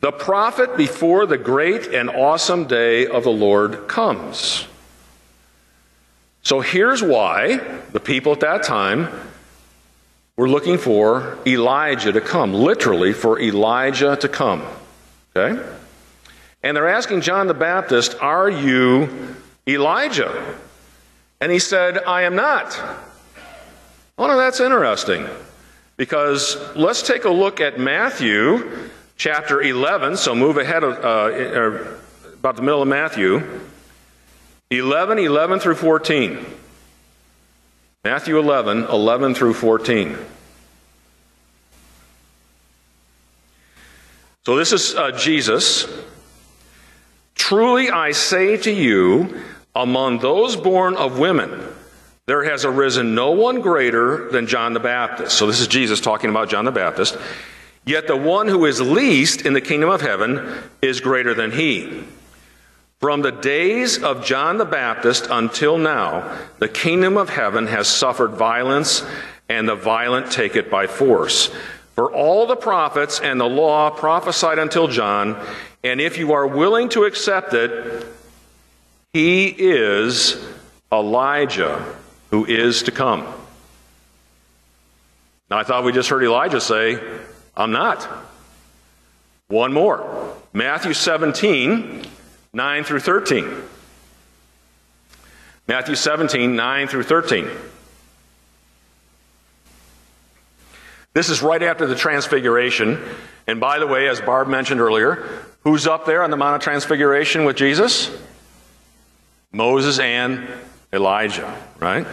the 0.00 0.12
prophet, 0.12 0.76
before 0.76 1.24
the 1.24 1.38
great 1.38 1.86
and 1.86 2.10
awesome 2.10 2.66
day 2.66 3.06
of 3.06 3.24
the 3.24 3.32
Lord 3.32 3.88
comes. 3.88 4.66
So 6.42 6.60
here's 6.60 7.02
why 7.02 7.58
the 7.92 8.00
people 8.00 8.32
at 8.32 8.40
that 8.40 8.64
time 8.64 9.08
were 10.36 10.48
looking 10.48 10.78
for 10.78 11.38
Elijah 11.46 12.12
to 12.12 12.20
come, 12.20 12.52
literally, 12.52 13.12
for 13.12 13.40
Elijah 13.40 14.16
to 14.16 14.28
come. 14.28 14.62
Okay? 15.36 15.62
And 16.62 16.76
they're 16.76 16.88
asking 16.88 17.20
John 17.20 17.46
the 17.46 17.54
Baptist, 17.54 18.16
Are 18.20 18.50
you 18.50 19.36
Elijah? 19.66 20.56
And 21.40 21.50
he 21.50 21.58
said, 21.58 21.98
I 22.04 22.22
am 22.22 22.36
not. 22.36 22.80
Oh, 24.18 24.26
no, 24.26 24.36
that's 24.36 24.60
interesting. 24.60 25.26
Because 25.96 26.56
let's 26.76 27.02
take 27.02 27.24
a 27.24 27.30
look 27.30 27.60
at 27.60 27.78
Matthew 27.78 28.88
chapter 29.16 29.60
11. 29.60 30.16
So 30.16 30.34
move 30.34 30.56
ahead 30.56 30.84
of, 30.84 31.04
uh, 31.04 31.96
about 32.34 32.56
the 32.56 32.62
middle 32.62 32.82
of 32.82 32.88
Matthew. 32.88 33.60
11, 34.78 35.18
11 35.18 35.60
through 35.60 35.74
14. 35.74 36.44
Matthew 38.04 38.38
11, 38.38 38.84
11 38.84 39.34
through 39.34 39.54
14. 39.54 40.16
So 44.44 44.56
this 44.56 44.72
is 44.72 44.94
uh, 44.96 45.12
Jesus. 45.12 45.86
Truly 47.34 47.90
I 47.90 48.12
say 48.12 48.56
to 48.56 48.72
you, 48.72 49.40
among 49.74 50.18
those 50.18 50.56
born 50.56 50.96
of 50.96 51.18
women, 51.18 51.62
there 52.26 52.44
has 52.44 52.64
arisen 52.64 53.14
no 53.14 53.32
one 53.32 53.60
greater 53.60 54.30
than 54.30 54.46
John 54.46 54.72
the 54.72 54.80
Baptist. 54.80 55.36
So 55.36 55.46
this 55.46 55.60
is 55.60 55.68
Jesus 55.68 56.00
talking 56.00 56.30
about 56.30 56.48
John 56.48 56.64
the 56.64 56.72
Baptist. 56.72 57.16
Yet 57.84 58.06
the 58.06 58.16
one 58.16 58.48
who 58.48 58.64
is 58.64 58.80
least 58.80 59.44
in 59.44 59.52
the 59.52 59.60
kingdom 59.60 59.90
of 59.90 60.00
heaven 60.00 60.62
is 60.80 61.00
greater 61.00 61.34
than 61.34 61.52
he. 61.52 62.04
From 63.02 63.22
the 63.22 63.32
days 63.32 64.00
of 64.00 64.24
John 64.24 64.58
the 64.58 64.64
Baptist 64.64 65.26
until 65.28 65.76
now, 65.76 66.38
the 66.60 66.68
kingdom 66.68 67.16
of 67.16 67.30
heaven 67.30 67.66
has 67.66 67.88
suffered 67.88 68.30
violence, 68.30 69.04
and 69.48 69.68
the 69.68 69.74
violent 69.74 70.30
take 70.30 70.54
it 70.54 70.70
by 70.70 70.86
force. 70.86 71.50
For 71.96 72.12
all 72.12 72.46
the 72.46 72.54
prophets 72.54 73.18
and 73.18 73.40
the 73.40 73.48
law 73.48 73.90
prophesied 73.90 74.60
until 74.60 74.86
John, 74.86 75.36
and 75.82 76.00
if 76.00 76.16
you 76.16 76.32
are 76.32 76.46
willing 76.46 76.90
to 76.90 77.02
accept 77.02 77.54
it, 77.54 78.06
he 79.12 79.48
is 79.48 80.40
Elijah 80.92 81.84
who 82.30 82.46
is 82.46 82.84
to 82.84 82.92
come. 82.92 83.26
Now, 85.50 85.58
I 85.58 85.64
thought 85.64 85.82
we 85.82 85.90
just 85.90 86.08
heard 86.08 86.22
Elijah 86.22 86.60
say, 86.60 87.02
I'm 87.56 87.72
not. 87.72 88.08
One 89.48 89.72
more 89.72 90.36
Matthew 90.52 90.94
17, 90.94 92.06
9 92.54 92.84
through 92.84 93.00
13. 93.00 93.62
Matthew 95.68 95.94
17, 95.94 96.54
9 96.54 96.88
through 96.88 97.04
13. 97.04 97.48
This 101.14 101.28
is 101.28 101.42
right 101.42 101.62
after 101.62 101.86
the 101.86 101.94
Transfiguration. 101.94 103.02
And 103.46 103.60
by 103.60 103.78
the 103.78 103.86
way, 103.86 104.08
as 104.08 104.20
Barb 104.20 104.48
mentioned 104.48 104.80
earlier, 104.80 105.26
who's 105.60 105.86
up 105.86 106.04
there 106.04 106.22
on 106.22 106.30
the 106.30 106.36
Mount 106.36 106.56
of 106.56 106.62
Transfiguration 106.62 107.44
with 107.44 107.56
Jesus? 107.56 108.10
Moses 109.50 109.98
and 109.98 110.46
Elijah, 110.92 111.56
right? 111.78 112.06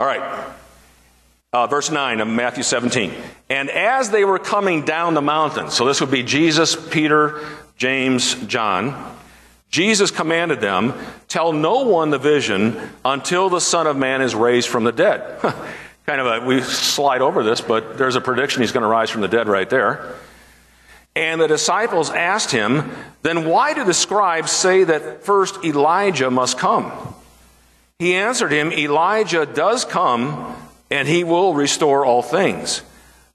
All 0.00 0.06
right. 0.06 0.54
Uh, 1.52 1.68
verse 1.68 1.90
9 1.90 2.20
of 2.20 2.26
Matthew 2.26 2.64
17. 2.64 3.12
And 3.48 3.70
as 3.70 4.10
they 4.10 4.24
were 4.24 4.40
coming 4.40 4.84
down 4.84 5.14
the 5.14 5.22
mountain, 5.22 5.70
so 5.70 5.86
this 5.86 6.00
would 6.00 6.10
be 6.10 6.24
Jesus, 6.24 6.74
Peter, 6.74 7.40
James, 7.76 8.34
John, 8.46 9.16
Jesus 9.74 10.12
commanded 10.12 10.60
them, 10.60 10.94
Tell 11.26 11.52
no 11.52 11.80
one 11.80 12.10
the 12.10 12.18
vision 12.18 12.80
until 13.04 13.50
the 13.50 13.60
Son 13.60 13.88
of 13.88 13.96
Man 13.96 14.22
is 14.22 14.32
raised 14.32 14.68
from 14.68 14.84
the 14.84 14.92
dead. 14.92 15.40
kind 16.06 16.20
of 16.20 16.26
a, 16.28 16.46
we 16.46 16.62
slide 16.62 17.20
over 17.20 17.42
this, 17.42 17.60
but 17.60 17.98
there's 17.98 18.14
a 18.14 18.20
prediction 18.20 18.62
he's 18.62 18.70
going 18.70 18.84
to 18.84 18.88
rise 18.88 19.10
from 19.10 19.20
the 19.20 19.26
dead 19.26 19.48
right 19.48 19.68
there. 19.68 20.14
And 21.16 21.40
the 21.40 21.48
disciples 21.48 22.08
asked 22.08 22.52
him, 22.52 22.92
Then 23.22 23.46
why 23.46 23.74
do 23.74 23.82
the 23.82 23.94
scribes 23.94 24.52
say 24.52 24.84
that 24.84 25.24
first 25.24 25.64
Elijah 25.64 26.30
must 26.30 26.56
come? 26.56 26.92
He 27.98 28.14
answered 28.14 28.52
him, 28.52 28.70
Elijah 28.70 29.44
does 29.44 29.84
come, 29.84 30.54
and 30.88 31.08
he 31.08 31.24
will 31.24 31.52
restore 31.52 32.06
all 32.06 32.22
things. 32.22 32.82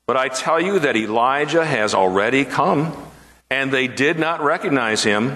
But 0.07 0.15
I 0.15 0.29
tell 0.29 0.61
you 0.61 0.79
that 0.79 0.95
Elijah 0.95 1.65
has 1.65 1.93
already 1.93 2.45
come, 2.45 2.95
and 3.51 3.73
they 3.73 3.89
did 3.89 4.17
not 4.17 4.41
recognize 4.41 5.03
him 5.03 5.35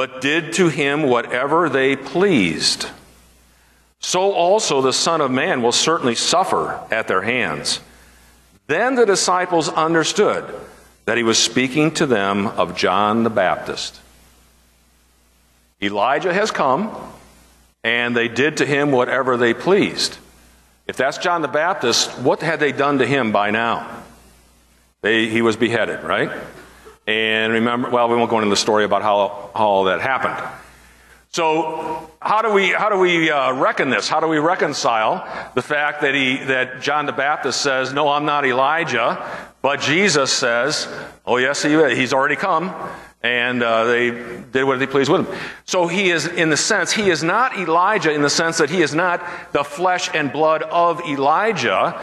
but 0.00 0.22
did 0.22 0.54
to 0.54 0.68
him 0.68 1.02
whatever 1.02 1.68
they 1.68 1.94
pleased. 1.94 2.88
So 3.98 4.32
also 4.32 4.80
the 4.80 4.94
Son 4.94 5.20
of 5.20 5.30
Man 5.30 5.60
will 5.60 5.72
certainly 5.72 6.14
suffer 6.14 6.80
at 6.90 7.06
their 7.06 7.20
hands. 7.20 7.80
Then 8.66 8.94
the 8.94 9.04
disciples 9.04 9.68
understood 9.68 10.46
that 11.04 11.18
he 11.18 11.22
was 11.22 11.36
speaking 11.36 11.90
to 11.96 12.06
them 12.06 12.46
of 12.46 12.78
John 12.78 13.24
the 13.24 13.28
Baptist. 13.28 14.00
Elijah 15.82 16.32
has 16.32 16.50
come, 16.50 16.96
and 17.84 18.16
they 18.16 18.28
did 18.28 18.56
to 18.56 18.64
him 18.64 18.92
whatever 18.92 19.36
they 19.36 19.52
pleased. 19.52 20.16
If 20.86 20.96
that's 20.96 21.18
John 21.18 21.42
the 21.42 21.48
Baptist, 21.48 22.18
what 22.20 22.40
had 22.40 22.58
they 22.58 22.72
done 22.72 23.00
to 23.00 23.06
him 23.06 23.32
by 23.32 23.50
now? 23.50 24.02
They, 25.02 25.28
he 25.28 25.42
was 25.42 25.56
beheaded, 25.56 26.02
right? 26.04 26.30
And 27.10 27.52
remember, 27.54 27.90
well, 27.90 28.08
we 28.08 28.14
won't 28.14 28.30
go 28.30 28.38
into 28.38 28.50
the 28.50 28.56
story 28.56 28.84
about 28.84 29.02
how, 29.02 29.50
how 29.52 29.66
all 29.66 29.84
that 29.84 30.00
happened. 30.00 30.48
So, 31.30 32.08
how 32.22 32.40
do 32.40 32.52
we 32.52 32.68
how 32.68 32.88
do 32.88 32.98
we 32.98 33.32
uh, 33.32 33.52
reckon 33.54 33.90
this? 33.90 34.08
How 34.08 34.20
do 34.20 34.28
we 34.28 34.38
reconcile 34.38 35.26
the 35.54 35.62
fact 35.62 36.02
that 36.02 36.14
he 36.14 36.36
that 36.44 36.82
John 36.82 37.06
the 37.06 37.12
Baptist 37.12 37.62
says, 37.62 37.92
"No, 37.92 38.08
I'm 38.08 38.26
not 38.26 38.44
Elijah," 38.44 39.26
but 39.60 39.80
Jesus 39.80 40.32
says, 40.32 40.86
"Oh 41.26 41.38
yes, 41.38 41.62
he. 41.64 41.70
He's 41.96 42.12
already 42.12 42.36
come." 42.36 42.72
And 43.22 43.60
uh, 43.60 43.84
they 43.84 44.10
did 44.52 44.62
what 44.64 44.78
they 44.78 44.86
pleased 44.86 45.10
with 45.10 45.26
him. 45.26 45.36
So 45.64 45.88
he 45.88 46.10
is, 46.10 46.26
in 46.26 46.48
the 46.48 46.56
sense, 46.56 46.92
he 46.92 47.10
is 47.10 47.24
not 47.24 47.58
Elijah 47.58 48.12
in 48.12 48.22
the 48.22 48.30
sense 48.30 48.58
that 48.58 48.70
he 48.70 48.82
is 48.82 48.94
not 48.94 49.20
the 49.52 49.64
flesh 49.64 50.08
and 50.14 50.32
blood 50.32 50.62
of 50.62 51.00
Elijah, 51.00 52.00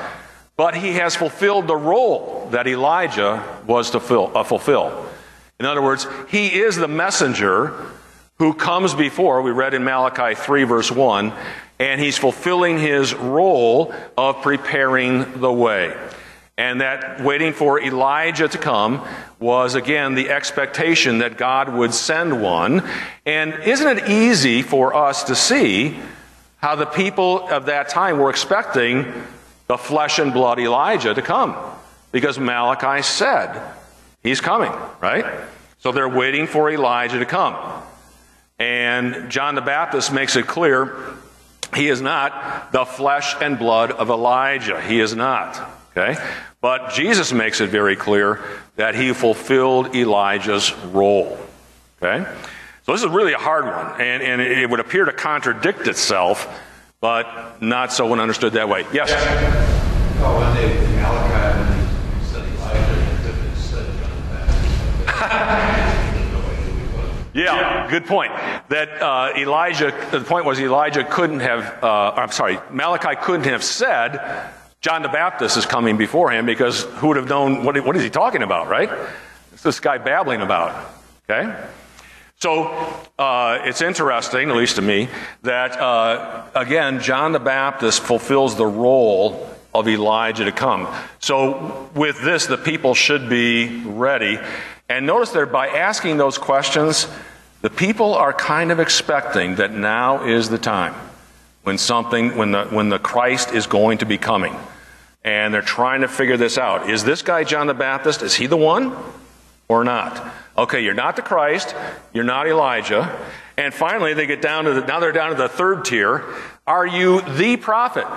but 0.58 0.76
he 0.76 0.94
has 0.94 1.16
fulfilled 1.16 1.68
the 1.68 1.76
role 1.76 2.50
that 2.52 2.68
Elijah 2.68 3.44
was 3.68 3.92
to 3.92 4.00
fill, 4.00 4.36
uh, 4.36 4.44
fulfill. 4.44 5.06
In 5.60 5.66
other 5.66 5.82
words, 5.82 6.08
he 6.30 6.48
is 6.48 6.76
the 6.76 6.88
messenger 6.88 7.74
who 8.40 8.54
comes 8.54 8.94
before, 8.94 9.42
we 9.42 9.52
read 9.52 9.74
in 9.74 9.84
Malachi 9.84 10.36
3, 10.36 10.64
verse 10.64 10.92
1, 10.92 11.32
and 11.80 12.02
he's 12.02 12.18
fulfilling 12.18 12.80
his 12.80 13.14
role 13.14 13.94
of 14.18 14.42
preparing 14.42 15.40
the 15.40 15.52
way. 15.52 15.96
And 16.58 16.82
that 16.82 17.22
waiting 17.22 17.54
for 17.54 17.80
Elijah 17.80 18.48
to 18.48 18.58
come 18.58 19.08
was 19.40 19.76
again 19.76 20.16
the 20.16 20.32
expectation 20.32 21.20
that 21.20 21.38
God 21.38 21.72
would 21.72 21.94
send 21.94 22.42
one. 22.42 22.88
And 23.28 23.54
isn't 23.64 24.00
it 24.00 24.10
easy 24.10 24.64
for 24.64 24.96
us 24.96 25.26
to 25.26 25.36
see 25.36 26.00
how 26.58 26.76
the 26.76 26.88
people 26.88 27.48
of 27.50 27.68
that 27.68 27.90
time 27.90 28.18
were 28.18 28.32
expecting 28.32 29.06
the 29.68 29.78
flesh 29.78 30.20
and 30.20 30.34
blood 30.34 30.60
Elijah 30.60 31.14
to 31.14 31.22
come. 31.22 31.56
Because 32.12 32.40
Malachi 32.40 33.04
said 33.04 33.62
he's 34.24 34.42
coming, 34.42 34.72
right? 35.02 35.26
So 35.80 35.92
they're 35.92 36.10
waiting 36.10 36.48
for 36.48 36.70
Elijah 36.72 37.20
to 37.20 37.26
come. 37.26 37.56
And 38.60 39.30
John 39.30 39.56
the 39.56 39.62
Baptist 39.62 40.12
makes 40.12 40.36
it 40.36 40.48
clear 40.48 40.98
he 41.76 41.90
is 41.90 42.02
not 42.02 42.72
the 42.72 42.86
flesh 42.86 43.36
and 43.42 43.60
blood 43.60 43.92
of 43.92 44.10
Elijah. 44.10 44.82
He 44.82 45.00
is 45.00 45.16
not. 45.16 45.60
Okay? 45.96 46.16
But 46.62 46.94
Jesus 46.94 47.32
makes 47.32 47.62
it 47.62 47.70
very 47.70 47.96
clear 47.96 48.40
that 48.78 48.96
he 48.96 49.14
fulfilled 49.14 49.96
Elijah's 49.96 50.74
role. 50.86 51.38
Okay? 52.02 52.26
So 52.84 52.94
this 52.94 53.04
is 53.04 53.10
really 53.10 53.34
a 53.34 53.38
hard 53.38 53.66
one, 53.66 54.02
and, 54.02 54.24
and 54.24 54.42
it 54.42 54.70
would 54.70 54.80
appear 54.80 55.06
to 55.06 55.12
contradict 55.12 55.88
itself 55.88 56.48
but 57.00 57.62
not 57.62 57.94
so 57.94 58.08
when 58.08 58.20
understood 58.20 58.54
that 58.54 58.70
way. 58.70 58.86
Yes? 58.92 59.12
Oh, 60.20 60.34
one 60.36 60.56
day 60.56 60.76
Malachi, 60.96 61.60
when 61.60 61.70
he 61.78 61.86
said 62.26 62.44
Elijah, 62.58 62.96
he 63.34 63.56
said 63.56 63.86
John. 65.08 65.34
Yeah, 67.34 67.88
good 67.90 68.06
point. 68.08 68.32
That 68.70 69.00
uh, 69.00 69.34
Elijah, 69.38 69.94
the 70.12 70.22
point 70.22 70.46
was 70.46 70.60
Elijah 70.60 71.04
couldn't 71.04 71.42
have, 71.42 71.84
uh, 71.84 72.14
I'm 72.16 72.32
sorry, 72.32 72.58
Malachi 72.72 73.16
couldn't 73.22 73.46
have 73.46 73.64
said, 73.64 74.52
John 74.82 75.04
the 75.04 75.10
Baptist 75.10 75.56
is 75.56 75.66
coming 75.66 75.98
before 75.98 76.32
him 76.32 76.48
because 76.48 76.84
who 76.84 77.10
would 77.10 77.18
have 77.18 77.30
known, 77.30 77.64
what, 77.64 77.78
what 77.86 77.96
is 77.96 78.02
he 78.02 78.10
talking 78.10 78.42
about, 78.42 78.70
right? 78.70 78.90
What's 78.90 79.62
this 79.64 79.80
guy 79.80 80.00
babbling 80.00 80.42
about? 80.42 80.84
Okay? 81.30 81.54
So 82.40 82.66
uh, 83.18 83.62
it's 83.64 83.82
interesting, 83.82 84.52
at 84.52 84.56
least 84.56 84.76
to 84.76 84.84
me, 84.84 85.10
that 85.42 85.72
uh, 85.72 86.46
again, 86.54 87.02
John 87.02 87.32
the 87.32 87.40
Baptist 87.40 88.02
fulfills 88.02 88.56
the 88.56 88.66
role 88.66 89.50
of 89.74 89.88
Elijah 89.88 90.46
to 90.46 90.52
come. 90.52 90.88
So 91.18 91.90
with 91.96 92.22
this, 92.22 92.46
the 92.46 92.58
people 92.58 92.94
should 92.94 93.28
be 93.28 93.82
ready. 93.84 94.38
And 94.88 95.08
notice 95.08 95.32
there, 95.32 95.48
by 95.48 95.70
asking 95.70 96.18
those 96.18 96.38
questions, 96.38 97.08
the 97.62 97.72
people 97.72 98.14
are 98.14 98.34
kind 98.34 98.72
of 98.72 98.80
expecting 98.80 99.56
that 99.56 99.74
now 99.74 100.24
is 100.24 100.48
the 100.48 100.60
time 100.60 100.94
when 101.64 101.80
something, 101.80 102.38
when 102.38 102.52
the, 102.52 102.66
when 102.66 102.90
the 102.90 103.00
Christ 103.00 103.52
is 103.52 103.66
going 103.66 103.98
to 103.98 104.06
be 104.06 104.20
coming. 104.20 104.56
And 105.24 105.52
they're 105.52 105.64
trying 105.64 106.02
to 106.02 106.08
figure 106.08 106.38
this 106.38 106.60
out. 106.60 106.88
Is 106.88 107.04
this 107.04 107.24
guy 107.24 107.44
John 107.44 107.66
the 107.66 107.74
Baptist? 107.74 108.22
Is 108.22 108.36
he 108.36 108.46
the 108.46 108.58
one 108.58 108.96
or 109.68 109.84
not? 109.84 110.34
Okay, 110.58 110.82
you're 110.82 110.96
not 110.96 111.16
the 111.16 111.22
Christ, 111.22 111.76
you're 112.14 112.24
not 112.24 112.48
Elijah. 112.48 113.16
And 113.58 113.72
finally, 113.72 114.16
they 114.16 114.26
get 114.26 114.42
down 114.42 114.66
to 114.66 114.74
the, 114.74 114.82
now 114.82 115.00
they're 115.00 115.12
down 115.12 115.30
to 115.30 115.36
the 115.36 115.48
third 115.48 115.86
tier. 115.86 116.24
Are 116.66 116.86
you 116.86 117.22
the 117.22 117.58
prophet? 117.58 118.08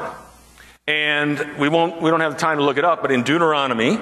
And 0.86 1.38
we 1.58 1.68
won't, 1.68 2.00
we 2.00 2.08
don't 2.08 2.20
have 2.20 2.32
the 2.32 2.38
time 2.38 2.56
to 2.56 2.64
look 2.64 2.78
it 2.78 2.84
up, 2.84 3.02
but 3.02 3.12
in 3.12 3.24
Deuteronomy, 3.24 3.98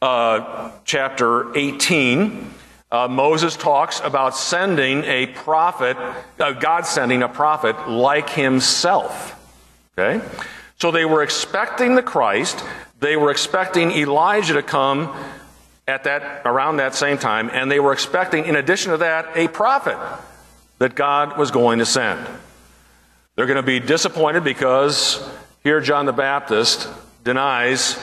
uh, 0.00 0.70
chapter 0.84 1.56
18, 1.56 2.54
uh, 2.92 3.08
Moses 3.08 3.56
talks 3.56 4.00
about 4.00 4.36
sending 4.36 5.02
a 5.04 5.26
prophet, 5.26 5.96
uh, 6.38 6.52
God 6.52 6.86
sending 6.86 7.24
a 7.24 7.28
prophet 7.28 7.88
like 7.88 8.30
himself. 8.30 9.36
Okay? 9.98 10.24
So 10.78 10.92
they 10.92 11.04
were 11.04 11.24
expecting 11.24 11.96
the 11.96 12.02
Christ, 12.02 12.64
they 13.00 13.16
were 13.16 13.32
expecting 13.32 13.90
Elijah 13.90 14.54
to 14.54 14.62
come 14.62 15.14
at 15.90 16.04
that 16.04 16.42
around 16.46 16.78
that 16.78 16.94
same 16.94 17.18
time, 17.18 17.50
and 17.52 17.70
they 17.70 17.80
were 17.80 17.92
expecting, 17.92 18.46
in 18.46 18.56
addition 18.56 18.92
to 18.92 18.98
that, 18.98 19.36
a 19.36 19.48
prophet 19.48 19.98
that 20.78 20.94
God 20.94 21.36
was 21.36 21.50
going 21.50 21.80
to 21.80 21.86
send. 21.86 22.26
They're 23.36 23.46
going 23.46 23.56
to 23.56 23.62
be 23.62 23.80
disappointed 23.80 24.44
because 24.44 25.28
here 25.62 25.80
John 25.80 26.06
the 26.06 26.12
Baptist 26.12 26.88
denies, 27.24 27.98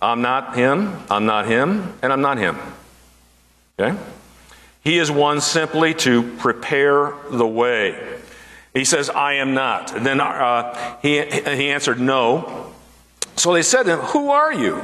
I'm 0.00 0.22
not 0.22 0.56
him, 0.56 0.96
I'm 1.10 1.26
not 1.26 1.46
him, 1.46 1.92
and 2.02 2.12
I'm 2.12 2.20
not 2.20 2.38
him. 2.38 2.56
Okay? 3.78 3.98
He 4.82 4.98
is 4.98 5.10
one 5.10 5.40
simply 5.40 5.94
to 5.94 6.22
prepare 6.38 7.12
the 7.30 7.46
way. 7.46 8.18
He 8.74 8.84
says, 8.84 9.10
I 9.10 9.34
am 9.34 9.54
not. 9.54 9.94
And 9.94 10.04
then 10.04 10.20
uh, 10.20 10.96
he, 11.02 11.20
he 11.20 11.70
answered, 11.70 12.00
No. 12.00 12.72
So 13.36 13.52
they 13.52 13.62
said 13.62 13.84
to 13.84 13.94
him, 13.94 13.98
Who 13.98 14.30
are 14.30 14.52
you? 14.52 14.82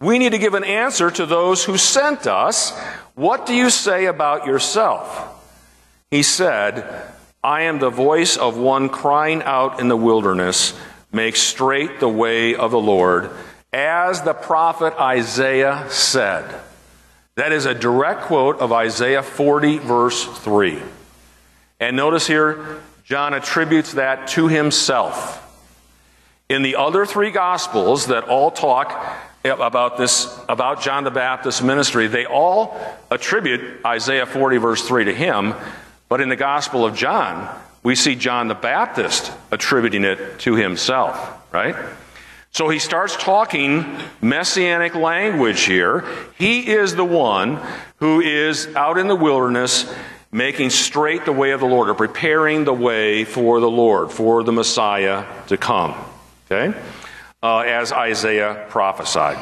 We 0.00 0.18
need 0.18 0.32
to 0.32 0.38
give 0.38 0.54
an 0.54 0.64
answer 0.64 1.10
to 1.10 1.26
those 1.26 1.64
who 1.64 1.76
sent 1.76 2.26
us. 2.26 2.76
What 3.14 3.44
do 3.44 3.54
you 3.54 3.68
say 3.68 4.06
about 4.06 4.46
yourself? 4.46 5.36
He 6.10 6.22
said, 6.22 7.04
I 7.44 7.62
am 7.62 7.78
the 7.78 7.90
voice 7.90 8.38
of 8.38 8.56
one 8.56 8.88
crying 8.88 9.42
out 9.42 9.78
in 9.78 9.88
the 9.88 9.96
wilderness, 9.96 10.78
make 11.12 11.36
straight 11.36 12.00
the 12.00 12.08
way 12.08 12.54
of 12.54 12.70
the 12.70 12.80
Lord, 12.80 13.30
as 13.72 14.22
the 14.22 14.34
prophet 14.34 14.94
Isaiah 14.98 15.86
said. 15.90 16.62
That 17.36 17.52
is 17.52 17.66
a 17.66 17.74
direct 17.74 18.22
quote 18.22 18.58
of 18.58 18.72
Isaiah 18.72 19.22
40, 19.22 19.78
verse 19.78 20.24
3. 20.24 20.82
And 21.78 21.96
notice 21.96 22.26
here, 22.26 22.80
John 23.04 23.34
attributes 23.34 23.92
that 23.94 24.28
to 24.28 24.48
himself. 24.48 25.36
In 26.48 26.62
the 26.62 26.76
other 26.76 27.06
three 27.06 27.30
gospels 27.30 28.06
that 28.06 28.24
all 28.24 28.50
talk 28.50 28.90
about 29.44 29.96
this, 29.96 30.38
about 30.48 30.82
John 30.82 31.04
the 31.04 31.10
Baptist's 31.10 31.62
ministry, 31.62 32.06
they 32.06 32.26
all 32.26 32.78
attribute 33.10 33.84
Isaiah 33.84 34.26
40, 34.26 34.56
verse 34.58 34.86
3 34.86 35.04
to 35.04 35.14
him. 35.14 35.54
But 36.08 36.20
in 36.20 36.28
the 36.28 36.36
Gospel 36.36 36.84
of 36.84 36.94
John, 36.94 37.48
we 37.82 37.94
see 37.94 38.14
John 38.14 38.48
the 38.48 38.54
Baptist 38.54 39.32
attributing 39.50 40.04
it 40.04 40.40
to 40.40 40.54
himself, 40.54 41.18
right? 41.52 41.74
So 42.52 42.68
he 42.68 42.78
starts 42.78 43.16
talking 43.16 43.86
messianic 44.20 44.94
language 44.94 45.62
here. 45.62 46.04
He 46.36 46.68
is 46.68 46.96
the 46.96 47.04
one 47.04 47.60
who 47.96 48.20
is 48.20 48.66
out 48.74 48.98
in 48.98 49.06
the 49.06 49.16
wilderness 49.16 49.92
making 50.32 50.70
straight 50.70 51.24
the 51.24 51.32
way 51.32 51.52
of 51.52 51.60
the 51.60 51.66
Lord, 51.66 51.88
or 51.88 51.94
preparing 51.94 52.64
the 52.64 52.72
way 52.72 53.24
for 53.24 53.60
the 53.60 53.70
Lord, 53.70 54.12
for 54.12 54.42
the 54.42 54.52
Messiah 54.52 55.24
to 55.48 55.56
come. 55.56 55.94
Okay? 56.50 56.78
Uh, 57.42 57.60
as 57.60 57.92
Isaiah 57.92 58.66
prophesied. 58.68 59.38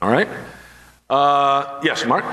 All 0.00 0.10
right? 0.10 0.28
Uh, 1.08 1.80
yes, 1.84 2.06
Mark? 2.06 2.24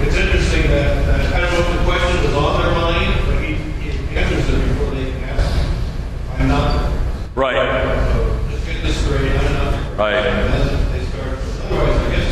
It's 0.00 0.16
interesting 0.16 0.62
that, 0.70 1.04
that 1.06 1.34
I 1.34 1.40
don't 1.40 1.52
know 1.52 1.60
if 1.60 1.78
the 1.78 1.84
question 1.84 2.24
was 2.24 2.34
on 2.34 2.62
their 2.62 2.72
mind, 2.72 3.26
but 3.26 3.44
he, 3.44 3.54
he 3.54 4.16
answers 4.16 4.48
it 4.48 4.68
before 4.68 4.94
they 4.94 5.10
can 5.12 5.22
ask. 5.24 6.40
I'm 6.40 6.48
not. 6.48 6.92
Right. 7.34 8.14
So 8.14 8.48
just 8.50 8.66
get 8.66 8.82
this 8.82 8.96
straight. 9.04 9.30
I'm 9.30 9.52
not. 9.52 9.98
Right. 9.98 10.14
And 10.14 10.52
then 10.54 10.92
they 10.92 11.04
start. 11.04 11.38
Otherwise, 11.64 11.96
I 11.96 12.10
guess 12.10 12.28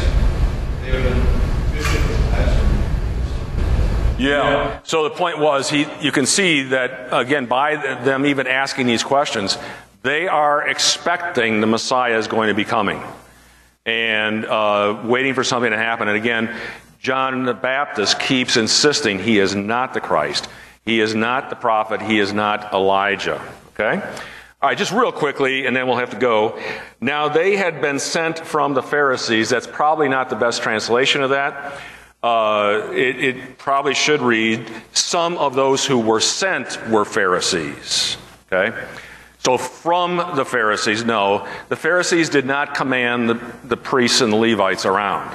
they 0.82 0.92
would 0.92 1.02
have 1.02 1.14
been 1.14 1.82
fishing 1.82 2.02
for 4.16 4.22
Yeah. 4.22 4.80
So 4.84 5.04
the 5.04 5.10
point 5.10 5.38
was, 5.38 5.68
he, 5.68 5.86
you 6.00 6.12
can 6.12 6.24
see 6.24 6.62
that, 6.64 7.08
again, 7.12 7.44
by 7.44 7.76
them 7.76 8.24
even 8.24 8.46
asking 8.46 8.86
these 8.86 9.02
questions, 9.02 9.58
they 10.02 10.28
are 10.28 10.66
expecting 10.66 11.60
the 11.60 11.66
Messiah 11.66 12.18
is 12.18 12.26
going 12.26 12.48
to 12.48 12.54
be 12.54 12.64
coming 12.64 13.02
and 13.84 14.44
uh, 14.44 15.02
waiting 15.04 15.34
for 15.34 15.44
something 15.44 15.70
to 15.70 15.76
happen. 15.76 16.08
And 16.08 16.16
again, 16.16 16.54
John 17.00 17.44
the 17.44 17.54
Baptist 17.54 18.20
keeps 18.20 18.56
insisting 18.56 19.18
he 19.18 19.38
is 19.38 19.54
not 19.54 19.94
the 19.94 20.00
Christ. 20.00 20.48
He 20.84 21.00
is 21.00 21.14
not 21.14 21.50
the 21.50 21.56
prophet. 21.56 22.00
He 22.02 22.18
is 22.18 22.32
not 22.32 22.72
Elijah. 22.72 23.40
Okay? 23.74 24.00
All 24.62 24.68
right, 24.68 24.76
just 24.76 24.92
real 24.92 25.12
quickly, 25.12 25.64
and 25.64 25.74
then 25.74 25.86
we'll 25.86 25.96
have 25.96 26.10
to 26.10 26.18
go. 26.18 26.60
Now, 27.00 27.28
they 27.28 27.56
had 27.56 27.80
been 27.80 27.98
sent 27.98 28.38
from 28.40 28.74
the 28.74 28.82
Pharisees. 28.82 29.48
That's 29.48 29.66
probably 29.66 30.08
not 30.08 30.28
the 30.28 30.36
best 30.36 30.62
translation 30.62 31.22
of 31.22 31.30
that. 31.30 31.80
Uh, 32.22 32.90
it, 32.92 33.24
it 33.24 33.58
probably 33.58 33.94
should 33.94 34.20
read, 34.20 34.70
some 34.92 35.38
of 35.38 35.54
those 35.54 35.86
who 35.86 35.98
were 35.98 36.20
sent 36.20 36.78
were 36.90 37.06
Pharisees. 37.06 38.18
Okay? 38.52 38.76
So, 39.40 39.56
from 39.56 40.18
the 40.36 40.44
Pharisees, 40.44 41.02
no. 41.02 41.48
The 41.70 41.76
Pharisees 41.76 42.28
did 42.28 42.44
not 42.44 42.74
command 42.74 43.30
the, 43.30 43.40
the 43.64 43.76
priests 43.76 44.20
and 44.20 44.32
the 44.32 44.36
Levites 44.36 44.84
around. 44.84 45.34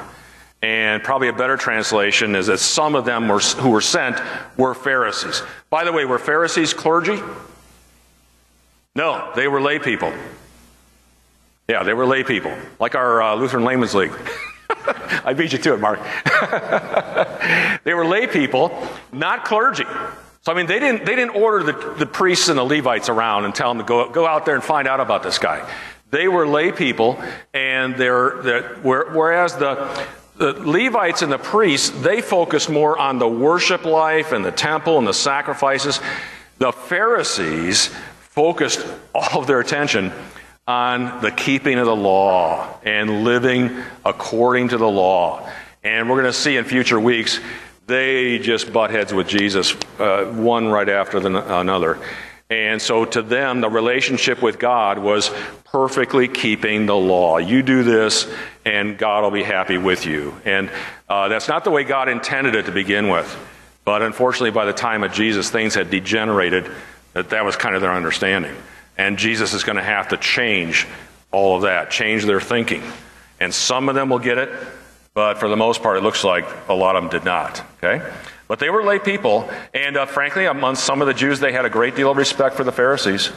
And 0.62 1.04
probably 1.04 1.28
a 1.28 1.34
better 1.34 1.58
translation 1.58 2.36
is 2.36 2.48
that 2.48 2.60
some 2.60 2.96
of 2.96 3.06
them 3.06 3.28
were, 3.28 3.40
who 3.40 3.70
were 3.70 3.82
sent 3.82 4.20
were 4.58 4.74
Pharisees. 4.74 5.42
By 5.70 5.84
the 5.86 5.92
way, 5.92 6.06
were 6.06 6.20
Pharisees 6.20 6.74
clergy? 6.74 7.20
No, 8.96 9.32
they 9.36 9.48
were 9.48 9.62
lay 9.62 9.80
people. 9.80 10.14
Yeah, 11.68 11.84
they 11.84 11.94
were 11.94 12.06
lay 12.06 12.24
people, 12.24 12.56
like 12.80 12.96
our 12.96 13.22
uh, 13.22 13.36
Lutheran 13.36 13.64
Laymen's 13.64 13.96
League. 13.96 14.14
I 15.26 15.34
beat 15.34 15.52
you 15.52 15.58
to 15.60 15.74
it, 15.74 15.80
Mark. 15.80 16.00
they 17.84 17.94
were 17.94 18.06
lay 18.06 18.28
people, 18.28 18.88
not 19.12 19.46
clergy. 19.46 19.86
So, 20.46 20.52
I 20.52 20.56
mean, 20.56 20.68
they 20.68 20.80
didn't, 20.80 21.06
they 21.06 21.16
didn't 21.16 21.36
order 21.36 21.64
the, 21.64 21.96
the 21.98 22.06
priests 22.06 22.50
and 22.50 22.60
the 22.60 22.64
Levites 22.64 23.10
around 23.10 23.46
and 23.46 23.56
tell 23.56 23.74
them 23.74 23.80
to 23.80 23.84
go, 23.84 24.10
go 24.12 24.28
out 24.28 24.46
there 24.46 24.54
and 24.54 24.64
find 24.64 24.88
out 24.88 25.00
about 25.00 25.24
this 25.24 25.40
guy. 25.40 25.68
They 26.12 26.28
were 26.28 26.48
lay 26.48 26.72
people, 26.72 27.20
and 27.52 27.96
they're, 27.96 28.42
they're 28.44 28.76
whereas 28.84 29.56
the, 29.56 30.06
the 30.38 30.54
Levites 30.54 31.24
and 31.24 31.32
the 31.32 31.40
priests, 31.40 31.90
they 31.90 32.22
focused 32.22 32.70
more 32.70 32.96
on 32.96 33.18
the 33.18 33.28
worship 33.28 33.86
life 33.86 34.34
and 34.34 34.46
the 34.46 34.52
temple 34.52 35.00
and 35.00 35.08
the 35.08 35.16
sacrifices. 35.16 36.00
The 36.60 36.72
Pharisees 36.72 37.88
focused 38.20 38.86
all 39.16 39.42
of 39.42 39.48
their 39.48 39.62
attention 39.62 40.12
on 40.68 41.22
the 41.22 41.32
keeping 41.32 41.80
of 41.80 41.88
the 41.88 41.96
law 41.96 42.80
and 42.84 43.24
living 43.24 43.76
according 44.06 44.68
to 44.70 44.78
the 44.78 44.88
law. 44.88 45.50
And 45.84 46.08
we're 46.08 46.22
going 46.22 46.32
to 46.32 46.38
see 46.38 46.56
in 46.56 46.66
future 46.66 47.00
weeks 47.00 47.40
they 47.88 48.40
just 48.40 48.74
butt 48.74 48.90
heads 48.90 49.14
with 49.14 49.28
Jesus, 49.28 49.76
uh, 50.00 50.26
one 50.26 50.68
right 50.70 50.90
after 50.90 51.20
the, 51.20 51.60
another. 51.60 52.00
And 52.50 52.82
so 52.82 53.06
to 53.06 53.22
them, 53.22 53.62
the 53.62 53.70
relationship 53.70 54.42
with 54.42 54.60
God 54.60 55.00
was 55.00 55.32
perfectly 55.66 56.28
keeping 56.28 56.86
the 56.86 56.96
law. 56.96 57.38
You 57.38 57.64
do 57.64 57.84
this, 57.84 58.32
and 58.64 58.98
God 58.98 59.24
will 59.24 59.32
be 59.32 59.44
happy 59.44 59.78
with 59.78 60.06
you. 60.06 60.40
And 60.46 60.70
uh, 61.10 61.28
that's 61.28 61.48
not 61.48 61.64
the 61.64 61.72
way 61.72 61.84
God 61.84 62.08
intended 62.08 62.56
it 62.56 62.68
to 62.68 62.72
begin 62.72 63.10
with. 63.10 63.36
But 63.84 64.02
unfortunately, 64.02 64.52
by 64.52 64.66
the 64.66 64.74
time 64.74 65.04
of 65.04 65.12
Jesus, 65.12 65.50
things 65.50 65.76
had 65.76 65.90
degenerated. 65.90 66.70
That 67.14 67.30
that 67.30 67.46
was 67.46 67.56
kind 67.56 67.76
of 67.76 67.82
their 67.82 67.94
understanding. 67.94 68.56
And 68.98 69.18
Jesus 69.18 69.54
is 69.54 69.64
going 69.64 69.78
to 69.78 69.84
have 69.84 70.10
to 70.10 70.18
change 70.18 70.88
all 71.32 71.58
of 71.58 71.64
that, 71.64 71.92
change 71.92 72.26
their 72.26 72.42
thinking. 72.42 72.84
And 73.40 73.54
some 73.54 73.90
of 73.90 73.96
them 73.96 74.10
will 74.10 74.20
get 74.20 74.38
it, 74.38 74.50
but 75.16 75.40
for 75.40 75.50
the 75.50 75.58
most 75.58 75.82
part, 75.82 75.98
it 75.98 76.02
looks 76.02 76.24
like 76.24 76.46
a 76.70 76.74
lot 76.74 76.96
of 76.96 77.02
them 77.02 77.10
did 77.10 77.26
not. 77.26 77.64
Okay? 77.78 78.06
But 78.48 78.60
they 78.60 78.70
were 78.70 78.84
lay 78.84 79.00
people, 79.00 79.50
and 79.74 79.98
uh, 79.98 80.06
frankly, 80.06 80.46
among 80.46 80.76
some 80.76 81.02
of 81.02 81.08
the 81.08 81.16
Jews, 81.16 81.40
they 81.40 81.52
had 81.52 81.66
a 81.66 81.70
great 81.70 81.96
deal 81.96 82.12
of 82.12 82.18
respect 82.18 82.56
for 82.56 82.64
the 82.64 82.72
Pharisees 82.72 83.32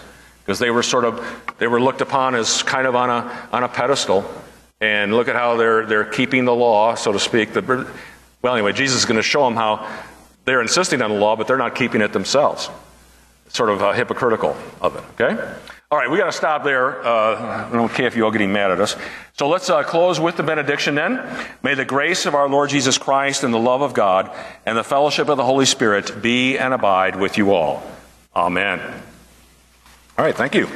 because 0.44 0.58
they 0.58 0.70
were 0.70 0.82
sort 0.82 1.06
of 1.06 1.24
they 1.58 1.66
were 1.66 1.80
looked 1.80 2.02
upon 2.02 2.34
as 2.34 2.62
kind 2.62 2.86
of 2.86 2.94
on 2.94 3.08
a 3.08 3.48
on 3.52 3.62
a 3.62 3.68
pedestal. 3.68 4.30
And 4.80 5.14
look 5.14 5.28
at 5.28 5.34
how 5.34 5.56
they're 5.56 5.86
they're 5.86 6.04
keeping 6.04 6.44
the 6.44 6.54
law, 6.54 6.94
so 6.94 7.12
to 7.12 7.18
speak. 7.18 7.52
The, 7.52 7.86
well, 8.42 8.54
anyway, 8.54 8.72
Jesus 8.72 8.98
is 8.98 9.04
going 9.06 9.16
to 9.16 9.22
show 9.22 9.44
them 9.44 9.56
how 9.56 9.88
they're 10.44 10.62
insisting 10.62 11.00
on 11.00 11.10
the 11.10 11.16
law, 11.16 11.36
but 11.36 11.46
they're 11.46 11.56
not 11.56 11.74
keeping 11.74 12.00
it 12.00 12.12
themselves. 12.12 12.70
sort 13.48 13.70
of 13.70 13.82
uh, 13.82 13.92
hypocritical 13.92 14.56
of 14.80 14.96
it. 14.96 15.04
Okay. 15.20 15.54
All 15.90 15.96
right, 15.96 16.10
we 16.10 16.18
got 16.18 16.26
to 16.26 16.32
stop 16.32 16.64
there. 16.64 17.02
Uh, 17.02 17.66
I 17.66 17.72
don't 17.72 17.90
care 17.90 18.06
if 18.06 18.14
you 18.14 18.22
all 18.22 18.30
getting 18.30 18.52
mad 18.52 18.70
at 18.70 18.78
us. 18.78 18.94
So 19.38 19.48
let's 19.48 19.70
uh, 19.70 19.82
close 19.84 20.20
with 20.20 20.36
the 20.36 20.42
benediction 20.42 20.96
then. 20.96 21.26
May 21.62 21.72
the 21.72 21.86
grace 21.86 22.26
of 22.26 22.34
our 22.34 22.46
Lord 22.46 22.68
Jesus 22.68 22.98
Christ 22.98 23.42
and 23.42 23.54
the 23.54 23.58
love 23.58 23.80
of 23.80 23.94
God 23.94 24.30
and 24.66 24.76
the 24.76 24.84
fellowship 24.84 25.30
of 25.30 25.38
the 25.38 25.44
Holy 25.44 25.64
Spirit 25.64 26.20
be 26.20 26.58
and 26.58 26.74
abide 26.74 27.16
with 27.16 27.38
you 27.38 27.52
all. 27.54 27.82
Amen. 28.36 28.80
All 30.18 30.24
right, 30.26 30.34
thank 30.34 30.54
you. 30.54 30.68